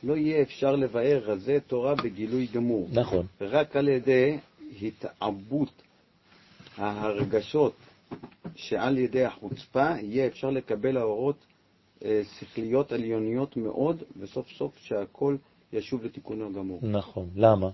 לא 0.03 0.17
יהיה 0.17 0.43
אפשר 0.43 0.77
לבאר 0.77 1.19
רזי 1.25 1.61
תורה 1.61 1.95
בגילוי 1.95 2.47
גמור. 2.47 2.89
נכון. 2.93 3.27
רק 3.41 3.77
על 3.77 3.89
ידי 3.89 4.39
התעבות 4.83 5.83
ההרגשות 6.77 7.73
שעל 8.57 8.99
ידי 8.99 9.25
החוצפה 9.25 9.91
יהיה 10.01 10.27
אפשר 10.27 10.51
לקבל 10.51 10.97
האורות 10.97 11.37
אה, 12.05 12.23
שכליות 12.39 12.93
עליוניות 12.93 13.57
מאוד, 13.57 14.03
וסוף 14.19 14.49
סוף 14.49 14.79
שהכל 14.79 15.37
ישוב 15.73 16.05
לתיקונו 16.05 16.53
גמור. 16.53 16.81
נכון. 16.83 17.29
למה? 17.37 17.69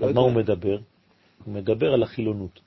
לא 0.00 0.06
על 0.06 0.12
מה 0.14 0.20
הוא. 0.20 0.32
מדבר? 0.32 0.78
הוא 1.44 1.54
מדבר 1.54 1.92
על 1.92 2.02
החילונות. 2.02 2.60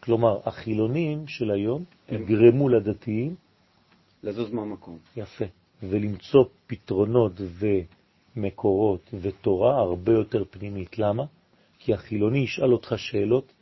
כלומר, 0.00 0.40
החילונים 0.44 1.28
של 1.28 1.50
היום 1.50 1.84
הם- 2.08 2.22
יגרמו 2.22 2.68
לדתיים, 2.68 3.34
לזוז 4.22 4.50
מהמקום. 4.52 4.98
יפה, 5.16 5.44
ולמצוא 5.82 6.44
פתרונות 6.66 7.32
ומקורות 8.36 9.10
ותורה 9.20 9.80
הרבה 9.80 10.12
יותר 10.12 10.44
פנימית. 10.50 10.98
למה? 10.98 11.24
כי 11.78 11.94
החילוני 11.94 12.38
ישאל 12.38 12.72
אותך 12.72 12.94
שאלות 12.96 13.52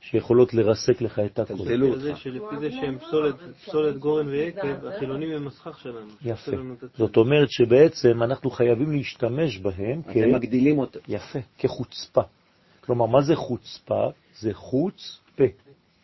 שיכולות 0.00 0.54
לרסק 0.54 1.00
לך 1.00 1.18
את 1.18 1.38
הכל. 1.38 1.56
זה 1.56 1.76
אותך. 1.82 2.18
שלפי 2.18 2.56
זה 2.60 2.70
שהם 2.70 2.98
פסולת, 2.98 3.98
גורן 3.98 4.28
ויקב, 4.28 4.86
החילונים 4.86 5.30
הם 5.30 5.46
הסכך 5.46 5.78
שלנו. 5.78 6.10
יפה. 6.22 6.52
זאת 6.98 7.16
אומרת 7.16 7.50
שבעצם 7.50 8.22
אנחנו 8.22 8.50
חייבים 8.50 8.92
להשתמש 8.92 9.58
בהם 9.58 10.02
כ... 10.02 10.10
אתם 10.10 10.34
מגדילים 10.34 10.78
אותם. 10.78 11.00
יפה, 11.08 11.38
כחוצפה. 11.58 12.22
כלומר, 12.80 13.06
מה 13.06 13.22
זה 13.22 13.36
חוצפה? 13.36 14.08
זה 14.34 14.54
חוץ 14.54 15.20
פה. 15.36 15.44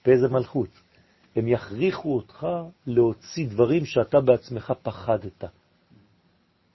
פה 0.02 0.10
זה 0.16 0.28
מלכות. 0.28 0.87
הם 1.36 1.48
יכריחו 1.48 2.16
אותך 2.16 2.46
להוציא 2.86 3.48
דברים 3.48 3.84
שאתה 3.84 4.20
בעצמך 4.20 4.72
פחדת. 4.82 5.44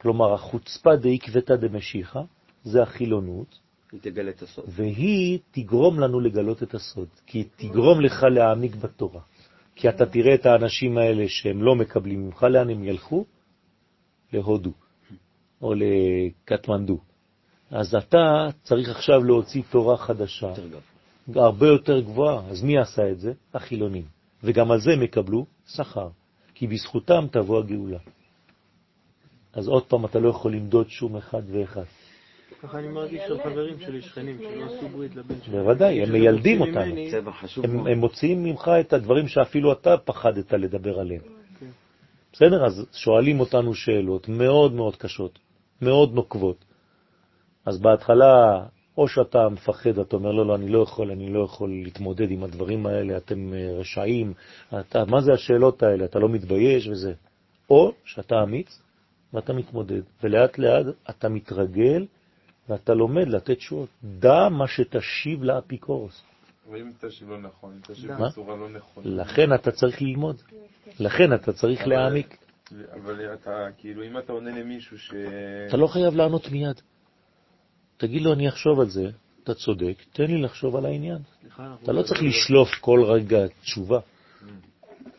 כלומר, 0.01 0.33
החוצפה 0.33 0.95
דעקבתא 0.95 1.55
דמשיחא, 1.55 2.21
זה 2.63 2.83
החילונות, 2.83 3.59
היא 3.91 3.99
תגלה 4.01 4.31
את 4.31 4.41
הסוד. 4.41 4.65
והיא 4.67 5.39
תגרום 5.51 5.99
לנו 5.99 6.19
לגלות 6.19 6.63
את 6.63 6.73
הסוד, 6.73 7.07
כי 7.25 7.37
היא 7.37 7.45
תגרום 7.55 8.01
לך 8.01 8.23
להעמיק 8.23 8.75
בתורה. 8.75 9.21
כי 9.75 9.89
אתה 9.89 10.05
תראה 10.05 10.35
את 10.35 10.45
האנשים 10.45 10.97
האלה 10.97 11.27
שהם 11.27 11.63
לא 11.63 11.75
מקבלים 11.75 12.25
ממך, 12.25 12.43
לאן 12.43 12.69
הם 12.69 12.83
ילכו? 12.83 13.25
להודו, 14.33 14.71
או 15.61 15.73
לקטמנדו. 15.73 16.99
אז 17.71 17.95
אתה 17.95 18.49
צריך 18.63 18.89
עכשיו 18.89 19.23
להוציא 19.23 19.63
תורה 19.69 19.97
חדשה. 19.97 20.53
הרבה 21.35 21.67
יותר 21.67 21.99
גבוהה. 21.99 22.49
אז 22.49 22.63
מי 22.63 22.77
עשה 22.77 23.11
את 23.11 23.19
זה? 23.19 23.33
החילונים. 23.53 24.12
וגם 24.43 24.71
על 24.71 24.79
זה 24.79 24.93
הם 24.93 25.03
יקבלו 25.03 25.45
שכר, 25.67 26.09
כי 26.53 26.67
בזכותם 26.67 27.25
תבוא 27.31 27.59
הגאולה. 27.59 27.99
אז 29.53 29.67
עוד 29.67 29.85
פעם, 29.85 30.05
אתה 30.05 30.19
לא 30.19 30.29
יכול 30.29 30.53
למדוד 30.53 30.89
שום 30.89 31.15
אחד 31.15 31.41
ואחד. 31.51 31.83
ככה 32.61 32.79
אני 32.79 32.87
מרגיש 32.87 33.21
של 33.27 33.37
חברים 33.43 33.79
שלי, 33.79 34.01
שכנים, 34.01 34.37
שלא 34.39 34.65
עשו 34.65 34.89
ברית 34.89 35.15
לבן 35.15 35.35
שלי. 35.45 35.57
בוודאי, 35.57 36.03
הם 36.03 36.11
מיילדים 36.11 36.61
אותנו. 36.61 36.95
הם 37.63 37.97
מוציאים 37.97 38.43
ממך 38.43 38.71
את 38.79 38.93
הדברים 38.93 39.27
שאפילו 39.27 39.71
אתה 39.71 39.97
פחדת 39.97 40.53
לדבר 40.53 40.99
עליהם. 40.99 41.21
כן. 41.59 41.69
בסדר? 42.33 42.65
אז 42.65 42.85
שואלים 42.91 43.39
אותנו 43.39 43.73
שאלות 43.73 44.29
מאוד 44.29 44.73
מאוד 44.73 44.95
קשות, 44.95 45.39
מאוד 45.81 46.13
נוקבות. 46.13 46.65
אז 47.65 47.81
בהתחלה, 47.81 48.65
או 48.97 49.07
שאתה 49.07 49.49
מפחד, 49.49 49.99
אתה 49.99 50.15
אומר, 50.15 50.31
לא, 50.31 50.45
לא, 50.45 50.55
אני 50.55 50.69
לא 50.69 50.83
יכול, 50.83 51.11
אני 51.11 51.33
לא 51.33 51.43
יכול 51.43 51.69
להתמודד 51.83 52.31
עם 52.31 52.43
הדברים 52.43 52.85
האלה, 52.85 53.17
אתם 53.17 53.53
אה, 53.53 53.71
רשעים, 53.79 54.33
אתה, 54.79 55.05
מה 55.05 55.21
זה 55.21 55.33
השאלות 55.33 55.83
האלה, 55.83 56.05
אתה 56.05 56.19
לא 56.19 56.29
מתבייש 56.29 56.87
וזה. 56.87 57.13
או 57.69 57.93
שאתה 58.05 58.43
אמיץ 58.43 58.81
ואתה 59.33 59.53
מתמודד, 59.53 60.01
ולאט 60.23 60.57
לאט 60.57 60.85
אתה 61.09 61.29
מתרגל 61.29 62.05
ואתה 62.69 62.93
לומד 62.93 63.27
לתת 63.27 63.57
תשובות. 63.57 63.89
דע 64.03 64.49
מה 64.49 64.67
שתשיב 64.67 65.43
לאפיקורוס. 65.43 66.23
ואם 66.71 66.91
תשיב 66.99 67.29
לא 67.29 67.37
נכון, 67.37 67.73
אם 67.73 67.93
תשיב? 67.93 68.11
בצורה 68.11 68.55
לא 68.55 68.69
נכונה. 68.69 69.21
לכן 69.21 69.53
אתה 69.53 69.71
צריך 69.71 70.01
ללמוד, 70.01 70.41
לכן 70.99 71.33
אתה 71.33 71.53
צריך 71.53 71.87
להעמיק. 71.87 72.37
אבל 72.93 73.33
אתה, 73.33 73.67
כאילו, 73.77 74.03
אם 74.03 74.17
אתה 74.17 74.33
עונה 74.33 74.59
למישהו 74.59 74.99
ש... 74.99 75.13
אתה 75.67 75.77
לא 75.77 75.87
חייב 75.87 76.15
לענות 76.15 76.51
מיד. 76.51 76.81
תגיד 78.03 78.21
לו, 78.21 78.33
אני 78.33 78.49
אחשוב 78.49 78.79
על 78.79 78.89
זה, 78.89 79.09
אתה 79.43 79.53
צודק, 79.53 79.93
תן 80.13 80.23
לי 80.23 80.41
לחשוב 80.41 80.75
על 80.75 80.85
העניין. 80.85 81.17
סליחה, 81.41 81.75
אתה 81.83 81.91
לא 81.91 82.03
צריך 82.03 82.23
לשלוף 82.23 82.69
כל 82.81 83.03
רגע 83.05 83.47
תשובה. 83.61 83.99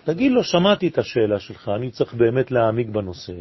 תגיד 0.05 0.33
לו, 0.33 0.45
שמעתי 0.45 0.89
את 0.89 0.99
השאלה 0.99 1.41
שלך, 1.41 1.71
אני 1.77 1.91
צריך 1.91 2.15
באמת 2.15 2.51
להעמיק 2.51 2.89
בנושא, 2.89 3.33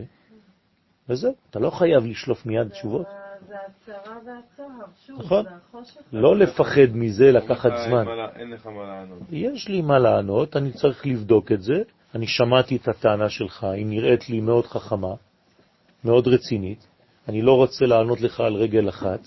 וזהו, 1.10 1.36
אתה 1.50 1.60
לא 1.60 1.70
חייב 1.70 2.06
לשלוף 2.06 2.46
מיד 2.46 2.68
תשובות. 2.68 3.08
זה 3.48 3.56
הצרה 3.56 4.18
והצוהר, 4.26 4.86
שוב, 5.08 5.20
נכון. 5.20 5.44
זה 5.44 5.50
החושך. 5.50 6.02
לא 6.14 6.36
לפחד 6.38 6.94
מזה 6.94 7.32
לקחת 7.32 7.72
זמן. 7.88 8.06
אין 8.36 8.52
לך 8.52 8.68
מה 8.68 8.84
לענות. 8.84 9.20
יש 9.32 9.68
לי 9.68 9.82
מה 9.82 10.00
לענות, 10.00 10.56
אני 10.58 10.72
צריך 10.72 11.08
לבדוק 11.08 11.52
את 11.52 11.62
זה. 11.62 11.82
אני 12.16 12.28
שמעתי 12.28 12.76
את 12.76 12.88
הטענה 12.88 13.30
שלך, 13.30 13.64
היא 13.64 13.86
נראית 13.86 14.30
לי 14.30 14.42
מאוד 14.42 14.66
חכמה, 14.66 15.14
מאוד 16.04 16.28
רצינית. 16.28 16.93
אני 17.28 17.42
לא 17.42 17.56
רוצה 17.58 17.86
לענות 17.86 18.22
לך 18.22 18.40
על 18.40 18.54
רגל 18.54 18.90
אחת. 18.90 19.20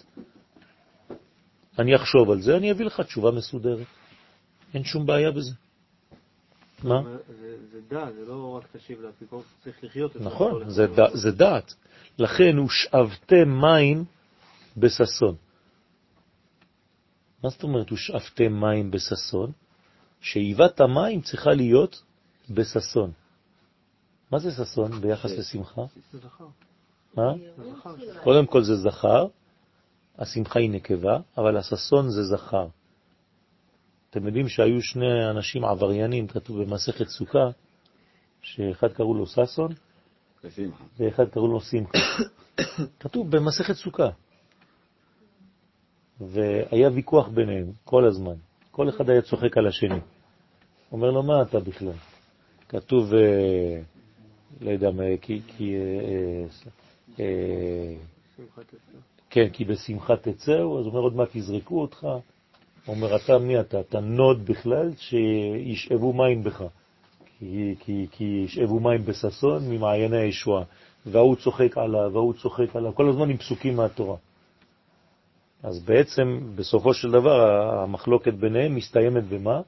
אני 1.79 1.97
אחשוב 1.97 2.31
על 2.31 2.41
זה, 2.43 2.57
אני 2.57 2.73
אביא 2.73 2.87
לך 2.87 3.01
תשובה 3.01 3.31
מסודרת. 3.31 3.87
אין 4.75 4.85
שום 4.85 5.07
בעיה 5.07 5.31
בזה. 5.31 5.53
מה? 6.85 7.03
זה- 7.41 7.57
דעת, 7.89 8.15
זה 8.15 8.25
לא 8.27 8.57
רק 8.57 8.77
תשיב 8.77 9.01
לאפיקורס, 9.01 9.45
צריך 9.65 9.85
לחיות 9.85 10.17
את 10.17 10.21
זה. 10.23 10.27
נכון, 10.29 10.71
זה. 10.71 10.87
ד- 10.87 11.15
זה 11.15 11.31
דעת. 11.33 11.75
לכן 12.19 12.57
הוא 12.57 12.69
שאבתם 12.69 13.49
מים 13.61 14.05
בססון. 14.77 15.37
מה 17.45 17.51
זאת 17.51 17.63
אומרת 17.63 17.91
הוא 17.91 17.99
שאבתם 17.99 18.61
מים 18.61 18.91
בססון? 18.91 19.53
שאיבת 20.21 20.81
המים 20.81 21.21
צריכה 21.21 21.51
להיות 21.51 22.03
בססון. 22.51 23.11
מה 24.33 24.39
זה 24.39 24.51
ססון 24.51 25.01
ביחס 25.01 25.31
לשמחה? 25.31 25.83
קודם 28.25 28.47
כל 28.47 28.63
זה 28.63 28.77
זכר, 28.77 29.27
השמחה 30.19 30.59
היא 30.59 30.71
נקבה, 30.71 31.19
אבל 31.39 31.57
הססון 31.57 32.11
זה 32.11 32.23
זכר. 32.23 32.67
אתם 34.11 34.27
יודעים 34.27 34.49
שהיו 34.49 34.83
שני 34.83 35.31
אנשים 35.31 35.65
עבריינים, 35.65 36.27
כתוב 36.27 36.63
במסכת 36.63 37.09
סוכה, 37.09 37.51
שאחד 38.43 38.93
קראו 38.93 39.15
לו 39.15 39.27
ססון. 39.27 39.73
ואחד 40.99 41.29
קראו 41.29 41.49
לו 41.49 41.61
שמחה. 41.61 41.99
כתוב 43.01 43.31
במסכת 43.31 43.75
סוכה. 43.75 44.09
והיה 46.21 46.91
ויכוח 46.95 47.29
ביניהם 47.29 47.73
כל 47.85 48.05
הזמן. 48.05 48.35
כל 48.71 48.89
אחד 48.89 49.11
היה 49.11 49.23
צוחק 49.23 49.57
על 49.57 49.67
השני. 49.67 50.01
אומר 50.93 51.11
לו, 51.11 51.23
מה 51.23 51.43
אתה 51.43 51.61
בכלל? 51.61 51.93
כתוב, 52.69 53.15
אה, 53.15 53.81
לא 54.61 54.71
יודע 54.71 54.91
כי, 55.21 55.41
אה. 57.21 57.95
כן, 59.31 59.49
כי 59.53 59.65
בשמחה 59.65 60.17
תצאו, 60.17 60.79
אז 60.79 60.85
הוא 60.85 60.93
אומר, 60.93 61.01
עוד 61.01 61.17
מעט 61.17 61.35
יזרקו 61.35 61.81
אותך. 61.81 62.07
הוא 62.87 62.97
אומר, 62.97 63.17
אתה 63.17 63.39
מי 63.39 63.61
אתה? 63.61 63.81
אתה 63.81 64.01
נוד 64.01 64.47
בכלל 64.47 64.93
שישאבו 64.97 66.13
מים 66.13 66.43
בך. 66.43 66.65
כי, 67.39 67.75
כי, 67.81 68.07
כי 68.11 68.25
ישאבו 68.25 68.81
מים 68.81 69.05
בססון 69.05 69.71
ממעייני 69.71 70.17
הישועה. 70.17 70.65
והוא 71.07 71.37
צוחק 71.37 71.79
עליו, 71.79 72.11
והוא 72.13 72.35
צוחק 72.35 72.77
עליו, 72.77 72.95
כל 72.95 73.09
הזמן 73.09 73.31
עם 73.31 73.37
פסוקים 73.37 73.77
מהתורה. 73.77 74.17
אז 75.63 75.83
בעצם, 75.83 76.41
בסופו 76.55 76.95
של 76.95 77.11
דבר, 77.11 77.41
המחלוקת 77.83 78.35
ביניהם 78.35 78.75
מסתיימת 78.75 79.25
במה? 79.25 79.61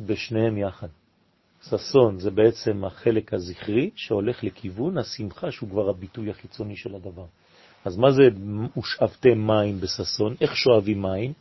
בשניהם 0.00 0.58
יחד. 0.58 0.88
ששון 1.70 2.18
זה 2.18 2.30
בעצם 2.30 2.84
החלק 2.84 3.34
הזכרי 3.34 3.90
שהולך 3.96 4.44
לכיוון 4.44 4.98
השמחה, 4.98 5.50
שהוא 5.50 5.70
כבר 5.70 5.88
הביטוי 5.88 6.30
החיצוני 6.30 6.76
של 6.76 6.94
הדבר. 6.94 7.26
אז 7.84 7.96
מה 7.96 8.12
זה 8.12 8.22
ושאבתם 8.78 9.46
מים 9.46 9.80
בששון? 9.80 10.34
איך 10.40 10.56
שואבים 10.56 11.02
מים? 11.02 11.32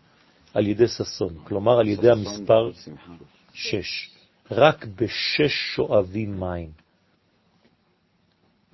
על 0.54 0.68
ידי 0.68 0.88
ששון, 0.88 1.38
כלומר 1.44 1.80
על 1.80 1.88
ידי 1.88 2.12
המספר 2.12 2.70
ושמחה. 2.72 3.14
שש. 3.54 4.10
רק 4.52 4.86
בשש 4.86 5.76
שואבים 5.76 6.40
מים. 6.40 6.70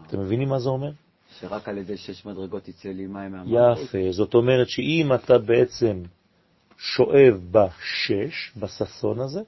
אתם 0.08 0.20
מבינים 0.20 0.50
מה 0.50 0.60
זה 0.60 0.70
אומר? 0.70 0.92
שרק 1.40 1.70
על 1.70 1.78
ידי 1.78 1.98
שש 1.98 2.26
מדרגות 2.26 2.68
יצא 2.68 2.90
לי 2.90 3.08
מים 3.08 3.32
מהמים. 3.32 3.56
יפה. 3.56 4.12
זאת 4.12 4.34
אומרת 4.34 4.70
שאם 4.70 5.14
אתה 5.16 5.38
בעצם 5.38 6.04
שואב 6.78 7.42
בשש, 7.52 8.52
בססון 8.58 9.20
הזה, 9.20 9.42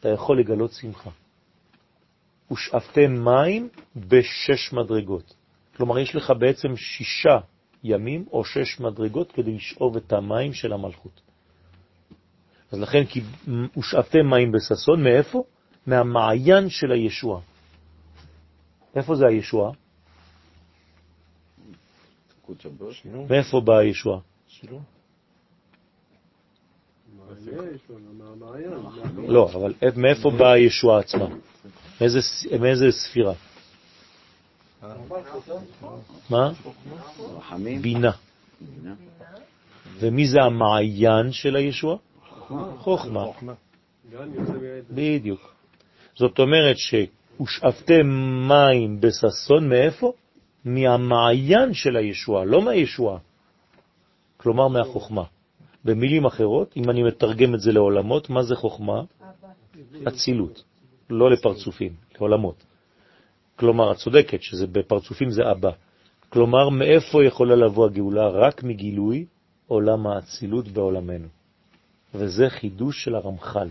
אתה 0.00 0.08
יכול 0.08 0.40
לגלות 0.40 0.72
שמחה. 0.72 1.10
ושאבתם 2.52 3.24
מים 3.24 3.68
בשש 3.96 4.72
מדרגות. 4.72 5.34
כלומר, 5.76 5.98
יש 5.98 6.14
לך 6.14 6.32
בעצם 6.38 6.76
שישה 6.76 7.38
ימים 7.84 8.26
או 8.32 8.44
שש 8.44 8.80
מדרגות 8.80 9.32
כדי 9.32 9.54
לשאוב 9.54 9.96
את 9.96 10.12
המים 10.12 10.52
של 10.52 10.72
המלכות. 10.72 11.20
אז 12.72 12.78
לכן, 12.78 13.06
כי 13.06 13.22
ושאבתם 13.78 14.26
מים 14.30 14.52
בססון, 14.52 15.04
מאיפה? 15.04 15.44
מהמעיין 15.86 16.68
של 16.68 16.92
הישוע. 16.92 17.40
איפה 18.94 19.14
זה 19.14 19.26
הישוע? 19.26 19.72
מאיפה 23.28 23.60
בא 23.60 23.76
הישוע? 23.76 24.20
שילוב. 24.48 24.82
מעניין 27.16 27.16
יש 27.16 27.16
לנו, 27.16 27.16
מהמעיין. 27.16 27.17
לא, 29.28 29.50
אבל 29.54 29.74
מאיפה 29.96 30.30
באה 30.30 30.52
הישועה 30.52 30.98
עצמה? 31.00 31.26
מאיזה, 32.60 32.92
ספירה? 32.92 33.32
מה? 36.30 36.50
בינה. 37.80 38.12
ומי 40.00 40.28
זה 40.28 40.42
המעיין 40.42 41.32
של 41.32 41.56
הישוע? 41.56 41.96
חוכמה. 42.78 43.24
בדיוק. 44.90 45.54
זאת 46.16 46.38
אומרת 46.38 46.76
שהושאבתם 46.78 48.06
מים 48.48 49.00
בששון, 49.00 49.68
מאיפה? 49.68 50.12
מהמעיין 50.64 51.74
של 51.74 51.96
הישוע, 51.96 52.44
לא 52.44 52.62
מהישוע. 52.62 53.18
כלומר 54.36 54.68
מהחוכמה. 54.68 55.22
במילים 55.84 56.24
אחרות, 56.24 56.76
אם 56.76 56.90
אני 56.90 57.02
מתרגם 57.02 57.54
את 57.54 57.60
זה 57.60 57.72
לעולמות, 57.72 58.30
מה 58.30 58.42
זה 58.42 58.54
חוכמה? 58.54 59.02
אצילות, 60.08 60.64
לא 61.10 61.30
לפרצופים, 61.30 61.92
לעולמות. 62.14 62.64
כלומר, 63.56 63.92
את 63.92 63.96
צודקת 63.96 64.42
שזה 64.42 64.66
בפרצופים 64.66 65.30
זה 65.30 65.50
אבא. 65.50 65.70
כלומר, 66.28 66.68
מאיפה 66.68 67.24
יכולה 67.24 67.56
לבוא 67.56 67.86
הגאולה? 67.86 68.28
רק 68.28 68.62
מגילוי 68.62 69.26
עולם 69.66 70.06
האצילות 70.06 70.68
בעולמנו. 70.68 71.28
וזה 72.14 72.50
חידוש 72.50 73.04
של 73.04 73.14
הרמח"ל, 73.14 73.68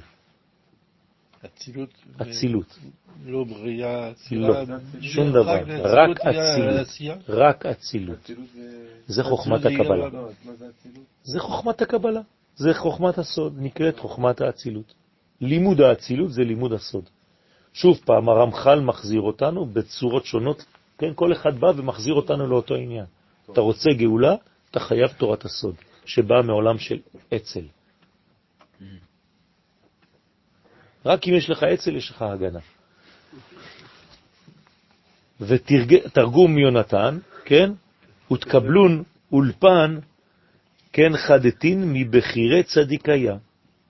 אצילות. 1.45 1.89
אצילות. 2.21 2.79
לא 3.25 3.43
בריאה, 3.43 4.07
לא, 4.07 4.11
אצילה. 4.11 4.63
שום 5.01 5.27
רק 5.27 5.33
דבר, 5.33 5.63
רק 5.83 6.17
אצילות. 6.21 7.29
רק 7.29 7.65
אצילות. 7.65 8.19
אצילות 8.19 8.47
זה... 9.07 9.23
חוכמת 9.23 9.59
אצילות 9.59 9.77
זה 9.77 9.83
הקבלה. 9.83 10.09
זה 11.27 11.39
חוכמת 11.39 11.81
הקבלה, 11.81 12.21
זה 12.55 12.73
חוכמת 12.73 13.17
הסוד, 13.17 13.53
נקראת 13.57 13.99
חוכמת 13.99 14.41
האצילות. 14.41 14.93
לימוד 15.41 15.81
האצילות 15.81 16.31
זה 16.31 16.43
לימוד 16.43 16.73
הסוד. 16.73 17.09
שוב 17.73 17.99
פעם, 18.05 18.29
הרמח"ל 18.29 18.79
מחזיר 18.79 19.21
אותנו 19.21 19.65
בצורות 19.65 20.25
שונות, 20.25 20.65
כן, 20.97 21.13
כל 21.15 21.33
אחד 21.33 21.59
בא 21.59 21.67
ומחזיר 21.75 22.13
אותנו 22.13 22.47
לאותו 22.47 22.75
עניין. 22.75 23.05
אתה 23.51 23.61
רוצה 23.61 23.89
גאולה, 23.93 24.35
אתה 24.71 24.79
חייב 24.79 25.07
תורת 25.17 25.45
הסוד, 25.45 25.75
שבאה 26.05 26.41
מעולם 26.41 26.77
של 26.77 26.99
אצל. 27.35 27.65
רק 31.05 31.27
אם 31.27 31.33
יש 31.33 31.49
לך 31.49 31.63
אצל, 31.63 31.95
יש 31.95 32.09
לך 32.09 32.21
הגנה. 32.21 32.59
ותרגום 35.39 36.55
מיונתן, 36.55 37.19
כן, 37.45 37.71
ותקבלון 38.31 39.03
אולפן 39.31 39.99
כן 40.97 41.17
חדתין 41.17 41.93
מבחירי 41.93 42.63
צדיקיה. 42.63 43.37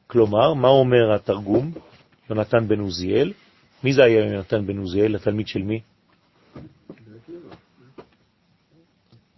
כלומר, 0.07 0.53
מה 0.53 0.67
אומר 0.67 1.15
התרגום? 1.15 1.71
יונתן 2.29 2.67
בן 2.67 2.79
עוזיאל. 2.79 3.33
מי 3.83 3.93
זה 3.93 4.03
היה 4.03 4.25
יונתן 4.25 4.67
בן 4.67 4.77
עוזיאל? 4.77 5.15
התלמיד 5.15 5.47
של 5.47 5.63
מי? 5.63 5.81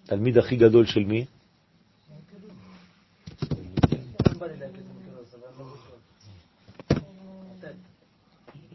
תלמיד 0.03 0.37
הכי 0.37 0.55
גדול 0.55 0.85
של 0.85 1.03
מי? 1.03 1.25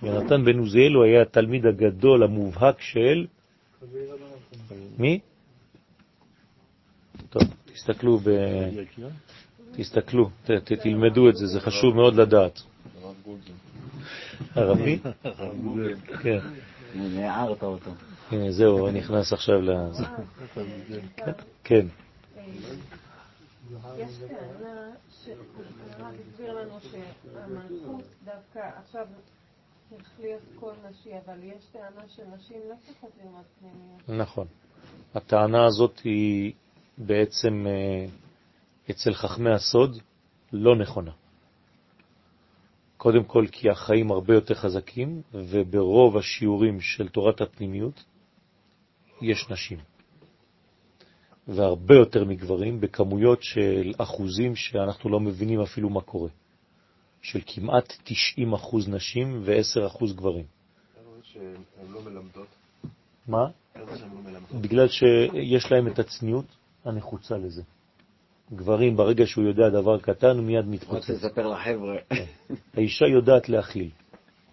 יונתן 0.02 0.44
בן 0.44 0.58
עוזיאל 0.58 0.94
הוא 0.94 1.04
היה 1.04 1.22
התלמיד 1.22 1.66
הגדול 1.66 2.22
המובהק 2.22 2.80
של... 2.80 3.26
מי? 4.98 5.20
טוב, 7.30 7.42
תסתכלו 7.74 8.18
ב... 8.18 8.30
תסתכלו, 9.76 10.30
ת, 10.44 10.50
ת, 10.50 10.72
תלמדו 10.72 11.28
את 11.28 11.36
זה, 11.36 11.46
זה 11.46 11.60
חשוב 11.60 11.94
מאוד 11.94 12.14
לדעת. 12.14 12.60
ערבי? 14.54 14.98
כן. 16.22 16.38
הערת 17.16 17.62
אותו. 17.62 17.90
הנה, 18.30 18.52
זהו, 18.52 18.90
נכנס 18.90 19.32
עכשיו 19.32 19.60
ל... 19.60 19.70
כן. 21.64 21.86
יש 23.96 24.10
טענה 24.28 24.90
שהרב 25.24 26.14
הסביר 26.20 26.52
לנו 26.52 26.78
שהמלכות 26.80 28.04
דווקא 28.24 28.70
עכשיו 28.84 29.06
צריך 29.90 30.10
להיות 30.20 30.42
קול 30.60 30.74
נשי, 30.90 31.10
אבל 31.26 31.42
יש 31.42 31.64
טענה 31.72 32.08
שנשים 32.08 32.58
לא 32.68 32.74
צריכות 32.86 33.10
ללמוד 33.22 33.44
פנימיות. 33.60 34.08
נכון. 34.08 34.46
הטענה 35.14 35.66
הזאת 35.66 35.98
היא 36.04 36.52
בעצם 36.98 37.66
אה, 37.66 38.06
אצל 38.90 39.14
חכמי 39.14 39.50
הסוד 39.50 39.98
לא 40.52 40.76
נכונה. 40.76 41.10
קודם 42.96 43.24
כל 43.24 43.46
כי 43.52 43.70
החיים 43.70 44.10
הרבה 44.10 44.34
יותר 44.34 44.54
חזקים, 44.54 45.22
וברוב 45.34 46.16
השיעורים 46.16 46.80
של 46.80 47.08
תורת 47.08 47.40
הפנימיות 47.40 48.04
יש 49.22 49.50
נשים. 49.50 49.78
והרבה 51.48 51.94
יותר 51.94 52.24
מגברים, 52.24 52.80
בכמויות 52.80 53.42
של 53.42 53.92
אחוזים 53.98 54.56
שאנחנו 54.56 55.10
לא 55.10 55.20
מבינים 55.20 55.60
אפילו 55.60 55.90
מה 55.90 56.00
קורה. 56.00 56.28
של 57.22 57.40
כמעט 57.46 57.92
90 58.04 58.52
אחוז 58.52 58.88
נשים 58.88 59.40
ו-10 59.44 59.86
אחוז 59.86 60.12
גברים. 60.16 60.44
שהן 61.22 61.92
לא 61.92 62.02
מלמדות. 62.02 62.46
מה? 63.28 63.46
לא 63.76 63.84
מלמדות? 64.24 64.60
בגלל 64.60 64.88
שיש 64.88 65.72
להם 65.72 65.88
את 65.88 65.98
הצניעות 65.98 66.44
הנחוצה 66.84 67.38
לזה. 67.38 67.62
גברים, 68.52 68.96
ברגע 68.96 69.26
שהוא 69.26 69.44
יודע 69.44 69.68
דבר 69.68 70.00
קטן, 70.00 70.36
הוא 70.36 70.44
מיד 70.44 70.64
רוצה 70.64 70.70
מתפוצץ. 70.70 71.10
לספר 71.10 71.46
לחבר'ה. 71.46 71.96
האישה 72.74 73.06
יודעת 73.06 73.48
להכיל. 73.48 73.90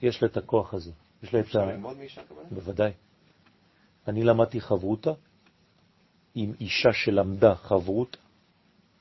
יש 0.01 0.23
לה 0.23 0.27
את 0.27 0.37
הכוח 0.37 0.73
הזה. 0.73 0.91
יש 1.23 1.33
לה 1.33 1.39
את 1.39 1.45
אפשר 1.45 1.61
ה... 1.61 1.65
ללמוד 1.71 1.97
מאישה 1.97 2.21
כמובן? 2.23 2.43
בוודאי. 2.51 2.91
אני 4.07 4.23
למדתי 4.23 4.61
חברותה 4.61 5.11
עם 6.35 6.53
אישה 6.59 6.93
שלמדה 6.93 7.55
חברות 7.55 8.17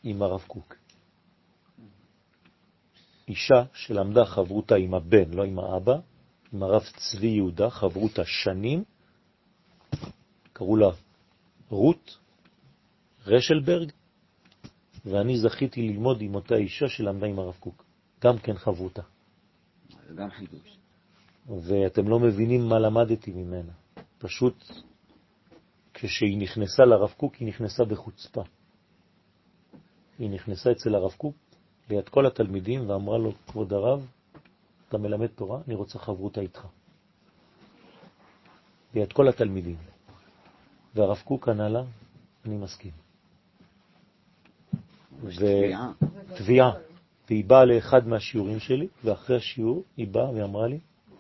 עם 0.03 0.23
הרב 0.23 0.45
קוק. 0.47 0.75
אישה 3.29 3.65
שלמדה 3.75 4.25
חברותה 4.25 4.75
עם 4.75 4.95
הבן, 4.95 5.31
לא 5.31 5.45
עם 5.45 5.59
האבא, 5.59 5.97
עם 6.53 6.63
הרב 6.63 6.83
צבי 6.97 7.27
יהודה, 7.27 7.71
חברותה 7.71 8.23
שנים, 8.25 8.85
קראו 10.53 10.77
לה 10.77 10.91
רות 11.69 12.19
רשלברג, 13.31 13.93
ואני 15.05 15.39
זכיתי 15.39 15.83
ללמוד 15.83 16.23
עם 16.23 16.35
אותה 16.35 16.55
אישה 16.55 16.89
שלמדה 16.89 17.27
עם 17.27 17.39
הרב 17.39 17.57
קוק. 17.61 17.85
גם 18.25 18.39
כן 18.39 18.55
חברותה. 18.55 19.03
זה 20.09 20.15
גם 20.15 20.31
חידוש. 20.31 20.79
ואתם 21.49 22.09
לא 22.09 22.21
מבינים 22.21 22.69
מה 22.69 22.79
למדתי 22.79 23.33
ממנה. 23.33 23.73
פשוט 24.19 24.65
כשהיא 25.95 26.39
נכנסה 26.39 26.85
לרב 26.85 27.15
קוק, 27.17 27.35
היא 27.35 27.49
נכנסה 27.49 27.85
בחוצפה. 27.85 28.43
היא 30.19 30.31
נכנסה 30.31 30.73
אצל 30.73 30.95
הרב 30.95 31.13
קוק 31.13 31.37
ליד 31.91 32.09
כל 32.09 32.27
התלמידים 32.27 32.91
ואמרה 32.91 33.19
לו, 33.19 33.33
כבוד 33.47 33.73
הרב, 33.73 34.07
אתה 34.89 34.99
מלמד 34.99 35.27
תורה, 35.27 35.61
אני 35.67 35.75
רוצה 35.75 35.99
חברותה 35.99 36.41
איתך. 36.41 36.67
ליד 38.95 39.13
כל 39.13 39.29
התלמידים. 39.29 39.77
והרב 40.95 41.23
קוק 41.25 41.49
ענה 41.49 41.69
לה, 41.69 41.83
אני 42.45 42.57
מסכים. 42.57 43.10
תביעה. 45.21 45.93
תביעה. 46.37 46.73
והיא 47.29 47.45
באה 47.45 47.65
לאחד 47.65 48.09
מהשיעורים 48.09 48.61
שלי, 48.61 48.89
ואחרי 49.05 49.37
השיעור 49.37 49.85
היא 49.97 50.09
באה 50.09 50.31
ואמרה 50.31 50.69
לי, 50.69 50.79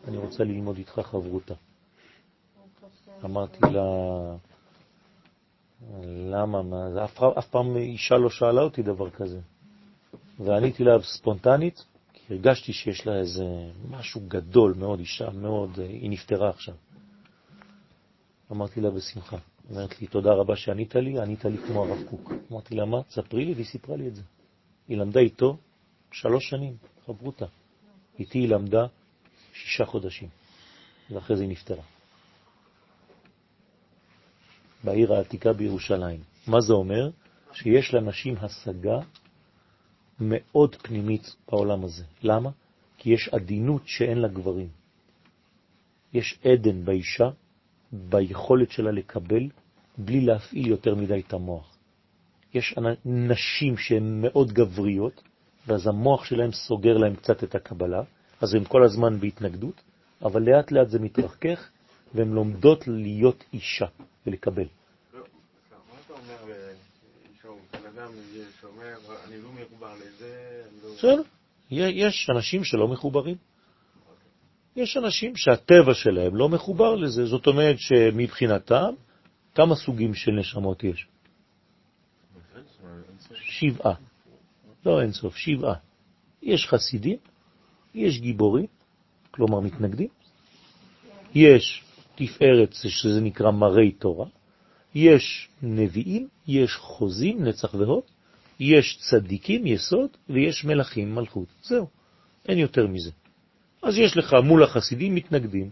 אני 0.08 0.16
רוצה 0.16 0.44
ללמוד 0.44 0.76
איתך 0.76 1.00
חברותה. 1.04 1.54
אמרתי 3.24 3.58
לה, 3.72 3.82
למה? 6.04 6.62
מה? 6.62 7.04
אף, 7.04 7.22
אף 7.22 7.48
פעם 7.48 7.76
אישה 7.76 8.14
לא 8.14 8.30
שאלה 8.30 8.62
אותי 8.62 8.82
דבר 8.82 9.10
כזה. 9.10 9.40
ועניתי 10.38 10.84
לה 10.84 11.02
ספונטנית, 11.02 11.84
כי 12.12 12.34
הרגשתי 12.34 12.72
שיש 12.72 13.06
לה 13.06 13.18
איזה 13.18 13.44
משהו 13.90 14.20
גדול 14.28 14.74
מאוד, 14.78 14.98
אישה 14.98 15.30
מאוד, 15.30 15.78
היא 15.78 16.10
נפטרה 16.10 16.48
עכשיו. 16.48 16.74
אמרתי 18.52 18.80
לה 18.80 18.90
בשמחה. 18.90 19.36
אמרת 19.72 20.00
לי, 20.00 20.06
תודה 20.06 20.30
רבה 20.32 20.56
שענית 20.56 20.94
לי, 20.94 21.20
ענית 21.20 21.44
לי 21.44 21.58
כמו 21.58 21.84
הרב 21.84 22.02
קוק. 22.10 22.32
אמרתי 22.52 22.74
לה, 22.74 22.84
מה? 22.84 23.02
תספרי 23.02 23.44
לי, 23.44 23.52
והיא 23.54 23.66
סיפרה 23.66 23.96
לי 23.96 24.08
את 24.08 24.14
זה. 24.14 24.22
היא 24.88 24.96
למדה 24.96 25.20
איתו 25.20 25.56
שלוש 26.12 26.48
שנים, 26.50 26.76
חברותה. 27.06 27.46
איתי 28.18 28.38
היא 28.38 28.48
למדה 28.48 28.86
שישה 29.52 29.84
חודשים, 29.84 30.28
ואחרי 31.10 31.36
זה 31.36 31.42
היא 31.42 31.50
נפטרה. 31.50 31.82
בעיר 34.84 35.14
העתיקה 35.14 35.52
בירושלים. 35.52 36.20
מה 36.46 36.60
זה 36.60 36.72
אומר? 36.72 37.10
שיש 37.52 37.94
לנשים 37.94 38.34
השגה 38.40 38.98
מאוד 40.20 40.76
פנימית 40.76 41.36
בעולם 41.48 41.84
הזה. 41.84 42.04
למה? 42.22 42.50
כי 42.98 43.10
יש 43.10 43.28
עדינות 43.28 43.82
שאין 43.86 44.18
לגברים. 44.18 44.68
יש 46.12 46.38
עדן 46.44 46.84
באישה, 46.84 47.30
ביכולת 47.92 48.70
שלה 48.70 48.90
לקבל, 48.90 49.48
בלי 49.98 50.20
להפעיל 50.20 50.66
יותר 50.66 50.94
מדי 50.94 51.22
את 51.26 51.32
המוח. 51.32 51.76
יש 52.54 52.74
נשים 53.04 53.76
שהן 53.76 54.20
מאוד 54.22 54.52
גבריות, 54.52 55.22
ואז 55.66 55.86
המוח 55.86 56.24
שלהם 56.24 56.52
סוגר 56.52 56.96
להם 56.96 57.16
קצת 57.16 57.44
את 57.44 57.54
הקבלה, 57.54 58.02
אז 58.40 58.54
הם 58.54 58.64
כל 58.64 58.84
הזמן 58.84 59.20
בהתנגדות, 59.20 59.80
אבל 60.22 60.42
לאט 60.42 60.72
לאט 60.72 60.88
זה 60.88 60.98
מתרחקך, 60.98 61.68
והן 62.14 62.32
לומדות 62.32 62.88
להיות 62.88 63.44
אישה 63.52 63.86
ולקבל. 64.26 64.66
לא, 65.14 65.20
בסדר. 70.96 71.22
יש 71.70 72.30
אנשים 72.30 72.64
שלא 72.64 72.88
מחוברים. 72.88 73.36
יש 74.80 74.96
אנשים 74.96 75.36
שהטבע 75.36 75.94
שלהם 75.94 76.36
לא 76.36 76.48
מחובר 76.48 76.94
לזה, 76.94 77.26
זאת 77.26 77.46
אומרת 77.46 77.78
שמבחינתם, 77.78 78.94
כמה 79.54 79.74
סוגים 79.74 80.14
של 80.14 80.30
נשמות 80.30 80.84
יש? 80.84 81.06
שבעה. 83.34 83.94
לא 84.86 85.02
אין 85.02 85.12
סוף, 85.12 85.36
שבעה. 85.36 85.74
יש 86.42 86.66
חסידים, 86.66 87.16
יש 87.94 88.20
גיבורים, 88.20 88.66
כלומר 89.30 89.60
מתנגדים, 89.60 90.08
יש 91.34 91.84
תפארת, 92.14 92.72
שזה 92.72 93.20
נקרא 93.20 93.50
מראי 93.50 93.92
תורה, 93.92 94.26
יש 94.94 95.48
נביאים, 95.62 96.28
יש 96.46 96.76
חוזים, 96.76 97.44
נצח 97.44 97.74
והוד, 97.74 98.02
יש 98.60 98.98
צדיקים, 99.10 99.66
יסוד, 99.66 100.10
ויש 100.28 100.64
מלאכים, 100.64 101.14
מלכות. 101.14 101.48
זהו, 101.62 101.86
אין 102.48 102.58
יותר 102.58 102.86
מזה. 102.86 103.10
אז 103.82 103.98
יש 103.98 104.16
לך 104.16 104.36
מול 104.44 104.62
החסידים 104.62 105.14
מתנגדים. 105.14 105.70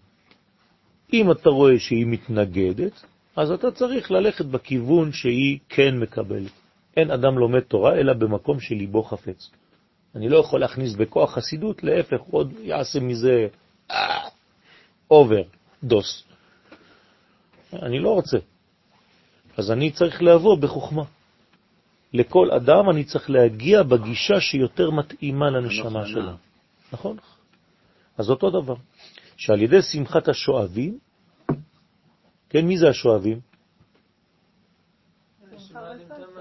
אם 1.13 1.31
אתה 1.31 1.51
רואה 1.51 1.79
שהיא 1.79 2.07
מתנגדת, 2.07 3.05
אז 3.37 3.51
אתה 3.51 3.71
צריך 3.71 4.11
ללכת 4.11 4.45
בכיוון 4.45 5.13
שהיא 5.13 5.59
כן 5.69 5.99
מקבלת. 5.99 6.53
אין 6.97 7.11
אדם 7.11 7.39
לומד 7.39 7.61
תורה 7.61 7.95
אלא 7.95 8.13
במקום 8.13 8.61
שליבו 8.61 9.03
חפץ. 9.03 9.51
אני 10.15 10.29
לא 10.29 10.39
יכול 10.39 10.61
להכניס 10.61 10.95
בכוח 10.95 11.35
חסידות, 11.35 11.83
להפך, 11.83 12.21
עוד 12.31 12.53
יעשה 12.63 13.01
מזה 13.01 13.47
אובר, 15.11 15.43
דוס. 15.85 16.25
אני 17.73 17.99
לא 17.99 18.11
רוצה. 18.11 18.39
אז 19.57 19.71
אני 19.71 19.91
צריך 19.91 20.23
לבוא 20.23 20.59
בחוכמה. 20.59 21.05
לכל 22.13 22.51
אדם 22.51 22.91
אני 22.91 23.05
צריך 23.05 23.31
להגיע 23.31 23.83
בגישה 23.83 24.41
שיותר 24.41 24.91
מתאימה 24.91 25.51
לנשמה 25.51 26.07
שלו. 26.07 26.33
נכון? 26.93 27.17
אז 28.19 28.31
אותו 28.31 28.51
דבר, 28.51 28.75
שעל 29.37 29.63
ידי 29.63 29.83
שמחת 29.83 30.29
השואבים, 30.29 30.99
כן, 32.49 32.67
מי 32.67 32.79
זה 32.79 32.89
השואבים? 32.89 33.41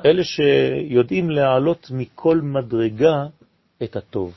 אלה 0.05 0.23
שיודעים 0.23 1.29
להעלות 1.29 1.91
מכל 1.91 2.41
מדרגה 2.41 3.25
את 3.83 3.95
הטוב. 3.95 4.33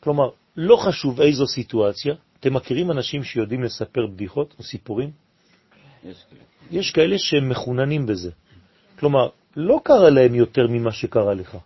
כלומר, 0.00 0.28
לא 0.56 0.76
חשוב 0.76 1.20
איזו 1.20 1.46
סיטואציה, 1.46 2.14
אתם 2.40 2.54
מכירים 2.54 2.90
אנשים 2.90 3.24
שיודעים 3.24 3.62
לספר 3.62 4.06
בדיחות 4.06 4.54
או 4.58 4.64
סיפורים? 4.64 5.10
יש, 6.04 6.24
יש 6.70 6.90
כאלה 6.90 7.18
שהם 7.18 7.48
מחוננים 7.48 8.06
בזה. 8.06 8.30
כלומר, 8.98 9.28
לא 9.56 9.80
קרה 9.84 10.10
להם 10.10 10.34
יותר 10.34 10.66
ממה 10.68 10.92
שקרה 10.92 11.34
לך. 11.34 11.56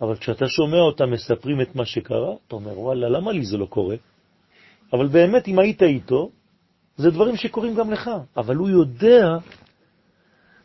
אבל 0.00 0.16
כשאתה 0.16 0.48
שומע 0.48 0.78
אותם 0.78 1.10
מספרים 1.10 1.60
את 1.60 1.74
מה 1.74 1.84
שקרה, 1.84 2.32
אתה 2.46 2.56
אומר, 2.56 2.78
וואלה, 2.78 3.08
למה 3.08 3.32
לי 3.32 3.44
זה 3.44 3.56
לא 3.56 3.66
קורה? 3.66 3.96
אבל 4.92 5.06
באמת, 5.06 5.48
אם 5.48 5.58
היית 5.58 5.82
איתו, 5.82 6.30
זה 6.96 7.10
דברים 7.10 7.36
שקורים 7.36 7.74
גם 7.74 7.90
לך. 7.90 8.10
אבל 8.36 8.56
הוא 8.56 8.68
יודע 8.68 9.36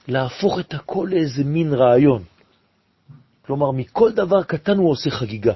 להפוך 0.08 0.60
את 0.60 0.74
הכל 0.74 1.08
לאיזה 1.12 1.44
מין 1.44 1.74
רעיון. 1.74 2.24
כלומר, 3.46 3.72
מכל 3.72 4.12
דבר 4.12 4.44
קטן 4.44 4.78
הוא 4.78 4.92
עושה 4.92 5.10
חגיגה. 5.10 5.54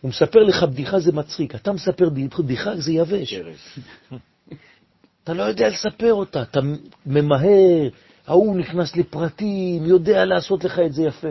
הוא 0.00 0.08
מספר 0.08 0.38
לך 0.38 0.62
בדיחה, 0.62 1.00
זה 1.00 1.12
מצחיק. 1.12 1.54
אתה 1.54 1.72
מספר 1.72 2.08
בדיחה, 2.38 2.76
זה 2.76 2.92
יבש. 2.92 3.34
אתה 5.24 5.32
לא 5.32 5.42
יודע 5.42 5.68
לספר 5.68 6.12
אותה, 6.12 6.42
אתה 6.42 6.60
ממהר, 7.06 7.88
ההוא 8.26 8.56
נכנס 8.56 8.96
לפרטים, 8.96 9.84
יודע 9.84 10.24
לעשות 10.24 10.64
לך 10.64 10.78
את 10.78 10.92
זה 10.92 11.02
יפה. 11.02 11.28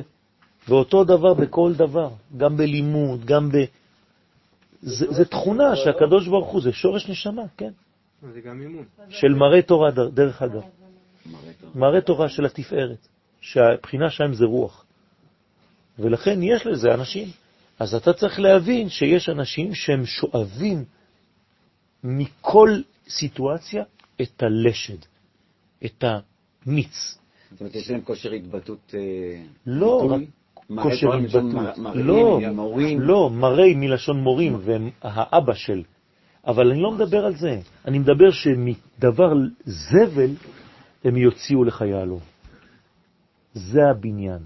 ואותו 0.67 1.03
דבר 1.03 1.33
בכל 1.33 1.73
דבר, 1.73 2.09
גם 2.37 2.57
בלימוד, 2.57 3.25
גם 3.25 3.49
ב... 3.49 3.55
זה, 4.81 5.05
זה 5.13 5.25
תכונה 5.25 5.75
שהקדוש 5.75 6.27
ברוך 6.27 6.47
הוא, 6.47 6.61
זה 6.61 6.73
שורש 6.73 7.09
נשמה, 7.09 7.41
כן. 7.57 7.71
זה 8.33 8.41
גם 8.41 8.61
אימון. 8.61 8.85
של 9.09 9.33
מראה 9.33 9.61
תורה, 9.61 9.91
דרך 9.91 10.41
אגב. 10.41 10.61
מראה 11.75 12.01
תורה 12.01 12.29
של 12.29 12.45
התפארת, 12.45 13.07
שהבחינה 13.41 14.09
שם 14.09 14.33
זה 14.33 14.45
רוח. 14.45 14.85
ולכן 15.99 16.43
יש 16.43 16.65
לזה 16.65 16.93
אנשים. 16.93 17.27
אז 17.79 17.95
אתה 17.95 18.13
צריך 18.13 18.39
להבין 18.39 18.89
שיש 18.89 19.29
אנשים 19.29 19.73
שהם 19.73 20.05
שואבים 20.05 20.85
מכל 22.03 22.81
סיטואציה 23.09 23.83
את 24.21 24.43
הלשד, 24.43 24.97
את 25.85 26.03
המיץ. 26.03 27.17
זאת 27.51 27.59
אומרת, 27.59 27.75
יש 27.75 27.91
להם 27.91 28.01
כושר 28.01 28.31
התבטאות... 28.31 28.93
אה, 28.97 29.43
לא, 29.65 30.07
רק 30.11 30.21
כושר 30.75 31.13
התבטאות. 31.13 31.77
לא, 31.95 32.39
לא, 32.99 33.29
מראי 33.29 33.75
מלשון 33.75 34.19
מורים, 34.19 34.57
והם 34.61 34.89
האבא 35.01 35.53
של. 35.53 35.83
אבל 36.47 36.71
אני 36.71 36.81
לא 36.81 36.91
מדבר 36.91 37.25
על 37.25 37.35
זה, 37.35 37.59
אני 37.85 37.99
מדבר 37.99 38.31
שמדבר 38.31 39.33
זבל 39.65 40.31
הם 41.03 41.17
יוציאו 41.17 41.63
לך 41.63 41.81
יעלום. 41.81 42.19
זה 43.53 43.79
הבניין. 43.91 44.39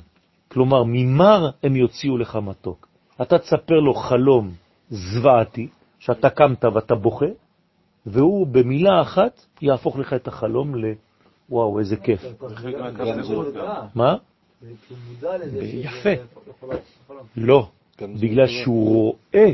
כלומר, 0.47 0.83
ממר 0.83 1.49
הם 1.63 1.75
יוציאו 1.75 2.17
לך 2.17 2.35
מתוק. 2.35 2.87
אתה 3.21 3.39
תספר 3.39 3.75
לו 3.75 3.93
חלום 3.93 4.51
זוועתי, 4.89 5.67
שאתה 5.99 6.29
קמת 6.29 6.65
ואתה 6.65 6.95
בוכה, 6.95 7.25
והוא 8.05 8.47
במילה 8.47 9.01
אחת 9.01 9.45
יהפוך 9.61 9.97
לך 9.97 10.13
את 10.13 10.27
החלום 10.27 10.75
ל... 10.75 10.85
וואו, 11.49 11.79
איזה 11.79 11.95
כיף. 11.97 12.21
מה? 13.95 14.15
יפה. 15.61 16.09
לא, 17.37 17.69
בגלל 18.01 18.47
שהוא 18.47 18.89
רואה 18.89 19.51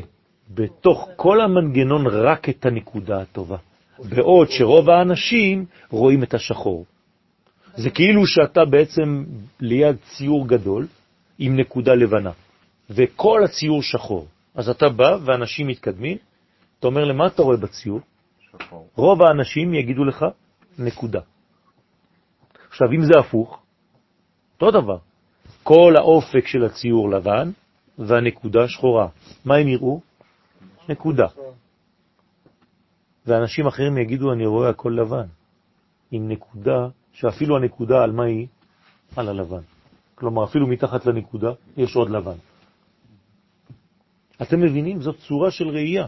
בתוך 0.49 1.09
כל 1.15 1.41
המנגנון 1.41 2.07
רק 2.07 2.49
את 2.49 2.65
הנקודה 2.65 3.21
הטובה, 3.21 3.57
בעוד 4.09 4.47
שרוב 4.49 4.89
האנשים 4.89 5.65
רואים 5.89 6.23
את 6.23 6.33
השחור. 6.33 6.85
זה 7.75 7.89
כאילו 7.89 8.27
שאתה 8.27 8.65
בעצם 8.65 9.23
ליד 9.59 9.95
ציור 10.09 10.47
גדול 10.47 10.87
עם 11.39 11.59
נקודה 11.59 11.93
לבנה, 11.93 12.31
וכל 12.89 13.43
הציור 13.43 13.81
שחור. 13.81 14.27
אז 14.55 14.69
אתה 14.69 14.89
בא 14.89 15.17
ואנשים 15.25 15.67
מתקדמים, 15.67 16.17
אתה 16.79 16.87
אומר 16.87 17.03
למה 17.03 17.27
אתה 17.27 17.41
רואה 17.41 17.57
בציור? 17.57 17.99
שחור. 18.51 18.87
רוב 18.95 19.21
האנשים 19.21 19.73
יגידו 19.73 20.03
לך 20.05 20.25
נקודה. 20.79 21.19
עכשיו, 22.69 22.87
אם 22.91 23.03
זה 23.03 23.19
הפוך, 23.19 23.59
אותו 24.61 24.81
דבר. 24.81 24.97
כל 25.63 25.93
האופק 25.97 26.47
של 26.47 26.65
הציור 26.65 27.09
לבן 27.09 27.51
והנקודה 27.97 28.67
שחורה. 28.67 29.07
מה 29.45 29.55
הם 29.55 29.67
יראו? 29.67 30.01
נקודה. 30.89 31.27
ואנשים 33.25 33.67
אחרים 33.67 33.97
יגידו, 33.97 34.33
אני 34.33 34.45
רואה 34.45 34.69
הכל 34.69 34.97
לבן, 35.01 35.27
עם 36.11 36.29
נקודה, 36.29 36.87
שאפילו 37.13 37.57
הנקודה 37.57 38.03
על 38.03 38.11
מה 38.11 38.23
היא? 38.23 38.47
על 39.15 39.29
הלבן. 39.29 39.61
כלומר, 40.15 40.43
אפילו 40.43 40.67
מתחת 40.67 41.05
לנקודה 41.05 41.51
יש 41.77 41.95
עוד 41.95 42.09
לבן. 42.09 42.37
אתם 44.41 44.59
מבינים? 44.61 45.01
זאת 45.01 45.15
צורה 45.27 45.51
של 45.51 45.67
ראייה. 45.67 46.07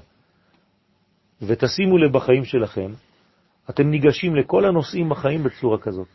ותשימו 1.41 1.97
לב 1.97 2.13
בחיים 2.13 2.45
שלכם, 2.45 2.91
אתם 3.69 3.89
ניגשים 3.89 4.35
לכל 4.35 4.65
הנושאים 4.65 5.09
בחיים 5.09 5.43
בצורה 5.43 5.77
כזאת. 5.77 6.07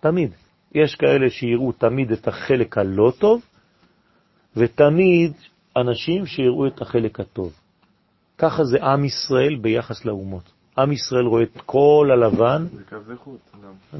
תמיד. 0.00 0.47
יש 0.74 0.94
כאלה 0.94 1.30
שיראו 1.30 1.72
תמיד 1.72 2.12
את 2.12 2.28
החלק 2.28 2.78
הלא 2.78 3.12
טוב, 3.18 3.42
ותמיד 4.56 5.32
אנשים 5.76 6.26
שיראו 6.26 6.66
את 6.66 6.80
החלק 6.82 7.20
הטוב. 7.20 7.52
ככה 8.38 8.64
זה 8.64 8.84
עם 8.84 9.04
ישראל 9.04 9.56
ביחס 9.56 10.04
לאומות. 10.04 10.42
עם 10.78 10.92
ישראל 10.92 11.24
רואה 11.24 11.42
את 11.42 11.60
כל 11.66 12.10
הלבן, 12.12 12.66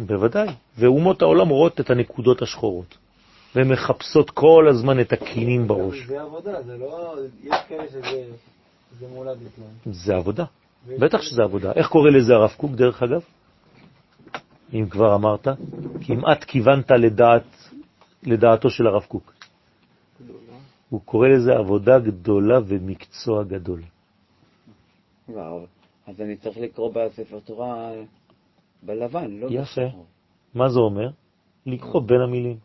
בוודאי, 0.07 0.49
ואומות 0.79 1.23
העולם 1.23 1.49
רואות 1.49 1.81
את 1.81 1.91
הנקודות 1.91 2.43
השחורות, 2.43 2.99
והן 3.55 3.73
מחפשות 3.73 4.31
כל 4.31 4.67
הזמן 4.71 5.01
את 5.01 5.13
הקינים 5.13 5.69
בראש. 5.69 6.07
זה 6.07 6.21
עבודה, 6.21 6.63
זה 6.63 6.77
לא... 6.77 7.15
יש 7.45 7.57
כאלה 7.69 7.89
שזה 7.89 9.07
מולד 9.15 9.37
לפני. 9.47 9.93
זה 9.93 10.17
עבודה, 10.17 10.45
בטח 10.89 11.23
שזה 11.23 11.43
עבודה. 11.43 11.73
איך 11.73 11.89
קורא 11.89 12.11
לזה 12.11 12.35
הרב 12.35 12.51
קוק, 12.57 12.71
דרך 12.71 13.03
אגב? 13.03 13.21
אם 14.73 14.89
כבר 14.91 15.15
אמרת, 15.15 15.49
כמעט 16.01 16.45
כיוונת 16.45 16.91
לדעת, 16.91 17.71
לדעתו 18.23 18.71
של 18.71 18.87
הרב 18.87 19.03
קוק. 19.03 19.35
הוא 20.89 21.01
קורא 21.05 21.29
לזה 21.29 21.53
עבודה 21.57 21.99
גדולה 21.99 22.59
ומקצוע 22.67 23.45
גדול. 23.45 23.83
וואו, 25.29 25.67
אז 26.07 26.21
אני 26.21 26.37
צריך 26.37 26.59
לקרוא 26.59 26.93
בספר 26.95 27.39
תורה 27.39 27.93
בלבן, 28.83 29.31
לא 29.31 29.47
יפה. 29.51 29.63
בשחור. 29.63 30.07
מה 30.55 30.69
זה 30.69 30.79
אומר? 30.79 31.11
לקרוא 31.67 32.03
בין 32.03 32.21
המילים. 32.21 32.57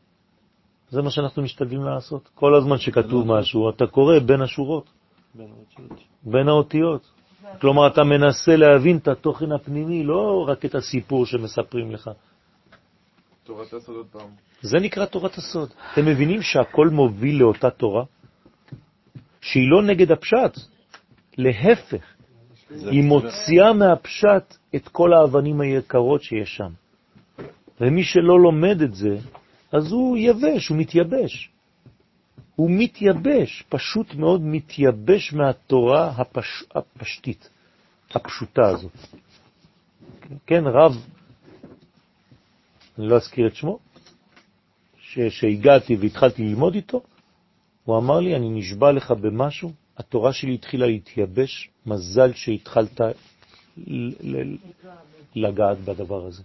זה 0.89 1.01
מה 1.01 1.09
שאנחנו 1.09 1.43
משתדלים 1.43 1.83
לעשות. 1.83 2.29
כל 2.35 2.55
הזמן 2.55 2.77
שכתוב 2.77 3.27
משהו, 3.27 3.69
אתה 3.69 3.87
קורא 3.87 4.19
בין 4.19 4.41
השורות, 4.41 4.89
בין 6.23 6.47
האותיות. 6.47 7.11
כלומר, 7.61 7.87
אתה 7.87 8.03
מנסה 8.03 8.55
להבין 8.55 8.97
את 8.97 9.07
התוכן 9.07 9.51
הפנימי, 9.51 10.03
לא 10.03 10.45
רק 10.47 10.65
את 10.65 10.75
הסיפור 10.75 11.25
שמספרים 11.25 11.91
לך. 11.91 12.09
תורת 13.43 13.73
הסוד 13.73 13.95
עוד 13.95 14.07
פעם. 14.11 14.29
זה 14.61 14.77
נקרא 14.79 15.05
תורת 15.05 15.37
הסוד. 15.37 15.69
אתם 15.93 16.05
מבינים 16.05 16.41
שהכל 16.41 16.87
מוביל 16.87 17.39
לאותה 17.39 17.69
תורה? 17.69 18.03
שהיא 19.41 19.69
לא 19.69 19.83
נגד 19.83 20.11
הפשט, 20.11 20.57
להפך, 21.37 22.03
היא 22.69 23.03
מוציאה 23.03 23.73
מהפשט 23.73 24.57
את 24.75 24.87
כל 24.87 25.13
האבנים 25.13 25.61
היקרות 25.61 26.23
שיש 26.23 26.55
שם. 26.55 26.71
ומי 27.81 28.03
שלא 28.03 28.39
לומד 28.39 28.81
את 28.81 28.95
זה, 28.95 29.17
אז 29.71 29.91
הוא 29.91 30.17
יבש, 30.17 30.67
הוא 30.69 30.77
מתייבש. 30.77 31.49
הוא 32.55 32.71
מתייבש, 32.71 33.63
פשוט 33.69 34.15
מאוד 34.15 34.41
מתייבש 34.41 35.33
מהתורה 35.33 36.09
הפש... 36.17 36.63
הפשטית, 36.75 37.49
הפשוטה 38.11 38.67
הזאת. 38.67 38.91
כן, 40.45 40.63
רב, 40.67 41.05
אני 42.97 43.07
לא 43.07 43.15
אזכיר 43.15 43.47
את 43.47 43.55
שמו, 43.55 43.79
שהגעתי 45.29 45.95
והתחלתי 45.95 46.43
ללמוד 46.43 46.75
איתו, 46.75 47.01
הוא 47.83 47.97
אמר 47.97 48.19
לי, 48.19 48.35
אני 48.35 48.49
נשבע 48.49 48.91
לך 48.91 49.11
במשהו, 49.11 49.71
התורה 49.97 50.33
שלי 50.33 50.53
התחילה 50.53 50.85
להתייבש, 50.85 51.69
מזל 51.85 52.33
שהתחלת 52.33 53.01
לגעת 55.35 55.77
בדבר 55.77 56.25
הזה. 56.25 56.43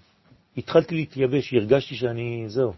התחלתי 0.56 0.94
להתייבש, 0.94 1.54
הרגשתי 1.54 1.94
שאני, 1.94 2.44
זהו, 2.48 2.72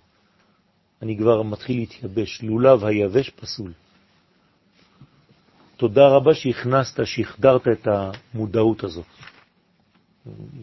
אני 1.03 1.16
כבר 1.18 1.42
מתחיל 1.42 1.76
להתייבש, 1.76 2.42
לולב 2.42 2.84
היבש 2.84 3.30
פסול. 3.30 3.72
תודה 5.76 6.09
רבה 6.09 6.34
שהכנסת, 6.34 7.01
שהחדרת 7.05 7.68
את 7.68 7.88
המודעות 7.88 8.84
הזאת. 8.84 9.07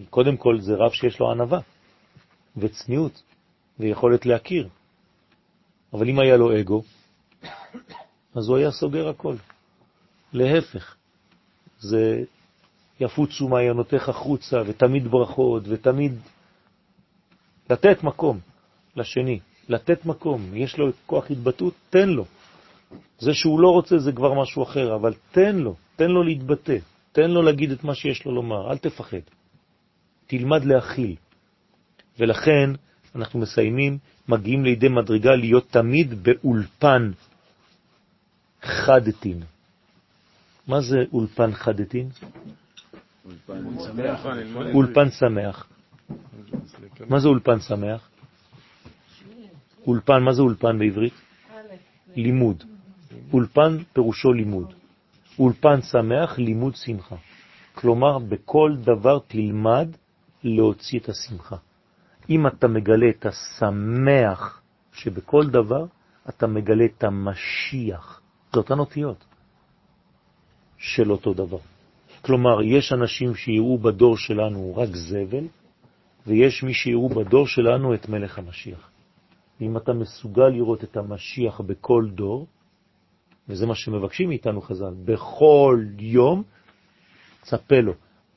קודם 0.10 0.38
כל 0.38 0.60
זה 0.62 0.74
רב 0.76 0.92
שיש 0.92 1.20
לו 1.20 1.32
ענבה 1.32 1.60
וצניעות 2.58 3.24
ויכולת 3.80 4.26
להכיר. 4.26 4.70
אבל 5.94 6.10
אם 6.10 6.20
היה 6.20 6.38
לו 6.38 6.60
אגו, 6.60 6.84
אז 8.36 8.48
הוא 8.50 8.58
היה 8.58 8.72
סוגר 8.72 9.10
הכל. 9.10 9.36
להפך, 10.34 10.96
זה 11.80 12.24
יפוצו 13.00 13.48
מעיינותיך 13.48 14.10
חוצה, 14.10 14.62
ותמיד 14.66 15.08
ברכות, 15.08 15.64
ותמיד 15.68 16.14
לתת 17.70 18.04
מקום 18.04 18.40
לשני, 18.96 19.40
לתת 19.70 20.06
מקום. 20.06 20.42
יש 20.54 20.78
לו 20.78 20.90
כוח 21.06 21.32
התבטאות, 21.32 21.74
תן 21.90 22.10
לו. 22.10 22.26
זה 23.20 23.34
שהוא 23.34 23.60
לא 23.60 23.68
רוצה 23.68 23.98
זה 23.98 24.12
כבר 24.12 24.42
משהו 24.42 24.64
אחר, 24.64 24.96
אבל 24.96 25.14
תן 25.32 25.56
לו, 25.56 25.76
תן 25.96 26.08
לו 26.12 26.24
להתבטא, 26.24 26.78
תן 27.12 27.32
לו 27.32 27.42
להגיד 27.42 27.72
את 27.72 27.84
מה 27.84 27.96
שיש 27.96 28.26
לו 28.26 28.32
לומר, 28.36 28.72
אל 28.72 28.78
תפחד. 28.78 29.26
תלמד 30.28 30.66
להכיל. 30.66 31.16
ולכן 32.20 32.70
אנחנו 33.16 33.40
מסיימים, 33.40 33.98
מגיעים 34.28 34.64
לידי 34.64 34.88
מדרגה 34.88 35.36
להיות 35.36 35.68
תמיד 35.70 36.24
באולפן 36.24 37.12
חדתין. 38.62 39.44
מה 40.68 40.82
זה 40.82 40.98
אולפן 41.14 41.54
חדתין? 41.54 42.10
אולפן 44.74 45.10
שמח. 45.10 45.68
מה 47.10 47.20
זה 47.20 47.28
אולפן 47.28 47.60
שמח? 47.60 48.10
אולפן, 49.88 50.24
מה 50.24 50.34
זה 50.34 50.42
אולפן 50.42 50.80
בעברית? 50.80 51.14
לימוד. 52.16 52.64
אולפן 53.34 53.78
פירושו 53.94 54.34
לימוד. 54.34 54.74
אולפן 55.40 55.82
שמח, 55.82 56.40
לימוד 56.40 56.76
שמחה. 56.76 57.16
כלומר, 57.74 58.20
בכל 58.20 58.76
דבר 58.82 59.20
תלמד 59.28 59.88
להוציא 60.44 61.00
את 61.00 61.10
השמחה. 61.10 61.56
אם 62.30 62.48
אתה 62.48 62.68
מגלה 62.68 63.10
את 63.10 63.26
השמח 63.26 64.62
שבכל 64.94 65.48
דבר, 65.48 65.86
אתה 66.30 66.48
מגלה 66.48 66.86
את 66.86 67.04
המשיח. 67.04 68.22
זה 68.54 68.60
אותן 68.60 68.80
אותיות 68.80 69.26
של 70.78 71.12
אותו 71.12 71.34
דבר. 71.34 71.60
כלומר, 72.22 72.62
יש 72.62 72.94
אנשים 72.94 73.36
שיראו 73.36 73.78
בדור 73.78 74.18
שלנו 74.18 74.76
רק 74.78 74.90
זבל, 74.96 75.48
ויש 76.28 76.64
מי 76.64 76.74
שיראו 76.74 77.10
בדור 77.10 77.48
שלנו 77.48 77.94
את 77.94 78.10
מלך 78.10 78.40
המשיח. 78.40 78.90
אם 79.62 79.78
אתה 79.78 79.94
מסוגל 79.94 80.48
לראות 80.48 80.84
את 80.84 80.98
המשיח 80.98 81.62
בכל 81.62 82.08
דור, 82.14 82.48
וזה 83.50 83.66
מה 83.66 83.76
שמבקשים 83.76 84.30
מאיתנו 84.30 84.62
חז"ל, 84.62 84.94
בכל 85.06 85.86
יום 86.00 86.44
צפה 87.42 87.80
לו. 87.80 87.94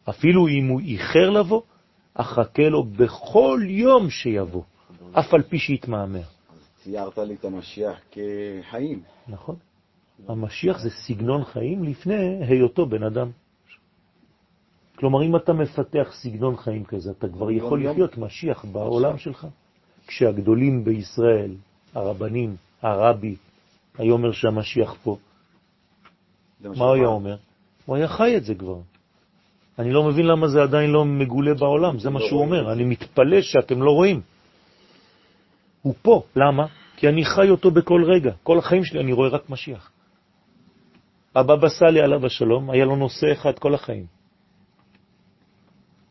אפילו 0.09 0.49
אם 0.49 0.69
הוא 0.69 0.81
איחר 0.81 1.31
לבוא, 1.31 1.63
אחכה 2.15 2.69
לו 2.69 2.85
בכל 2.85 3.61
יום 3.65 4.11
שיבוא, 4.11 4.63
אף 5.13 5.35
על 5.35 5.43
פי 5.43 5.59
שיתמהמה. 5.59 6.19
ציירת 6.83 7.19
לי 7.19 7.35
את 7.35 7.45
המשיח 7.45 8.01
כחיים. 8.11 9.03
נכון. 9.29 9.57
המשיח 10.29 10.79
זה 10.79 10.91
סגנון 10.91 11.45
חיים 11.45 11.85
לפני 11.85 12.45
היותו 12.45 12.87
בן 12.87 13.03
אדם. 13.03 13.31
כלומר, 14.97 15.23
אם 15.23 15.37
אתה 15.37 15.53
מפתח 15.53 16.13
סגנון 16.23 16.57
חיים 16.57 16.85
כזה, 16.85 17.11
אתה 17.11 17.29
כבר 17.29 17.51
יכול 17.51 17.87
לחיות 17.87 18.19
משיח 18.19 18.65
בעולם 18.65 19.19
שלך. 19.19 19.47
כשהגדולים 20.11 20.85
בישראל, 20.85 21.55
הרבנים, 21.95 22.57
הרבי, 22.83 23.37
היה 23.99 24.13
אומר 24.13 24.33
שהמשיח 24.33 24.97
פה, 25.03 25.17
מה 26.65 26.85
הוא 26.85 26.95
היה 26.95 27.07
אומר? 27.07 27.37
הוא 27.87 27.97
היה 27.97 28.09
חי 28.09 28.37
את 28.37 28.45
זה 28.45 28.55
כבר. 28.55 28.79
אני 29.79 29.93
לא 29.93 30.03
מבין 30.05 30.27
למה 30.27 30.49
זה 30.49 30.63
עדיין 30.63 30.91
לא 30.91 31.05
מגולה 31.05 31.55
בעולם, 31.55 31.99
זה 31.99 32.11
מה 32.11 32.21
לא 32.21 32.27
שהוא 32.27 32.41
אומר. 32.41 32.73
אני 32.73 32.85
מתפלא 32.85 33.41
שאתם 33.41 33.83
לא 33.83 33.91
רואים. 33.91 34.21
הוא 35.83 35.95
פה, 36.03 36.23
למה? 36.37 36.67
כי 36.97 37.09
אני 37.09 37.25
חי 37.25 37.51
אותו 37.51 37.71
בכל 37.71 38.05
רגע. 38.05 38.33
כל 38.43 38.59
החיים 38.59 38.85
שלי 38.85 39.01
אני 39.01 39.13
רואה 39.13 39.29
רק 39.29 39.51
משיח. 39.51 39.91
הבבא 41.35 41.69
סאלי 41.69 42.01
עליו 42.01 42.27
השלום, 42.27 42.71
היה 42.71 42.85
לו 42.85 42.97
נושא 42.97 43.33
אחד 43.33 43.59
כל 43.59 43.75
החיים. 43.75 44.07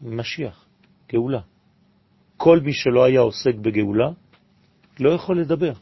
משיח, 0.02 0.66
גאולה. 1.12 1.40
כל 2.40 2.60
מי 2.60 2.74
שלא 2.74 3.04
היה 3.04 3.20
עוסק 3.20 3.56
בגאולה, 3.56 4.10
לא 5.00 5.10
יכול 5.10 5.42
לדבר. 5.42 5.74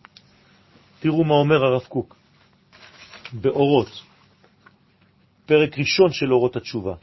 תראו 1.00 1.24
מה 1.24 1.34
אומר 1.34 1.66
הרב 1.66 1.84
קוק 1.84 2.16
באורות, 3.34 3.90
פרק 5.46 5.78
ראשון 5.78 6.12
של 6.12 6.34
אורות 6.34 6.56
התשובה. 6.56 6.96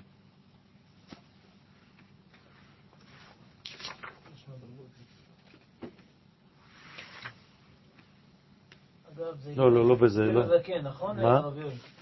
לא, 9.56 9.72
לא, 9.72 9.88
לא 9.88 9.94
בזה, 9.94 10.22
לא. 10.22 10.42
נכון? 10.82 11.22
מה? 11.22 11.40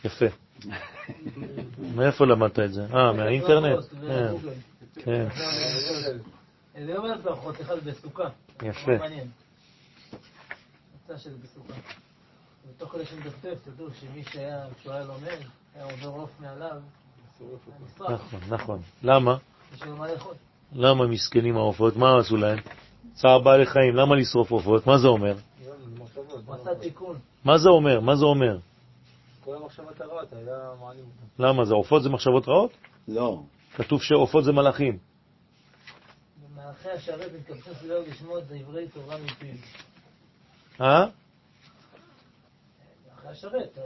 יפה. 0.05 0.27
מאיפה 1.97 2.27
למדת 2.27 2.59
את 2.59 2.73
זה? 2.73 2.87
אה, 2.95 3.13
מהאינטרנט? 3.13 3.79
כן. 5.05 5.29
זה 6.75 6.97
אומר 6.97 7.19
ברכות 7.23 7.61
אחד 7.61 7.79
בסוכה. 7.85 8.29
יפה. 8.63 8.97
מעניין. 8.99 9.29
יצא 11.05 11.17
שזה 11.17 11.37
בסוכה. 11.43 11.75
ותוך 12.69 12.93
כדי 12.93 13.07
שמדפדף, 13.07 13.59
תדעו 13.65 13.87
שמי 14.01 14.25
שהיה, 14.25 14.67
כשהוא 14.79 14.93
היה 14.93 15.05
לומד, 15.05 15.39
היה 15.75 15.85
עובר 15.85 16.09
עוף 16.09 16.31
מעליו, 16.41 16.81
נכון, 18.01 18.41
נכון. 18.49 18.81
למה? 19.03 19.37
למה 20.73 21.07
מסכנים 21.07 21.57
העופות? 21.57 21.97
מה 21.97 22.19
עשו 22.19 22.37
להם? 22.37 22.59
צער 23.13 23.39
בעלי 23.39 23.67
חיים, 23.67 23.97
למה 23.97 24.17
לשרוף 24.17 24.51
עופות? 24.51 24.87
מה 24.87 24.99
זה 24.99 25.09
אומר? 25.09 25.35
מה 27.45 27.59
זה 27.59 27.69
אומר? 27.69 28.01
מה 28.01 28.17
זה 28.17 28.25
אומר? 28.25 28.59
כל 29.45 29.57
המחשבות 29.57 30.01
הרעות 30.01 30.33
היה 30.33 30.71
מעלים 30.81 31.05
למה? 31.39 31.65
זה 31.65 31.75
עופות 31.75 32.03
זה 32.03 32.09
מחשבות 32.09 32.49
רעות? 32.49 32.71
לא. 33.09 33.43
כתוב 33.75 34.03
שעופות 34.03 34.45
זה 34.45 34.53
מלאכים. 34.53 34.99
מלאכי 36.85 36.99
השרת 36.99 37.31
מתקבצים 37.39 37.73
סביבו 37.75 37.95
לשמוע 38.11 38.39
את 38.39 38.45
דברי 38.45 38.89
תורה 38.89 39.17
מפיו. 39.25 39.55
אה? 40.81 41.07
מלאכי 43.07 43.29
השרת, 43.29 43.79
אה, 43.79 43.83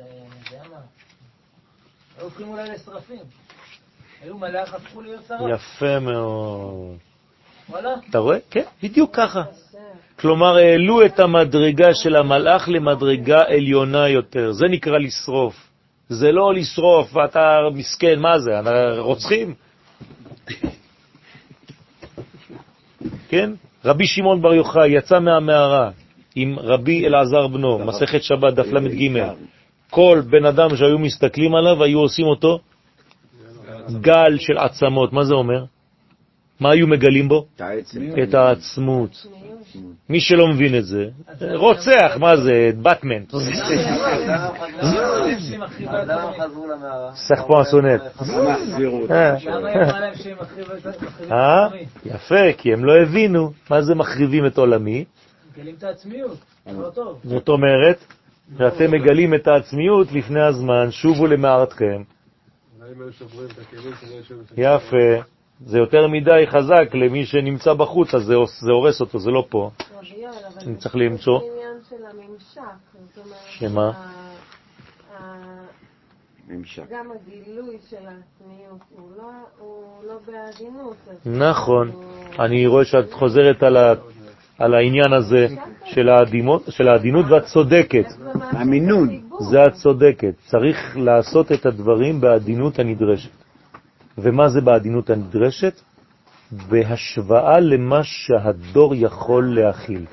יודע 0.52 0.68
מה? 0.68 0.76
היו 2.16 2.24
הופכים 2.24 2.48
אולי 2.48 2.70
לשרפים. 2.70 3.22
היו 4.22 4.38
מלאך, 4.38 4.74
הפכו 4.74 5.00
להיות 5.00 5.24
שרף. 5.28 5.40
יפה 5.50 5.98
מאוד. 6.00 6.96
וואלה? 7.68 7.94
אתה 8.10 8.18
רואה? 8.18 8.38
כן, 8.50 8.64
בדיוק 8.82 9.16
ככה. 9.16 9.42
כלומר, 10.18 10.56
העלו 10.56 11.06
את 11.06 11.20
המדרגה 11.20 11.94
של 11.94 12.16
המלאך 12.16 12.68
למדרגה 12.68 13.42
עליונה 13.46 14.08
יותר. 14.08 14.52
זה 14.52 14.66
נקרא 14.70 14.98
לשרוף. 14.98 15.70
זה 16.08 16.32
לא 16.32 16.54
לשרוף, 16.54 17.16
ואתה 17.16 17.58
מסכן, 17.74 18.18
מה 18.18 18.38
זה? 18.38 18.50
רוצחים? 18.98 19.54
כן? 23.36 23.50
רבי 23.84 24.06
שמעון 24.06 24.42
בר 24.42 24.54
יוחאי 24.54 24.88
יצא 24.88 25.20
מהמערה 25.20 25.90
עם 26.34 26.58
רבי 26.58 27.06
אלעזר 27.06 27.46
בנו, 27.46 27.78
מסכת 27.78 28.22
שבת, 28.22 28.54
דף 28.54 28.72
ל"ג. 28.72 29.22
כל 29.90 30.22
בן 30.30 30.44
אדם 30.44 30.76
שהיו 30.76 30.98
מסתכלים 30.98 31.54
עליו, 31.54 31.82
היו 31.82 31.98
עושים 31.98 32.26
אותו 32.26 32.58
גל 34.00 34.38
של 34.38 34.58
עצמות. 34.58 35.12
מה 35.12 35.24
זה 35.24 35.34
אומר? 35.34 35.64
מה 36.60 36.70
היו 36.70 36.86
מגלים 36.86 37.28
בו? 37.28 37.46
את 38.22 38.34
העצמות. 38.34 39.26
מי 40.08 40.20
שלא 40.20 40.48
מבין 40.48 40.78
את 40.78 40.86
זה, 40.86 41.04
רוצח, 41.54 42.16
מה 42.20 42.36
זה? 42.36 42.70
באטמן. 42.82 43.22
סך 47.14 47.42
פה 47.46 47.60
הסונט. 47.60 48.02
יפה, 52.04 52.52
כי 52.58 52.72
הם 52.72 52.84
לא 52.84 52.92
הבינו 53.02 53.52
מה 53.70 53.82
זה 53.82 53.94
מחריבים 53.94 54.46
את 54.46 54.58
עולמי. 54.58 55.04
מגלים 55.52 55.74
את 55.78 55.82
העצמיות, 55.82 56.38
לא 56.66 56.90
טוב. 56.90 57.20
זאת 57.24 57.48
אומרת, 57.48 58.04
שאתם 58.58 58.90
מגלים 58.90 59.34
את 59.34 59.48
העצמיות 59.48 60.12
לפני 60.12 60.42
הזמן, 60.42 60.90
שובו 60.90 61.26
למערתכם. 61.26 62.02
יפה. 64.56 65.35
זה 65.64 65.78
יותר 65.78 66.06
מדי 66.06 66.44
חזק 66.46 66.94
למי 66.94 67.24
שנמצא 67.26 67.74
בחוץ, 67.74 68.14
אז 68.14 68.22
זה 68.22 68.34
זה 68.60 68.72
הורס 68.72 69.00
אותו, 69.00 69.18
זה 69.18 69.30
לא 69.30 69.46
פה. 69.48 69.70
אני 70.66 70.76
צריך 70.76 70.96
למצוא. 70.96 71.40
זה 71.40 71.46
עניין 71.52 71.78
של 71.88 71.96
הממשק. 72.10 72.60
שמה? 73.46 73.92
ממשק. 76.48 76.82
גם 76.90 77.06
הגילוי 77.10 77.76
של 77.90 77.96
העצמיות 77.96 78.80
הוא 78.96 79.08
לא, 79.18 79.24
הוא 79.58 79.82
לא 80.06 80.14
בעדינות. 80.26 80.96
נכון. 81.26 81.88
הוא- 81.88 82.04
אני 82.44 82.66
רואה 82.66 82.84
שאת 82.84 83.12
חוזרת 83.12 83.62
על, 83.62 83.76
ה, 83.76 83.94
על 84.58 84.74
העניין 84.74 85.12
הזה 85.12 85.46
של, 85.84 86.08
העדינות, 86.88 87.24
ואת 87.30 87.44
צודקת. 87.44 88.04
המינון. 88.34 89.20
זה 89.50 89.64
את 89.66 89.72
צודקת. 89.72 90.34
צריך 90.46 90.96
לעשות 90.96 91.52
את 91.52 91.66
הדברים 91.66 92.20
בעדינות 92.20 92.78
הנדרשת. 92.78 93.30
ומה 94.18 94.48
זה 94.48 94.60
בעדינות 94.60 95.10
הנדרשת? 95.10 95.80
בהשוואה 96.70 97.60
למה 97.60 98.00
שהדור 98.04 98.94
יכול 98.94 99.54
להכיל. 99.60 100.04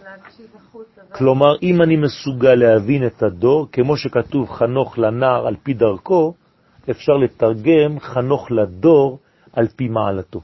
כלומר, 1.12 1.56
אם 1.64 1.82
אני 1.82 1.96
מסוגל 1.96 2.56
להבין 2.56 3.06
את 3.08 3.24
הדור, 3.24 3.68
כמו 3.72 3.98
שכתוב 3.98 4.50
חנוך 4.50 4.98
לנער 4.98 5.48
על 5.48 5.56
פי 5.64 5.74
דרכו, 5.74 6.34
אפשר 6.90 7.14
לתרגם 7.14 8.00
חנוך 8.00 8.52
לדור 8.52 9.20
על 9.54 9.68
פי 9.68 9.88
מעלתו. 9.88 10.42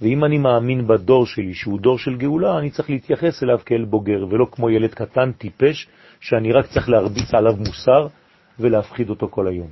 ואם 0.00 0.24
אני 0.24 0.38
מאמין 0.38 0.86
בדור 0.86 1.26
שלי, 1.26 1.54
שהוא 1.54 1.80
דור 1.80 1.98
של 1.98 2.16
גאולה, 2.16 2.58
אני 2.58 2.70
צריך 2.70 2.90
להתייחס 2.90 3.42
אליו 3.42 3.58
כאל 3.66 3.84
בוגר, 3.84 4.26
ולא 4.30 4.46
כמו 4.52 4.70
ילד 4.70 4.94
קטן, 4.94 5.32
טיפש, 5.32 5.88
שאני 6.20 6.52
רק 6.52 6.66
צריך 6.66 6.88
להרביץ 6.88 7.34
עליו 7.34 7.56
מוסר 7.56 8.06
ולהפחיד 8.60 9.10
אותו 9.10 9.28
כל 9.28 9.48
היום. 9.48 9.68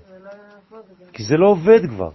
כי 1.13 1.23
זה 1.25 1.37
לא 1.37 1.47
עובד 1.47 1.87
כבר. 1.89 2.11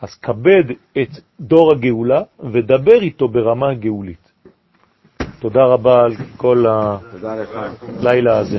אז 0.00 0.14
כבד 0.14 0.64
את 1.02 1.08
דור 1.40 1.72
הגאולה 1.72 2.22
ודבר 2.52 3.00
איתו 3.02 3.28
ברמה 3.28 3.74
גאולית. 3.74 4.30
תודה 5.38 5.64
רבה 5.64 6.04
על 6.04 6.12
כל. 6.36 6.64
הלילה 8.00 8.38
הזה. 8.38 8.58